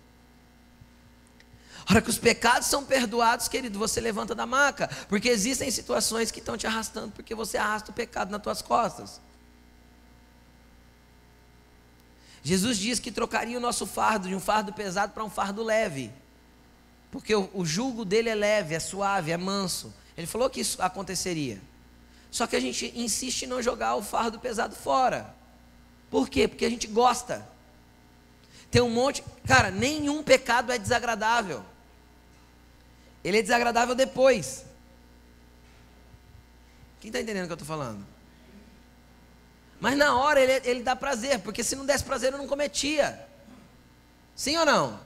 A 1.87 1.93
hora 1.93 2.03
que 2.03 2.11
os 2.11 2.19
pecados 2.19 2.69
são 2.69 2.85
perdoados, 2.85 3.49
querido, 3.49 3.79
você 3.79 4.01
levanta 4.01 4.35
da 4.35 4.47
maca, 4.47 4.89
porque 5.09 5.29
existem 5.29 5.71
situações 5.71 6.31
que 6.31 6.39
estão 6.39 6.57
te 6.57 6.67
arrastando, 6.67 7.13
porque 7.13 7.35
você 7.35 7.59
arrasta 7.59 7.91
o 7.91 7.95
pecado 7.95 8.31
nas 8.31 8.41
tuas 8.41 8.63
costas. 8.63 9.21
Jesus 12.43 12.79
diz 12.79 12.99
que 12.99 13.13
trocaria 13.13 13.57
o 13.57 13.61
nosso 13.61 13.87
fardo 13.87 14.29
de 14.29 14.35
um 14.35 14.41
fardo 14.41 14.73
pesado 14.73 15.13
para 15.13 15.23
um 15.23 15.31
fardo 15.31 15.63
leve, 15.63 16.11
porque 17.11 17.35
o, 17.35 17.49
o 17.55 17.65
jugo 17.65 18.05
dele 18.05 18.29
é 18.29 18.35
leve, 18.35 18.75
é 18.75 18.81
suave, 18.81 19.31
é 19.31 19.37
manso. 19.37 19.95
Ele 20.17 20.27
falou 20.27 20.51
que 20.51 20.61
isso 20.61 20.81
aconteceria. 20.83 21.61
Só 22.31 22.47
que 22.47 22.57
a 22.57 22.61
gente 22.61 22.93
insiste 22.97 23.43
em 23.43 23.47
não 23.47 23.63
jogar 23.63 23.95
o 23.95 24.03
fardo 24.03 24.39
pesado 24.39 24.75
fora. 24.75 25.35
Por 26.11 26.29
quê? 26.29 26.49
Porque 26.49 26.65
a 26.65 26.71
gente 26.71 26.87
gosta. 26.87 27.47
Tem 28.71 28.81
um 28.81 28.91
monte. 28.91 29.23
Cara, 29.47 29.71
nenhum 29.71 30.23
pecado 30.23 30.73
é 30.73 30.79
desagradável. 30.79 31.63
Ele 33.23 33.39
é 33.39 33.43
desagradável 33.43 33.95
depois. 33.95 34.65
Quem 37.01 37.09
está 37.09 37.21
entendendo 37.21 37.45
o 37.45 37.47
que 37.47 37.53
eu 37.53 37.55
estou 37.55 37.69
falando? 37.69 38.12
Mas 39.83 39.99
na 39.99 40.17
hora 40.17 40.41
ele, 40.41 40.53
ele 40.65 40.83
dá 40.85 40.95
prazer, 40.95 41.41
porque 41.41 41.65
se 41.65 41.75
não 41.75 41.85
desse 41.85 42.05
prazer 42.05 42.33
eu 42.33 42.39
não 42.39 42.47
cometia. 42.47 43.21
Sim 44.37 44.57
ou 44.59 44.65
não? 44.65 45.01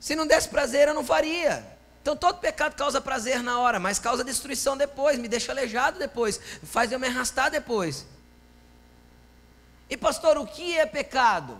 Se 0.00 0.16
não 0.16 0.26
desse 0.26 0.48
prazer 0.48 0.88
eu 0.88 0.94
não 0.94 1.04
faria. 1.04 1.64
Então 2.02 2.16
todo 2.16 2.40
pecado 2.40 2.74
causa 2.74 3.00
prazer 3.00 3.40
na 3.40 3.60
hora, 3.60 3.78
mas 3.78 4.00
causa 4.00 4.24
destruição 4.24 4.76
depois, 4.76 5.16
me 5.16 5.28
deixa 5.28 5.52
aleijado 5.52 5.96
depois, 5.96 6.40
faz 6.64 6.90
eu 6.90 6.98
me 6.98 7.06
arrastar 7.06 7.52
depois. 7.52 8.04
E 9.88 9.96
pastor, 9.96 10.36
o 10.36 10.44
que 10.44 10.76
é 10.76 10.84
pecado? 10.84 11.56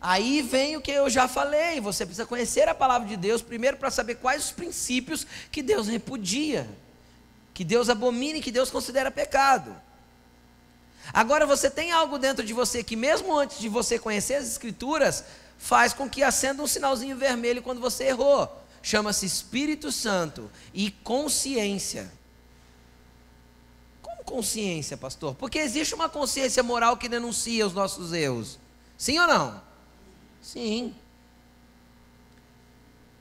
Aí 0.00 0.42
vem 0.42 0.76
o 0.76 0.80
que 0.80 0.90
eu 0.90 1.08
já 1.08 1.28
falei, 1.28 1.80
você 1.80 2.04
precisa 2.04 2.26
conhecer 2.26 2.68
a 2.68 2.74
palavra 2.74 3.06
de 3.06 3.16
Deus 3.16 3.40
primeiro 3.40 3.76
para 3.76 3.88
saber 3.88 4.16
quais 4.16 4.46
os 4.46 4.50
princípios 4.50 5.24
que 5.52 5.62
Deus 5.62 5.86
repudia, 5.86 6.68
que 7.54 7.62
Deus 7.62 7.88
abomina 7.88 8.38
e 8.38 8.42
que 8.42 8.50
Deus 8.50 8.68
considera 8.68 9.08
pecado. 9.08 9.80
Agora 11.12 11.46
você 11.46 11.70
tem 11.70 11.90
algo 11.90 12.18
dentro 12.18 12.44
de 12.44 12.52
você 12.52 12.84
que 12.84 12.96
mesmo 12.96 13.36
antes 13.36 13.58
de 13.58 13.68
você 13.68 13.98
conhecer 13.98 14.34
as 14.34 14.46
escrituras, 14.46 15.24
faz 15.58 15.92
com 15.92 16.08
que 16.08 16.22
acenda 16.22 16.62
um 16.62 16.66
sinalzinho 16.66 17.16
vermelho 17.16 17.62
quando 17.62 17.80
você 17.80 18.04
errou. 18.04 18.60
Chama-se 18.82 19.24
Espírito 19.24 19.92
Santo 19.92 20.50
e 20.74 20.90
consciência. 20.90 22.12
Como 24.02 24.24
consciência, 24.24 24.96
pastor? 24.96 25.34
Porque 25.36 25.58
existe 25.58 25.94
uma 25.94 26.08
consciência 26.08 26.62
moral 26.62 26.96
que 26.96 27.08
denuncia 27.08 27.66
os 27.66 27.72
nossos 27.72 28.12
erros. 28.12 28.58
Sim 28.98 29.18
ou 29.20 29.26
não? 29.26 29.62
Sim. 30.42 30.94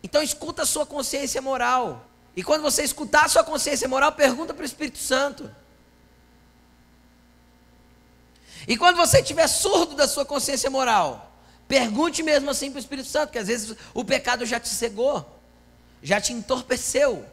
Então 0.04 0.22
escuta 0.24 0.64
a 0.64 0.66
sua 0.66 0.86
consciência 0.86 1.42
moral. 1.42 2.08
E 2.36 2.44
quando 2.44 2.64
você 2.64 2.84
escutar 2.84 3.26
a 3.26 3.30
sua 3.30 3.44
consciência 3.44 3.88
moral, 3.88 4.14
pergunta 4.14 4.54
para 4.54 4.64
o 4.64 4.66
Espírito 4.66 4.98
Santo. 4.98 5.50
E 8.68 8.78
quando 8.78 8.96
você 8.96 9.20
estiver 9.20 9.48
surdo 9.48 9.96
da 9.96 10.08
sua 10.08 10.26
consciência 10.26 10.70
moral, 10.70 11.32
pergunte 11.68 12.22
mesmo 12.22 12.50
assim 12.50 12.70
para 12.70 12.78
o 12.78 12.80
Espírito 12.80 13.08
Santo, 13.08 13.28
porque 13.28 13.40
às 13.40 13.48
vezes 13.48 13.76
o 13.94 14.04
pecado 14.04 14.46
já 14.46 14.60
te 14.60 14.70
cegou, 14.70 15.40
já 16.02 16.20
te 16.20 16.34
entorpeceu, 16.34 17.26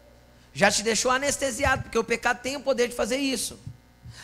já 0.52 0.70
te 0.70 0.82
deixou 0.82 1.10
anestesiado, 1.10 1.82
porque 1.82 1.98
o 1.98 2.04
pecado 2.04 2.40
tem 2.40 2.56
o 2.56 2.60
poder 2.60 2.88
de 2.88 2.94
fazer 2.94 3.16
isso. 3.16 3.58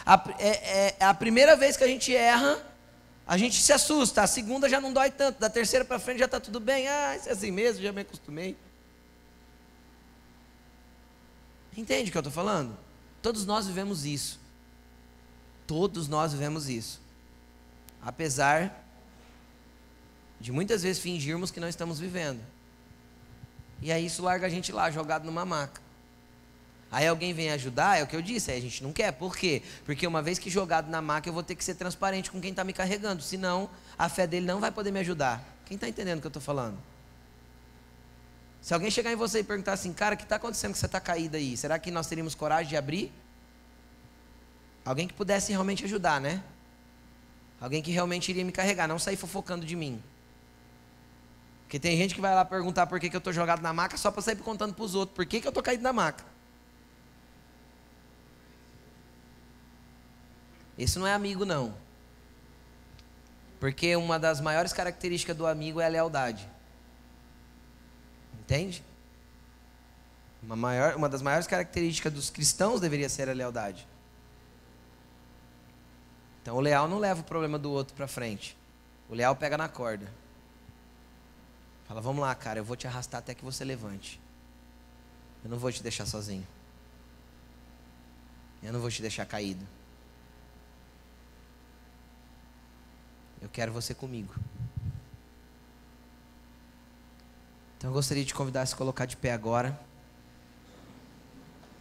A, 0.04 0.22
é, 0.38 0.48
é, 0.48 0.96
é 1.00 1.04
a 1.04 1.14
primeira 1.14 1.56
vez 1.56 1.76
que 1.76 1.84
a 1.84 1.88
gente 1.88 2.14
erra, 2.14 2.58
a 3.26 3.38
gente 3.38 3.60
se 3.60 3.72
assusta, 3.72 4.22
a 4.22 4.26
segunda 4.26 4.68
já 4.68 4.80
não 4.80 4.92
dói 4.92 5.10
tanto, 5.10 5.38
da 5.40 5.48
terceira 5.48 5.84
para 5.84 5.98
frente 5.98 6.18
já 6.18 6.26
está 6.26 6.38
tudo 6.38 6.60
bem, 6.60 6.86
ah, 6.88 7.16
isso 7.16 7.28
é 7.28 7.32
assim 7.32 7.50
mesmo, 7.50 7.82
já 7.82 7.92
me 7.92 8.02
acostumei. 8.02 8.56
Entende 11.76 12.08
o 12.08 12.12
que 12.12 12.18
eu 12.18 12.20
estou 12.20 12.32
falando? 12.32 12.76
Todos 13.20 13.44
nós 13.46 13.66
vivemos 13.66 14.04
isso. 14.04 14.43
Todos 15.66 16.08
nós 16.08 16.32
vivemos 16.32 16.68
isso. 16.68 17.00
Apesar 18.02 18.84
de 20.40 20.52
muitas 20.52 20.82
vezes 20.82 21.00
fingirmos 21.00 21.50
que 21.50 21.58
não 21.58 21.68
estamos 21.68 21.98
vivendo. 21.98 22.40
E 23.80 23.90
aí 23.90 24.06
isso 24.06 24.22
larga 24.22 24.46
a 24.46 24.50
gente 24.50 24.72
lá, 24.72 24.90
jogado 24.90 25.24
numa 25.24 25.44
maca. 25.44 25.80
Aí 26.90 27.06
alguém 27.06 27.32
vem 27.32 27.50
ajudar, 27.50 27.98
é 27.98 28.02
o 28.02 28.06
que 28.06 28.14
eu 28.14 28.22
disse, 28.22 28.50
aí 28.50 28.58
a 28.58 28.60
gente 28.60 28.82
não 28.82 28.92
quer. 28.92 29.10
Por 29.12 29.36
quê? 29.36 29.62
Porque 29.84 30.06
uma 30.06 30.22
vez 30.22 30.38
que 30.38 30.48
jogado 30.48 30.88
na 30.88 31.02
maca, 31.02 31.28
eu 31.28 31.32
vou 31.32 31.42
ter 31.42 31.54
que 31.54 31.64
ser 31.64 31.74
transparente 31.74 32.30
com 32.30 32.40
quem 32.40 32.50
está 32.50 32.62
me 32.62 32.72
carregando. 32.72 33.22
Senão, 33.22 33.68
a 33.98 34.08
fé 34.08 34.26
dele 34.26 34.46
não 34.46 34.60
vai 34.60 34.70
poder 34.70 34.92
me 34.92 35.00
ajudar. 35.00 35.42
Quem 35.64 35.74
está 35.74 35.88
entendendo 35.88 36.18
o 36.18 36.20
que 36.20 36.26
eu 36.26 36.30
estou 36.30 36.42
falando? 36.42 36.78
Se 38.60 38.72
alguém 38.72 38.90
chegar 38.90 39.12
em 39.12 39.16
você 39.16 39.40
e 39.40 39.44
perguntar 39.44 39.72
assim, 39.72 39.92
cara, 39.92 40.14
o 40.14 40.18
que 40.18 40.22
está 40.24 40.36
acontecendo 40.36 40.72
que 40.72 40.78
você 40.78 40.86
está 40.86 41.00
caído 41.00 41.36
aí? 41.36 41.56
Será 41.56 41.78
que 41.78 41.90
nós 41.90 42.06
teríamos 42.06 42.34
coragem 42.34 42.68
de 42.68 42.76
abrir? 42.76 43.12
Alguém 44.84 45.08
que 45.08 45.14
pudesse 45.14 45.50
realmente 45.50 45.84
ajudar, 45.84 46.20
né? 46.20 46.42
Alguém 47.60 47.82
que 47.82 47.90
realmente 47.90 48.30
iria 48.30 48.44
me 48.44 48.52
carregar, 48.52 48.86
não 48.86 48.98
sair 48.98 49.16
fofocando 49.16 49.64
de 49.64 49.74
mim. 49.74 50.02
Porque 51.62 51.78
tem 51.78 51.96
gente 51.96 52.14
que 52.14 52.20
vai 52.20 52.34
lá 52.34 52.44
perguntar 52.44 52.86
por 52.86 53.00
que, 53.00 53.08
que 53.08 53.16
eu 53.16 53.18
estou 53.18 53.32
jogado 53.32 53.62
na 53.62 53.72
maca 53.72 53.96
só 53.96 54.10
para 54.10 54.20
sair 54.20 54.36
contando 54.36 54.74
para 54.74 54.84
os 54.84 54.94
outros 54.94 55.16
por 55.16 55.24
que, 55.24 55.40
que 55.40 55.46
eu 55.46 55.50
estou 55.50 55.62
caído 55.62 55.82
na 55.82 55.92
maca. 55.92 56.24
Esse 60.78 60.98
não 60.98 61.06
é 61.06 61.14
amigo, 61.14 61.44
não. 61.44 61.74
Porque 63.58 63.96
uma 63.96 64.18
das 64.18 64.40
maiores 64.40 64.72
características 64.72 65.36
do 65.36 65.46
amigo 65.46 65.80
é 65.80 65.86
a 65.86 65.88
lealdade. 65.88 66.46
Entende? 68.40 68.84
Uma, 70.42 70.56
maior, 70.56 70.96
uma 70.96 71.08
das 71.08 71.22
maiores 71.22 71.46
características 71.46 72.12
dos 72.12 72.28
cristãos 72.28 72.80
deveria 72.80 73.08
ser 73.08 73.30
a 73.30 73.32
lealdade. 73.32 73.86
Então 76.44 76.56
o 76.56 76.60
leal 76.60 76.86
não 76.86 76.98
leva 76.98 77.22
o 77.22 77.24
problema 77.24 77.58
do 77.58 77.70
outro 77.70 77.94
para 77.94 78.06
frente. 78.06 78.54
O 79.08 79.14
leal 79.14 79.34
pega 79.34 79.56
na 79.56 79.66
corda. 79.66 80.12
Fala, 81.86 82.02
vamos 82.02 82.20
lá, 82.20 82.34
cara, 82.34 82.58
eu 82.58 82.64
vou 82.64 82.76
te 82.76 82.86
arrastar 82.86 83.20
até 83.20 83.34
que 83.34 83.42
você 83.42 83.64
levante. 83.64 84.20
Eu 85.42 85.48
não 85.48 85.56
vou 85.58 85.72
te 85.72 85.82
deixar 85.82 86.04
sozinho. 86.04 86.46
Eu 88.62 88.74
não 88.74 88.80
vou 88.80 88.90
te 88.90 89.00
deixar 89.00 89.24
caído. 89.24 89.66
Eu 93.40 93.48
quero 93.48 93.72
você 93.72 93.94
comigo. 93.94 94.34
Então 97.78 97.88
eu 97.88 97.94
gostaria 97.94 98.22
de 98.22 98.34
convidar 98.34 98.60
a 98.60 98.66
se 98.66 98.76
colocar 98.76 99.06
de 99.06 99.16
pé 99.16 99.32
agora. 99.32 99.80